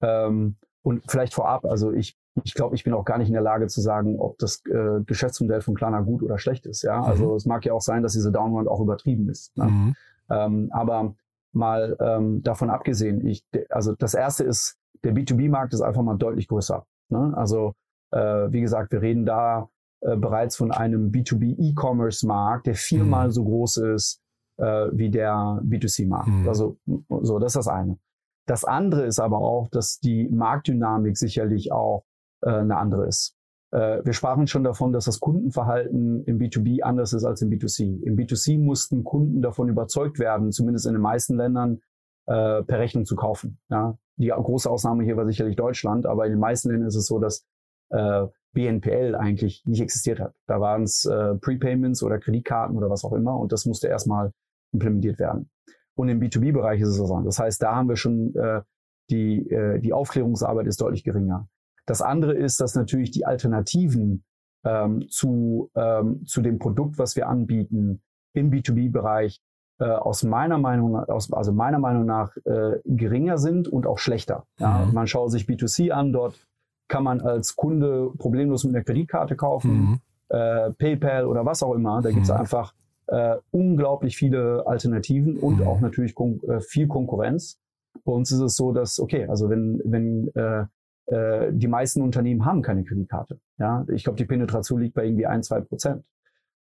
ähm, 0.00 0.56
und 0.82 1.10
vielleicht 1.10 1.34
vorab, 1.34 1.64
also 1.64 1.92
ich, 1.92 2.18
ich 2.42 2.54
glaube, 2.54 2.74
ich 2.74 2.82
bin 2.82 2.92
auch 2.92 3.04
gar 3.04 3.18
nicht 3.18 3.28
in 3.28 3.34
der 3.34 3.42
Lage 3.42 3.68
zu 3.68 3.80
sagen, 3.80 4.18
ob 4.18 4.38
das 4.38 4.62
äh, 4.66 5.00
Geschäftsmodell 5.06 5.60
von 5.60 5.74
Klarna 5.74 6.00
gut 6.00 6.22
oder 6.22 6.38
schlecht 6.38 6.66
ist. 6.66 6.82
Ja, 6.82 7.00
also 7.02 7.30
mhm. 7.30 7.36
es 7.36 7.46
mag 7.46 7.64
ja 7.64 7.72
auch 7.72 7.80
sein, 7.80 8.02
dass 8.02 8.12
diese 8.12 8.32
Downround 8.32 8.66
auch 8.66 8.80
übertrieben 8.80 9.28
ist. 9.28 9.56
Ne? 9.56 9.64
Mhm. 9.64 9.94
Ähm, 10.30 10.68
aber 10.72 11.14
mal 11.52 11.96
ähm, 12.00 12.42
davon 12.42 12.70
abgesehen, 12.70 13.24
ich, 13.24 13.44
also 13.70 13.94
das 13.94 14.14
erste 14.14 14.42
ist, 14.42 14.76
der 15.04 15.14
B2B-Markt 15.14 15.74
ist 15.74 15.82
einfach 15.82 16.02
mal 16.02 16.16
deutlich 16.16 16.48
größer. 16.48 16.84
Ne? 17.10 17.32
Also 17.36 17.74
äh, 18.10 18.18
wie 18.18 18.60
gesagt, 18.60 18.90
wir 18.90 19.02
reden 19.02 19.26
da 19.26 19.68
äh, 20.00 20.16
bereits 20.16 20.56
von 20.56 20.72
einem 20.72 21.10
B2B-E-Commerce-Markt, 21.12 22.66
der 22.66 22.74
viermal 22.74 23.28
mhm. 23.28 23.32
so 23.32 23.44
groß 23.44 23.76
ist 23.76 24.20
äh, 24.56 24.88
wie 24.92 25.10
der 25.10 25.60
B2C-Markt. 25.62 26.28
Mhm. 26.28 26.48
Also 26.48 26.78
so, 27.08 27.38
das 27.38 27.52
ist 27.52 27.56
das 27.56 27.68
eine. 27.68 27.98
Das 28.46 28.64
andere 28.64 29.04
ist 29.04 29.20
aber 29.20 29.38
auch, 29.38 29.68
dass 29.68 30.00
die 30.00 30.28
Marktdynamik 30.28 31.16
sicherlich 31.16 31.72
auch 31.72 32.04
äh, 32.44 32.50
eine 32.50 32.76
andere 32.76 33.06
ist. 33.06 33.36
Äh, 33.70 34.04
wir 34.04 34.12
sprachen 34.12 34.46
schon 34.46 34.64
davon, 34.64 34.92
dass 34.92 35.06
das 35.06 35.18
Kundenverhalten 35.18 36.24
im 36.24 36.38
B2B 36.38 36.82
anders 36.82 37.12
ist 37.12 37.24
als 37.24 37.40
im 37.42 37.50
B2C. 37.50 38.02
Im 38.02 38.16
B2C 38.16 38.58
mussten 38.58 39.02
Kunden 39.02 39.40
davon 39.40 39.68
überzeugt 39.68 40.18
werden, 40.18 40.52
zumindest 40.52 40.86
in 40.86 40.92
den 40.92 41.02
meisten 41.02 41.36
Ländern, 41.36 41.80
äh, 42.26 42.62
per 42.62 42.78
Rechnung 42.78 43.04
zu 43.04 43.16
kaufen. 43.16 43.58
Die 44.16 44.28
große 44.28 44.70
Ausnahme 44.70 45.04
hier 45.04 45.16
war 45.16 45.26
sicherlich 45.26 45.56
Deutschland, 45.56 46.06
aber 46.06 46.26
in 46.26 46.32
den 46.32 46.40
meisten 46.40 46.70
Ländern 46.70 46.88
ist 46.88 46.96
es 46.96 47.06
so, 47.06 47.18
dass 47.18 47.44
BNPL 48.52 49.14
eigentlich 49.14 49.62
nicht 49.66 49.80
existiert 49.80 50.18
hat. 50.18 50.34
Da 50.46 50.58
waren 50.58 50.84
es 50.84 51.08
Prepayments 51.42 52.02
oder 52.02 52.18
Kreditkarten 52.18 52.76
oder 52.76 52.88
was 52.88 53.04
auch 53.04 53.12
immer 53.12 53.38
und 53.38 53.52
das 53.52 53.66
musste 53.66 53.88
erstmal 53.88 54.32
implementiert 54.72 55.18
werden. 55.18 55.50
Und 55.94 56.08
im 56.08 56.18
B2B-Bereich 56.18 56.80
ist 56.80 56.88
es 56.88 56.96
so. 56.96 57.20
Das 57.20 57.38
heißt, 57.38 57.62
da 57.62 57.76
haben 57.76 57.88
wir 57.88 57.96
schon 57.96 58.32
die, 59.10 59.80
die 59.82 59.92
Aufklärungsarbeit 59.92 60.66
ist 60.66 60.80
deutlich 60.80 61.04
geringer. 61.04 61.46
Das 61.86 62.02
andere 62.02 62.34
ist, 62.34 62.60
dass 62.60 62.74
natürlich 62.74 63.10
die 63.10 63.26
Alternativen 63.26 64.24
ähm, 64.64 65.08
zu, 65.08 65.70
ähm, 65.74 66.24
zu 66.26 66.40
dem 66.40 66.58
Produkt, 66.58 66.98
was 66.98 67.16
wir 67.16 67.28
anbieten, 67.28 68.00
im 68.32 68.50
B2B-Bereich 68.50 69.40
äh, 69.78 69.84
aus 69.84 70.22
meiner 70.22 70.58
Meinung 70.58 70.96
aus, 70.96 71.32
also 71.32 71.52
meiner 71.52 71.78
Meinung 71.78 72.06
nach 72.06 72.36
äh, 72.44 72.80
geringer 72.84 73.38
sind 73.38 73.68
und 73.68 73.86
auch 73.86 73.98
schlechter. 73.98 74.44
Ja, 74.58 74.86
mhm. 74.86 74.94
Man 74.94 75.06
schaut 75.06 75.30
sich 75.30 75.44
B2C 75.44 75.90
an, 75.90 76.12
dort 76.12 76.46
kann 76.88 77.04
man 77.04 77.20
als 77.20 77.56
Kunde 77.56 78.10
problemlos 78.18 78.64
mit 78.64 78.74
einer 78.74 78.84
Kreditkarte 78.84 79.36
kaufen, 79.36 79.70
mhm. 79.72 80.00
äh, 80.28 80.70
PayPal 80.72 81.26
oder 81.26 81.44
was 81.44 81.62
auch 81.62 81.74
immer. 81.74 82.00
Da 82.02 82.10
gibt 82.10 82.24
es 82.24 82.30
mhm. 82.30 82.36
einfach 82.36 82.74
äh, 83.06 83.36
unglaublich 83.50 84.16
viele 84.16 84.66
Alternativen 84.66 85.38
und 85.38 85.60
mhm. 85.60 85.66
auch 85.66 85.80
natürlich 85.80 86.14
kon 86.14 86.40
äh, 86.44 86.60
viel 86.60 86.86
Konkurrenz. 86.86 87.58
Bei 88.04 88.12
uns 88.12 88.32
ist 88.32 88.40
es 88.40 88.56
so, 88.56 88.72
dass, 88.72 88.98
okay, 88.98 89.26
also 89.26 89.50
wenn, 89.50 89.80
wenn 89.84 90.28
äh, 90.34 90.66
äh, 91.06 91.52
die 91.52 91.68
meisten 91.68 92.02
Unternehmen 92.02 92.44
haben 92.44 92.62
keine 92.62 92.84
Kreditkarte. 92.84 93.40
Ja, 93.58 93.84
ich 93.88 94.04
glaube, 94.04 94.16
die 94.16 94.24
Penetration 94.24 94.80
liegt 94.80 94.94
bei 94.94 95.04
irgendwie 95.04 95.26
ein, 95.26 95.42
zwei 95.42 95.60
Prozent. 95.60 96.04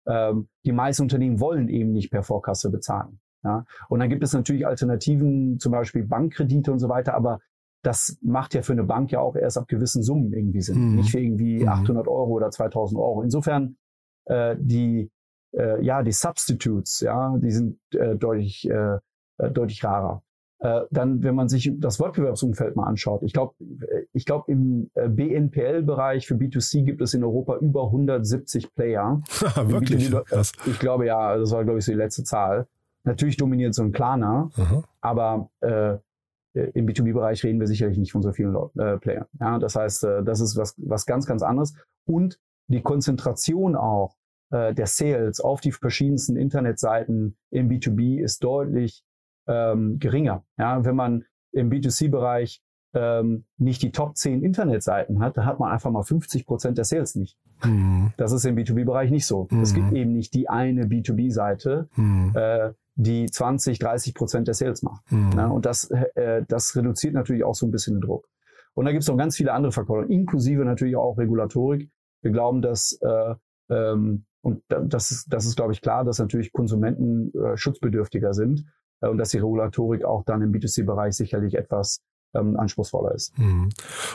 Ähm, 0.07 0.47
die 0.65 0.71
meisten 0.71 1.03
Unternehmen 1.03 1.39
wollen 1.39 1.69
eben 1.69 1.91
nicht 1.91 2.11
per 2.11 2.23
Vorkasse 2.23 2.71
bezahlen. 2.71 3.19
Ja, 3.43 3.65
und 3.89 3.99
dann 3.99 4.09
gibt 4.09 4.23
es 4.23 4.33
natürlich 4.33 4.67
Alternativen, 4.67 5.59
zum 5.59 5.71
Beispiel 5.71 6.05
Bankkredite 6.05 6.71
und 6.71 6.79
so 6.79 6.89
weiter, 6.89 7.15
aber 7.15 7.39
das 7.83 8.17
macht 8.21 8.53
ja 8.53 8.61
für 8.61 8.73
eine 8.73 8.83
Bank 8.83 9.11
ja 9.11 9.19
auch 9.19 9.35
erst 9.35 9.57
ab 9.57 9.67
gewissen 9.67 10.03
Summen 10.03 10.31
irgendwie 10.33 10.61
Sinn, 10.61 10.91
mhm. 10.91 10.95
nicht 10.97 11.11
für 11.11 11.19
irgendwie 11.19 11.67
800 11.67 12.05
mhm. 12.05 12.11
Euro 12.11 12.31
oder 12.33 12.51
2000 12.51 12.99
Euro. 12.99 13.23
Insofern 13.23 13.77
äh, 14.25 14.55
die 14.59 15.09
äh, 15.55 15.83
ja 15.83 16.03
die 16.03 16.11
Substitutes, 16.11 16.99
ja, 16.99 17.35
die 17.37 17.51
sind 17.51 17.79
äh, 17.95 18.15
deutlich 18.15 18.69
äh, 18.69 18.97
äh 19.37 19.51
deutlich 19.51 19.83
rarer. 19.83 20.21
Äh, 20.63 20.81
dann, 20.91 21.23
wenn 21.23 21.33
man 21.33 21.49
sich 21.49 21.71
das 21.79 21.99
Wettbewerbsumfeld 21.99 22.75
mal 22.75 22.85
anschaut, 22.85 23.23
ich 23.23 23.33
glaube, 23.33 23.55
ich 24.13 24.25
glaube 24.25 24.51
im 24.51 24.91
äh, 24.93 25.09
BNPL-Bereich 25.09 26.27
für 26.27 26.35
B2C 26.35 26.83
gibt 26.83 27.01
es 27.01 27.15
in 27.15 27.23
Europa 27.23 27.57
über 27.57 27.85
170 27.85 28.75
Player. 28.75 29.21
Wirklich? 29.65 30.11
B2B, 30.11 30.51
ich 30.67 30.79
glaube 30.79 31.07
ja, 31.07 31.35
das 31.35 31.51
war 31.51 31.63
glaube 31.63 31.79
ich 31.79 31.85
so 31.85 31.91
die 31.91 31.97
letzte 31.97 32.23
Zahl. 32.23 32.67
Natürlich 33.03 33.37
dominiert 33.37 33.73
so 33.73 33.81
ein 33.81 33.91
Klarna, 33.91 34.51
mhm. 34.55 34.83
aber 35.01 35.49
äh, 35.61 35.97
im 36.53 36.85
B2B-Bereich 36.85 37.43
reden 37.43 37.59
wir 37.59 37.65
sicherlich 37.65 37.97
nicht 37.97 38.11
von 38.11 38.21
so 38.21 38.31
vielen 38.31 38.55
äh, 38.77 38.97
Playern. 38.99 39.25
Ja, 39.39 39.57
das 39.57 39.75
heißt, 39.75 40.03
äh, 40.03 40.23
das 40.23 40.41
ist 40.41 40.57
was, 40.57 40.75
was 40.77 41.07
ganz, 41.07 41.25
ganz 41.25 41.41
anderes. 41.41 41.73
Und 42.05 42.39
die 42.67 42.81
Konzentration 42.81 43.75
auch 43.75 44.15
äh, 44.51 44.75
der 44.75 44.85
Sales 44.85 45.39
auf 45.39 45.61
die 45.61 45.71
verschiedensten 45.71 46.35
Internetseiten 46.35 47.35
im 47.49 47.67
B2B 47.67 48.21
ist 48.21 48.43
deutlich 48.43 49.03
ähm, 49.51 49.99
geringer. 49.99 50.43
Ja, 50.57 50.83
wenn 50.85 50.95
man 50.95 51.25
im 51.51 51.69
B2C-Bereich 51.69 52.61
ähm, 52.93 53.45
nicht 53.57 53.81
die 53.81 53.91
Top 53.91 54.17
10 54.17 54.43
Internetseiten 54.43 55.19
hat, 55.19 55.37
da 55.37 55.45
hat 55.45 55.59
man 55.59 55.71
einfach 55.71 55.91
mal 55.91 56.03
50 56.03 56.45
Prozent 56.45 56.77
der 56.77 56.85
Sales 56.85 57.15
nicht. 57.15 57.37
Mhm. 57.63 58.13
Das 58.17 58.31
ist 58.31 58.45
im 58.45 58.55
B2B-Bereich 58.55 59.11
nicht 59.11 59.25
so. 59.25 59.47
Mhm. 59.49 59.61
Es 59.61 59.73
gibt 59.73 59.93
eben 59.93 60.13
nicht 60.13 60.33
die 60.33 60.49
eine 60.49 60.85
B2B-Seite, 60.85 61.89
mhm. 61.95 62.31
äh, 62.35 62.71
die 62.95 63.29
20, 63.29 63.79
30 63.79 64.13
Prozent 64.13 64.47
der 64.47 64.55
Sales 64.55 64.83
macht. 64.83 65.09
Mhm. 65.11 65.31
Ja, 65.35 65.47
und 65.47 65.65
das, 65.65 65.89
äh, 65.91 66.43
das 66.47 66.75
reduziert 66.75 67.13
natürlich 67.13 67.43
auch 67.43 67.55
so 67.55 67.65
ein 67.65 67.71
bisschen 67.71 67.95
den 67.95 68.01
Druck. 68.01 68.27
Und 68.73 68.85
da 68.85 68.91
gibt 68.91 69.03
es 69.03 69.09
noch 69.09 69.17
ganz 69.17 69.35
viele 69.35 69.53
andere 69.53 69.71
Faktoren, 69.71 70.09
inklusive 70.09 70.63
natürlich 70.63 70.95
auch 70.95 71.17
Regulatorik. 71.17 71.89
Wir 72.21 72.31
glauben, 72.31 72.61
dass 72.61 72.97
äh, 73.01 73.35
ähm, 73.69 74.25
und 74.43 74.63
das 74.67 75.11
ist, 75.11 75.31
das 75.31 75.45
ist, 75.45 75.55
glaube 75.55 75.71
ich, 75.71 75.81
klar, 75.81 76.03
dass 76.03 76.17
natürlich 76.17 76.51
Konsumenten 76.51 77.31
äh, 77.37 77.57
schutzbedürftiger 77.57 78.33
sind 78.33 78.65
und 79.09 79.17
dass 79.17 79.29
die 79.29 79.37
Regulatorik 79.37 80.05
auch 80.05 80.23
dann 80.23 80.41
im 80.41 80.51
B2C-Bereich 80.51 81.13
sicherlich 81.13 81.55
etwas 81.55 82.01
ähm, 82.33 82.57
anspruchsvoller 82.57 83.13
ist. 83.13 83.37
Mhm. 83.37 83.69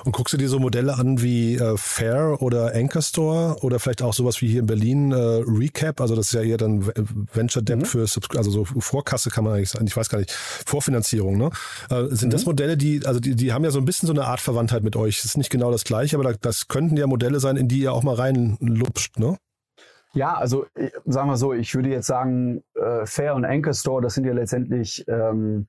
Und 0.05 0.13
guckst 0.13 0.33
du 0.33 0.39
dir 0.39 0.49
so 0.49 0.59
Modelle 0.59 0.95
an 0.95 1.23
wie 1.23 1.57
äh, 1.57 1.77
Fair 1.77 2.41
oder 2.41 2.75
Anchor 2.75 3.03
Store 3.03 3.57
oder 3.61 3.79
vielleicht 3.79 4.03
auch 4.03 4.15
sowas 4.15 4.41
wie 4.41 4.49
hier 4.49 4.61
in 4.61 4.67
Berlin 4.67 5.13
äh, 5.13 5.17
Recap, 5.17 6.01
also 6.01 6.17
das 6.17 6.27
ist 6.27 6.33
ja 6.33 6.43
eher 6.43 6.57
dann 6.57 6.87
Venture 7.33 7.63
Debt 7.63 7.81
mhm. 7.81 7.85
für 7.85 8.07
also 8.37 8.51
so 8.51 8.65
Vorkasse 8.65 9.31
kann 9.31 9.45
man 9.45 9.55
eigentlich 9.55 9.71
sagen, 9.71 9.87
ich 9.87 9.97
weiß 9.97 10.09
gar 10.09 10.19
nicht, 10.19 10.31
Vorfinanzierung, 10.31 11.37
ne? 11.37 11.51
Äh, 11.91 12.07
sind 12.15 12.29
mhm. 12.29 12.31
das 12.31 12.47
Modelle, 12.47 12.77
die, 12.77 13.05
also 13.05 13.21
die, 13.21 13.37
die 13.37 13.53
haben 13.53 13.65
ja 13.65 13.71
so 13.71 13.79
ein 13.79 13.85
bisschen 13.85 14.07
so 14.07 14.13
eine 14.13 14.25
Art 14.25 14.41
Verwandtheit 14.41 14.83
mit 14.83 14.97
euch. 14.97 15.17
Das 15.17 15.27
ist 15.27 15.37
nicht 15.37 15.51
genau 15.51 15.71
das 15.71 15.85
gleiche, 15.85 16.17
aber 16.17 16.33
das 16.35 16.69
könnten 16.69 16.97
ja 16.97 17.07
Modelle 17.07 17.41
sein, 17.41 17.57
in 17.57 17.69
die 17.69 17.81
ihr 17.81 17.93
auch 17.93 18.03
mal 18.03 18.15
reinlupscht, 18.15 19.19
ne? 19.19 19.37
Ja, 20.17 20.35
also 20.35 20.67
sagen 21.05 21.29
wir 21.29 21.37
so, 21.37 21.53
ich 21.53 21.75
würde 21.75 21.91
jetzt 21.91 22.07
sagen, 22.07 22.65
äh, 22.75 23.05
Fair 23.05 23.35
und 23.35 23.45
Anchor 23.45 23.75
Store, 23.75 24.03
das 24.03 24.15
sind 24.15 24.25
ja 24.25 24.33
letztendlich 24.33 25.05
ähm, 25.09 25.69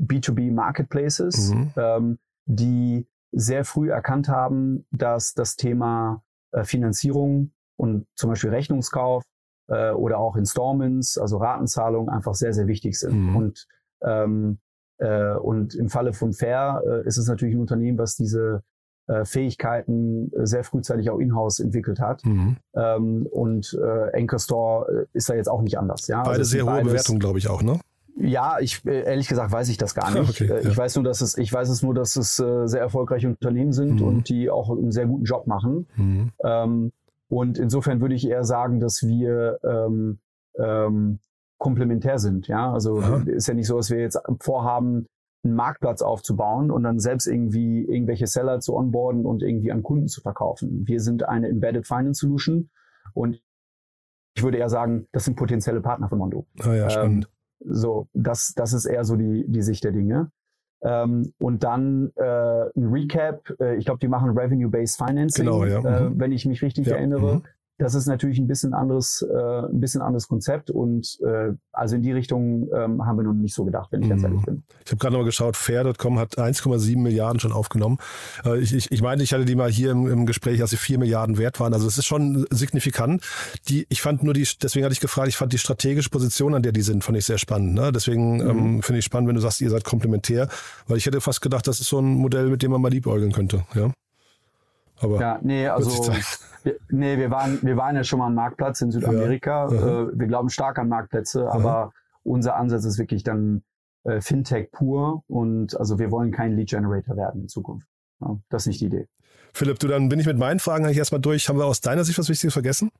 B2B 0.00 0.52
Marketplaces, 0.52 1.54
mhm. 1.54 1.72
ähm, 1.76 2.18
die 2.46 3.06
sehr 3.32 3.64
früh 3.64 3.90
erkannt 3.90 4.28
haben, 4.28 4.86
dass 4.90 5.34
das 5.34 5.56
Thema 5.56 6.22
äh, 6.52 6.64
Finanzierung 6.64 7.52
und 7.76 8.06
zum 8.16 8.30
Beispiel 8.30 8.50
Rechnungskauf 8.50 9.22
äh, 9.68 9.90
oder 9.90 10.18
auch 10.18 10.36
Installments, 10.36 11.18
also 11.18 11.36
Ratenzahlung, 11.36 12.08
einfach 12.08 12.34
sehr, 12.34 12.52
sehr 12.52 12.66
wichtig 12.66 12.98
sind. 12.98 13.30
Mhm. 13.30 13.36
Und, 13.36 13.66
ähm, 14.02 14.58
äh, 14.98 15.34
und 15.34 15.74
im 15.74 15.88
Falle 15.90 16.12
von 16.12 16.32
Fair 16.32 16.82
äh, 16.86 17.06
ist 17.06 17.18
es 17.18 17.28
natürlich 17.28 17.54
ein 17.54 17.60
Unternehmen, 17.60 17.98
was 17.98 18.16
diese 18.16 18.62
äh, 19.06 19.24
Fähigkeiten 19.24 20.32
äh, 20.32 20.46
sehr 20.46 20.64
frühzeitig 20.64 21.10
auch 21.10 21.18
in-house 21.18 21.60
entwickelt 21.60 22.00
hat. 22.00 22.24
Mhm. 22.24 22.56
Ähm, 22.74 23.26
und 23.30 23.78
äh, 23.80 24.18
Anchor 24.18 24.38
Store 24.38 25.06
äh, 25.12 25.16
ist 25.16 25.28
da 25.28 25.34
jetzt 25.34 25.48
auch 25.48 25.62
nicht 25.62 25.78
anders. 25.78 26.06
Ja? 26.08 26.22
Beide 26.22 26.38
also 26.38 26.44
sehr 26.44 26.66
hohe 26.66 26.82
Bewertungen, 26.82 27.20
glaube 27.20 27.38
ich, 27.38 27.48
auch, 27.48 27.62
ne? 27.62 27.78
Ja, 28.18 28.56
ich 28.60 28.84
ehrlich 28.86 29.28
gesagt 29.28 29.52
weiß 29.52 29.68
ich 29.68 29.76
das 29.76 29.94
gar 29.94 30.10
nicht. 30.10 30.40
Okay, 30.40 30.60
ich 30.60 30.64
ja. 30.64 30.76
weiß 30.76 30.96
nur, 30.96 31.04
dass 31.04 31.20
es, 31.20 31.36
ich 31.36 31.52
weiß 31.52 31.68
es 31.68 31.82
nur, 31.82 31.92
dass 31.92 32.16
es 32.16 32.38
äh, 32.38 32.66
sehr 32.66 32.80
erfolgreiche 32.80 33.28
Unternehmen 33.28 33.72
sind 33.72 34.00
mhm. 34.00 34.06
und 34.06 34.28
die 34.30 34.48
auch 34.48 34.70
einen 34.70 34.90
sehr 34.90 35.06
guten 35.06 35.24
Job 35.24 35.46
machen. 35.46 35.86
Mhm. 35.96 36.32
Ähm, 36.42 36.92
und 37.28 37.58
insofern 37.58 38.00
würde 38.00 38.14
ich 38.14 38.26
eher 38.26 38.44
sagen, 38.44 38.80
dass 38.80 39.02
wir 39.02 39.58
ähm, 39.62 40.18
ähm, 40.58 41.18
komplementär 41.58 42.18
sind. 42.18 42.48
Ja, 42.48 42.72
also 42.72 43.00
ja. 43.00 43.22
ist 43.26 43.48
ja 43.48 43.54
nicht 43.54 43.66
so, 43.66 43.76
dass 43.76 43.90
wir 43.90 44.00
jetzt 44.00 44.18
vorhaben, 44.40 45.06
einen 45.46 45.56
Marktplatz 45.56 46.02
aufzubauen 46.02 46.70
und 46.70 46.82
dann 46.82 46.98
selbst 46.98 47.26
irgendwie 47.26 47.84
irgendwelche 47.84 48.26
Seller 48.26 48.60
zu 48.60 48.74
onboarden 48.74 49.24
und 49.24 49.42
irgendwie 49.42 49.72
an 49.72 49.82
Kunden 49.82 50.08
zu 50.08 50.20
verkaufen. 50.20 50.86
Wir 50.86 51.00
sind 51.00 51.28
eine 51.28 51.48
Embedded 51.48 51.86
Finance 51.86 52.20
Solution 52.20 52.70
und 53.14 53.40
ich 54.34 54.42
würde 54.42 54.58
eher 54.58 54.68
sagen, 54.68 55.08
das 55.12 55.24
sind 55.24 55.36
potenzielle 55.36 55.80
Partner 55.80 56.08
von 56.08 56.18
Mondo. 56.18 56.46
Ah 56.60 56.74
ja, 56.74 56.90
spannend. 56.90 57.30
Ähm, 57.64 57.72
so, 57.72 58.08
das, 58.12 58.52
das 58.54 58.72
ist 58.74 58.84
eher 58.84 59.04
so 59.04 59.16
die, 59.16 59.46
die 59.48 59.62
Sicht 59.62 59.82
der 59.84 59.92
Dinge. 59.92 60.30
Ähm, 60.82 61.32
und 61.38 61.64
dann 61.64 62.12
äh, 62.16 62.22
ein 62.76 62.86
Recap, 62.92 63.50
äh, 63.60 63.76
ich 63.76 63.86
glaube, 63.86 63.98
die 63.98 64.08
machen 64.08 64.36
Revenue-Based 64.36 64.98
Financing, 64.98 65.46
genau, 65.46 65.64
ja. 65.64 65.78
äh, 65.78 66.10
mhm. 66.10 66.20
wenn 66.20 66.32
ich 66.32 66.44
mich 66.44 66.62
richtig 66.62 66.86
ja. 66.86 66.96
erinnere. 66.96 67.36
Mhm. 67.36 67.42
Das 67.78 67.94
ist 67.94 68.06
natürlich 68.06 68.38
ein 68.38 68.46
bisschen 68.46 68.72
anderes, 68.74 69.20
äh, 69.22 69.36
ein 69.66 69.80
bisschen 69.80 70.00
anderes 70.02 70.28
Konzept 70.28 70.70
und 70.70 71.18
äh, 71.26 71.52
also 71.72 71.96
in 71.96 72.02
die 72.02 72.12
Richtung 72.12 72.68
ähm, 72.74 73.04
haben 73.04 73.16
wir 73.18 73.24
noch 73.24 73.34
nicht 73.34 73.54
so 73.54 73.64
gedacht, 73.64 73.88
wenn 73.92 74.02
ich 74.02 74.08
ganz 74.08 74.22
Mhm. 74.22 74.28
ehrlich 74.28 74.42
bin. 74.46 74.62
Ich 74.84 74.90
habe 74.92 74.98
gerade 74.98 75.12
noch 75.12 75.20
mal 75.20 75.24
geschaut, 75.26 75.56
Fair.com 75.56 76.18
hat 76.18 76.38
1,7 76.38 76.98
Milliarden 76.98 77.38
schon 77.40 77.52
aufgenommen. 77.52 77.98
Äh, 78.44 78.58
Ich, 78.60 78.74
ich, 78.74 78.90
ich 78.90 79.02
meine, 79.02 79.22
ich 79.22 79.32
hatte 79.34 79.44
die 79.44 79.54
mal 79.54 79.70
hier 79.70 79.90
im, 79.90 80.06
im 80.06 80.26
Gespräch, 80.26 80.60
als 80.62 80.70
sie 80.70 80.76
4 80.78 80.98
Milliarden 80.98 81.36
wert 81.38 81.60
waren. 81.60 81.74
Also 81.74 81.84
das 81.86 81.98
ist 81.98 82.06
schon 82.06 82.46
signifikant. 82.50 83.22
Die, 83.68 83.86
ich 83.90 84.00
fand 84.00 84.22
nur 84.22 84.32
die, 84.34 84.46
deswegen 84.62 84.84
hatte 84.84 84.94
ich 84.94 85.00
gefragt, 85.00 85.28
ich 85.28 85.36
fand 85.36 85.52
die 85.52 85.58
strategische 85.58 86.08
Position, 86.10 86.54
an 86.54 86.62
der 86.62 86.72
die 86.72 86.82
sind, 86.82 87.04
fand 87.04 87.18
ich 87.18 87.26
sehr 87.26 87.38
spannend. 87.38 87.74
Ne? 87.74 87.92
Deswegen 87.92 88.36
Mhm. 88.36 88.48
ähm, 88.48 88.82
finde 88.82 88.98
ich 89.00 89.04
spannend, 89.04 89.28
wenn 89.28 89.34
du 89.36 89.40
sagst, 89.42 89.60
ihr 89.60 89.70
seid 89.70 89.84
komplementär, 89.84 90.48
weil 90.86 90.96
ich 90.96 91.06
hätte 91.06 91.20
fast 91.20 91.40
gedacht, 91.42 91.66
das 91.66 91.80
ist 91.80 91.88
so 91.88 91.98
ein 91.98 92.14
Modell, 92.14 92.48
mit 92.48 92.62
dem 92.62 92.70
man 92.70 92.80
mal 92.80 92.90
liebäugeln 92.90 93.32
könnte. 93.32 93.64
Ja. 93.74 93.90
Aber 95.00 95.20
Ja, 95.20 95.38
nee, 95.42 95.68
also 95.68 96.12
wir, 96.62 96.76
nee, 96.90 97.16
wir 97.16 97.30
waren, 97.30 97.58
wir 97.62 97.76
waren 97.76 97.96
ja 97.96 98.04
schon 98.04 98.18
mal 98.18 98.26
am 98.26 98.34
Marktplatz 98.34 98.80
in 98.80 98.90
Südamerika. 98.90 99.68
Ja. 99.70 100.02
Äh, 100.02 100.18
wir 100.18 100.26
glauben 100.26 100.48
stark 100.50 100.78
an 100.78 100.88
Marktplätze, 100.88 101.50
aber 101.50 101.92
unser 102.22 102.56
Ansatz 102.56 102.84
ist 102.84 102.98
wirklich 102.98 103.22
dann 103.22 103.62
äh, 104.04 104.20
Fintech 104.20 104.70
pur 104.72 105.22
und 105.26 105.78
also 105.78 105.98
wir 105.98 106.10
wollen 106.10 106.32
kein 106.32 106.56
Lead 106.56 106.70
Generator 106.70 107.16
werden 107.16 107.42
in 107.42 107.48
Zukunft. 107.48 107.86
Ja, 108.20 108.38
das 108.48 108.62
ist 108.62 108.68
nicht 108.68 108.80
die 108.80 108.86
Idee. 108.86 109.08
Philipp, 109.52 109.78
du, 109.78 109.88
dann 109.88 110.08
bin 110.08 110.18
ich 110.18 110.26
mit 110.26 110.38
meinen 110.38 110.60
Fragen 110.60 110.84
eigentlich 110.84 110.98
erstmal 110.98 111.20
durch. 111.20 111.48
Haben 111.48 111.58
wir 111.58 111.66
aus 111.66 111.80
deiner 111.80 112.04
Sicht 112.04 112.18
was 112.18 112.28
Wichtiges 112.28 112.52
vergessen? 112.52 112.90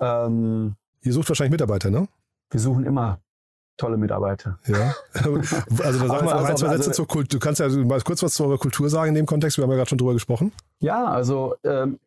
Ähm, 0.00 0.74
Ihr 1.02 1.12
sucht 1.12 1.28
wahrscheinlich 1.28 1.52
Mitarbeiter, 1.52 1.90
ne? 1.90 2.06
wir 2.52 2.60
suchen 2.60 2.84
immer 2.84 3.18
tolle 3.76 3.96
Mitarbeiter. 3.96 4.58
Ja. 4.66 4.94
Also 5.82 6.06
sag 6.06 6.24
mal 6.24 6.34
also- 6.34 6.44
ein, 6.44 6.56
zwei 6.56 6.68
Sätze 6.68 6.72
also- 6.72 6.90
zur 6.90 7.08
Kultur. 7.08 7.38
Du 7.38 7.44
kannst 7.44 7.60
ja 7.60 7.68
mal 7.68 8.00
kurz 8.02 8.22
was 8.22 8.34
zu 8.34 8.44
eurer 8.44 8.58
Kultur 8.58 8.88
sagen 8.88 9.08
in 9.10 9.14
dem 9.14 9.26
Kontext. 9.26 9.56
Wir 9.56 9.62
haben 9.64 9.70
ja 9.70 9.76
gerade 9.76 9.88
schon 9.88 9.98
drüber 9.98 10.12
gesprochen. 10.12 10.52
Ja, 10.82 11.04
also 11.04 11.54
ähm, 11.62 12.00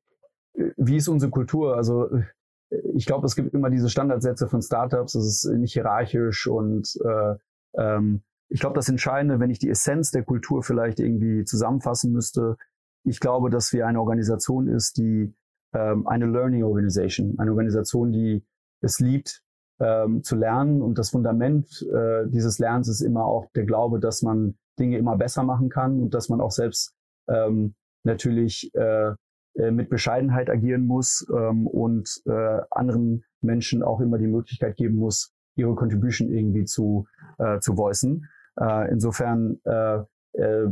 wie 0.76 0.98
ist 0.98 1.08
unsere 1.08 1.32
Kultur? 1.32 1.78
Also 1.78 2.10
äh, 2.10 2.78
ich 2.94 3.06
glaube, 3.06 3.26
es 3.26 3.36
gibt 3.36 3.54
immer 3.54 3.70
diese 3.70 3.90
Standardsätze 3.90 4.50
von 4.50 4.62
Startups, 4.62 5.16
es 5.16 5.46
ist 5.46 5.52
nicht 5.54 5.74
hierarchisch 5.74 6.46
und 6.46 6.94
äh, 7.04 7.36
ähm, 7.78 8.22
ich 8.50 8.60
glaube, 8.60 8.76
das 8.76 8.90
Entscheidende, 8.90 9.40
wenn 9.40 9.50
ich 9.50 9.60
die 9.60 9.70
Essenz 9.70 10.12
der 10.12 10.24
Kultur 10.24 10.62
vielleicht 10.62 11.00
irgendwie 11.00 11.46
zusammenfassen 11.46 12.12
müsste, 12.12 12.58
ich 13.06 13.22
glaube, 13.22 13.50
dass 13.50 13.72
wir 13.72 13.88
eine 13.88 14.00
Organisation 14.02 14.68
ist, 14.68 14.98
die 14.98 15.34
ähm, 15.74 16.06
eine 16.06 16.26
Learning 16.26 16.64
Organization, 16.64 17.36
eine 17.38 17.52
Organisation, 17.52 18.12
die 18.12 18.46
es 18.82 19.00
liebt, 19.00 19.42
ähm, 19.80 20.22
zu 20.22 20.36
lernen 20.36 20.82
und 20.82 20.98
das 20.98 21.12
Fundament 21.12 21.82
äh, 21.94 22.28
dieses 22.28 22.60
Lernens 22.60 22.90
ist 22.90 23.02
immer 23.02 23.26
auch 23.26 23.50
der 23.56 23.66
Glaube, 23.66 24.02
dass 24.02 24.22
man 24.22 24.58
Dinge 24.78 24.98
immer 24.98 25.16
besser 25.16 25.44
machen 25.44 25.70
kann 25.70 26.02
und 26.02 26.14
dass 26.14 26.28
man 26.28 26.42
auch 26.42 26.52
selbst 26.52 26.94
ähm, 27.30 27.74
natürlich 28.06 28.74
äh, 28.76 29.14
äh, 29.58 29.72
mit 29.72 29.90
Bescheidenheit 29.90 30.50
agieren 30.50 30.86
muss 30.86 31.26
ähm, 31.34 31.66
und 31.68 32.22
äh, 32.26 32.62
anderen 32.72 33.24
Menschen 33.42 33.84
auch 33.84 34.02
immer 34.02 34.18
die 34.18 34.28
Möglichkeit 34.28 34.76
geben 34.76 34.98
muss, 34.98 35.34
ihre 35.56 35.76
Contribution 35.76 36.30
irgendwie 36.30 36.66
zu, 36.66 37.08
äh, 37.38 37.60
zu 37.60 37.78
voicen. 37.78 38.28
Äh, 38.60 38.92
insofern, 38.92 39.60
äh, 39.64 40.00
äh, 40.34 40.68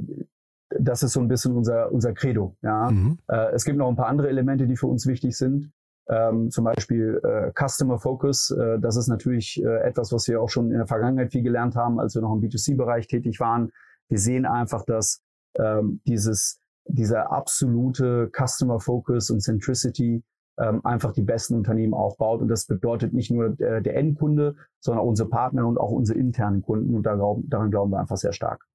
das 0.79 1.03
ist 1.03 1.13
so 1.13 1.21
ein 1.21 1.29
bisschen 1.29 1.55
unser, 1.55 1.91
unser 1.91 2.13
Credo. 2.13 2.57
Ja? 2.61 2.91
Mhm. 2.91 3.19
Äh, 3.29 3.53
es 3.53 3.63
gibt 3.63 3.77
noch 3.77 3.88
ein 3.88 3.95
paar 3.95 4.07
andere 4.07 4.27
Elemente, 4.27 4.67
die 4.67 4.75
für 4.75 4.88
uns 4.88 5.07
wichtig 5.07 5.38
sind. 5.38 5.71
Ähm, 6.09 6.51
zum 6.51 6.65
Beispiel 6.65 7.21
äh, 7.23 7.51
Customer 7.55 7.97
Focus. 7.97 8.51
Äh, 8.51 8.79
das 8.79 8.97
ist 8.97 9.07
natürlich 9.07 9.63
äh, 9.63 9.88
etwas, 9.88 10.11
was 10.11 10.27
wir 10.27 10.41
auch 10.41 10.49
schon 10.49 10.71
in 10.71 10.77
der 10.77 10.88
Vergangenheit 10.88 11.31
viel 11.31 11.43
gelernt 11.43 11.77
haben, 11.77 12.01
als 12.01 12.15
wir 12.15 12.21
noch 12.21 12.34
im 12.34 12.41
B2C-Bereich 12.41 13.07
tätig 13.07 13.39
waren. 13.39 13.71
Wir 14.09 14.19
sehen 14.19 14.45
einfach, 14.45 14.84
dass 14.84 15.21
ähm, 15.57 16.01
dieses, 16.05 16.59
dieser 16.86 17.31
absolute 17.31 18.29
Customer 18.31 18.79
Focus 18.79 19.29
und 19.29 19.41
Centricity 19.41 20.23
ähm, 20.59 20.86
einfach 20.86 21.13
die 21.13 21.23
besten 21.23 21.55
Unternehmen 21.55 21.93
aufbaut. 21.93 22.41
Und 22.41 22.47
das 22.47 22.65
bedeutet 22.65 23.13
nicht 23.13 23.31
nur 23.31 23.59
äh, 23.59 23.81
der 23.81 23.95
Endkunde, 23.95 24.55
sondern 24.79 25.03
auch 25.03 25.07
unsere 25.07 25.29
Partner 25.29 25.67
und 25.67 25.79
auch 25.79 25.91
unsere 25.91 26.19
internen 26.19 26.61
Kunden. 26.61 26.95
Und 26.95 27.03
da 27.03 27.15
glauben, 27.15 27.49
daran 27.49 27.71
glauben 27.71 27.91
wir 27.91 27.99
einfach 27.99 28.17
sehr 28.17 28.34
stark. 28.34 28.65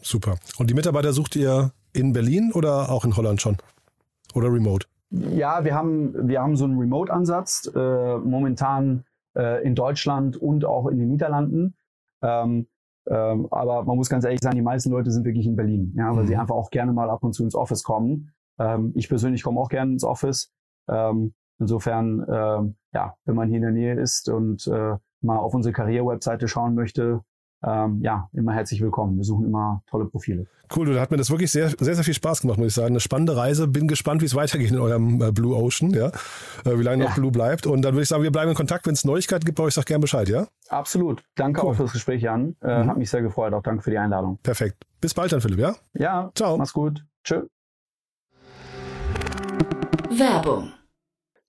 Super. 0.00 0.36
Und 0.58 0.70
die 0.70 0.74
Mitarbeiter 0.74 1.12
sucht 1.12 1.36
ihr 1.36 1.72
in 1.92 2.12
Berlin 2.12 2.52
oder 2.54 2.90
auch 2.90 3.04
in 3.04 3.16
Holland 3.16 3.42
schon? 3.42 3.56
Oder 4.34 4.52
remote? 4.52 4.86
Ja, 5.10 5.64
wir 5.64 5.74
haben, 5.74 6.28
wir 6.28 6.40
haben 6.40 6.56
so 6.56 6.64
einen 6.64 6.78
Remote-Ansatz, 6.78 7.70
äh, 7.74 8.18
momentan 8.18 9.04
äh, 9.36 9.62
in 9.64 9.74
Deutschland 9.74 10.36
und 10.36 10.64
auch 10.64 10.86
in 10.86 10.98
den 10.98 11.08
Niederlanden. 11.08 11.74
Ähm, 12.22 12.68
ähm, 13.10 13.48
aber 13.50 13.84
man 13.84 13.96
muss 13.96 14.08
ganz 14.08 14.24
ehrlich 14.24 14.40
sagen, 14.40 14.56
die 14.56 14.62
meisten 14.62 14.90
Leute 14.90 15.10
sind 15.10 15.24
wirklich 15.24 15.46
in 15.46 15.56
Berlin, 15.56 15.92
ja, 15.96 16.14
weil 16.14 16.22
Mhm. 16.22 16.28
sie 16.28 16.36
einfach 16.36 16.54
auch 16.54 16.70
gerne 16.70 16.92
mal 16.92 17.10
ab 17.10 17.22
und 17.24 17.32
zu 17.32 17.42
ins 17.42 17.54
Office 17.54 17.82
kommen. 17.82 18.30
Ähm, 18.58 18.92
ich 18.94 19.08
persönlich 19.08 19.42
komme 19.42 19.60
auch 19.60 19.68
gerne 19.68 19.92
ins 19.92 20.04
Office. 20.04 20.52
Ähm, 20.88 21.34
insofern, 21.58 22.24
ähm, 22.32 22.76
ja, 22.94 23.14
wenn 23.24 23.34
man 23.34 23.48
hier 23.48 23.56
in 23.56 23.62
der 23.62 23.72
Nähe 23.72 24.00
ist 24.00 24.28
und 24.28 24.66
äh, 24.68 24.96
mal 25.22 25.38
auf 25.38 25.54
unsere 25.54 25.72
Karriere-Webseite 25.72 26.48
schauen 26.48 26.74
möchte, 26.74 27.20
ähm, 27.66 28.00
ja, 28.02 28.28
immer 28.32 28.52
herzlich 28.52 28.80
willkommen. 28.80 29.16
Wir 29.16 29.24
suchen 29.24 29.46
immer 29.46 29.82
tolle 29.88 30.06
Profile. 30.06 30.46
Cool, 30.74 30.86
du, 30.86 30.94
da 30.94 31.00
hat 31.00 31.10
mir 31.10 31.16
das 31.16 31.30
wirklich 31.30 31.50
sehr, 31.50 31.68
sehr, 31.70 31.94
sehr 31.96 32.04
viel 32.04 32.14
Spaß 32.14 32.42
gemacht, 32.42 32.56
muss 32.58 32.68
ich 32.68 32.74
sagen. 32.74 32.88
Eine 32.88 33.00
spannende 33.00 33.36
Reise. 33.36 33.66
Bin 33.66 33.88
gespannt, 33.88 34.22
wie 34.22 34.26
es 34.26 34.34
weitergeht 34.36 34.70
in 34.70 34.78
eurem 34.78 35.20
äh, 35.20 35.32
Blue 35.32 35.56
Ocean, 35.56 35.90
ja. 35.90 36.08
Äh, 36.64 36.78
wie 36.78 36.82
lange 36.82 37.02
noch 37.02 37.10
Ja. 37.10 37.14
Blue 37.16 37.32
bleibt. 37.32 37.66
Und 37.66 37.82
dann 37.82 37.94
würde 37.94 38.02
ich 38.04 38.08
sagen, 38.08 38.22
wir 38.22 38.30
bleiben 38.30 38.50
in 38.50 38.56
Kontakt. 38.56 38.86
Wenn 38.86 38.94
es 38.94 39.04
Neuigkeiten 39.04 39.44
gibt, 39.44 39.58
bei 39.58 39.64
euch 39.64 39.74
sag 39.74 39.86
gerne 39.86 40.00
Bescheid, 40.02 40.28
ja? 40.28 40.46
Absolut. 40.68 41.24
Danke 41.34 41.60
Cool. 41.62 41.72
auch 41.72 41.74
fürs 41.74 41.92
Gespräch, 41.92 42.22
Jan. 42.22 42.54
Äh, 42.62 42.84
Mhm. 42.84 42.88
Hat 42.88 42.96
mich 42.98 43.10
sehr 43.10 43.22
gefreut. 43.22 43.52
Auch 43.52 43.62
danke 43.62 43.82
für 43.82 43.90
die 43.90 43.98
Einladung. 43.98 44.38
Perfekt. 44.42 44.76
Bis 45.00 45.12
bald 45.12 45.32
dann, 45.32 45.40
Philipp, 45.40 45.58
ja? 45.58 45.74
Ja, 45.94 46.30
Ciao. 46.34 46.56
mach's 46.56 46.72
gut. 46.72 47.04
Tschö. 47.24 47.42
Werbung. 50.10 50.72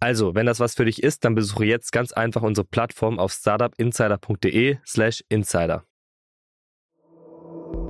Also, 0.00 0.34
wenn 0.34 0.46
das 0.46 0.60
was 0.60 0.74
für 0.74 0.86
dich 0.86 1.02
ist, 1.02 1.26
dann 1.26 1.34
besuche 1.34 1.66
jetzt 1.66 1.92
ganz 1.92 2.12
einfach 2.12 2.40
unsere 2.40 2.66
Plattform 2.66 3.18
auf 3.18 3.32
startupinsider.de 3.32 4.78
slash 4.86 5.22
insider. 5.28 5.84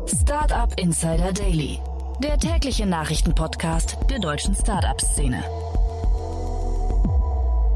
Startup 0.07 0.73
Insider 0.77 1.33
Daily. 1.33 1.79
Der 2.21 2.37
tägliche 2.37 2.85
Nachrichtenpodcast 2.85 3.97
der 4.11 4.19
deutschen 4.19 4.57
Startup-Szene. 4.57 5.45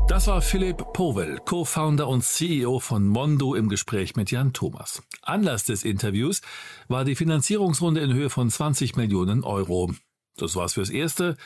Das 0.08 0.26
war 0.26 0.42
Philipp 0.42 0.84
Powell, 0.92 1.38
Co-Founder 1.44 2.08
und 2.08 2.24
CEO 2.24 2.80
von 2.80 3.06
Mondo 3.06 3.54
im 3.54 3.68
Gespräch 3.68 4.16
mit 4.16 4.32
Jan 4.32 4.52
Thomas. 4.52 5.02
Anlass 5.22 5.64
des 5.64 5.84
Interviews 5.84 6.42
war 6.88 7.04
die 7.04 7.14
Finanzierungsrunde 7.14 8.00
in 8.00 8.12
Höhe 8.12 8.30
von 8.30 8.50
20 8.50 8.96
Millionen 8.96 9.44
Euro. 9.44 9.92
Das 10.36 10.56
war's 10.56 10.74
fürs 10.74 10.90
Erste 10.90 11.36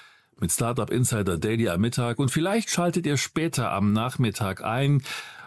mit 0.40 0.52
Startup 0.52 0.90
Insider 0.90 1.38
Daily 1.38 1.68
am 1.68 1.80
Mittag 1.80 2.18
und 2.18 2.30
vielleicht 2.30 2.70
schaltet 2.70 3.06
ihr 3.06 3.16
später 3.16 3.72
am 3.72 3.92
Nachmittag 3.92 4.62
ein. 4.62 5.02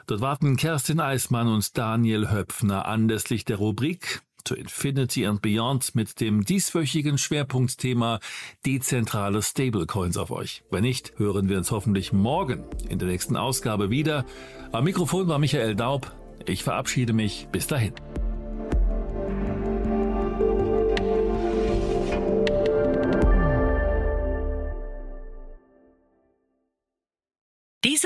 Dort 0.08 0.22
warten 0.22 0.58
Kerstin 0.58 1.00
Eismann 1.00 1.48
und 1.48 1.78
Daniel 1.78 2.32
Höpfner 2.32 2.86
anlässlich 2.86 3.46
der 3.46 3.58
Rubrik 3.58 4.22
To 4.46 4.56
Infinity 4.56 5.26
and 5.26 5.42
Beyond 5.42 5.96
mit 5.96 6.20
dem 6.20 6.44
dieswöchigen 6.44 7.18
Schwerpunktthema 7.18 8.20
dezentrale 8.66 9.42
Stablecoins 9.42 10.18
auf 10.18 10.32
euch. 10.32 10.64
Wenn 10.72 10.84
nicht, 10.84 11.14
hören 11.18 11.48
wir 11.50 11.58
uns 11.58 11.72
hoffentlich 11.72 12.12
morgen 12.12 12.64
in 12.89 13.00
der 13.00 13.08
nächsten 13.08 13.38
Ausgabe 13.38 13.89
wieder. 13.89 14.26
Am 14.72 14.84
Mikrofon 14.84 15.28
war 15.28 15.39
Michael 15.39 15.76
Daub. 15.76 16.12
Ich 16.48 16.64
verabschiede 16.64 17.14
mich. 17.14 17.48
Bis 17.52 17.68
dahin. 17.68 17.94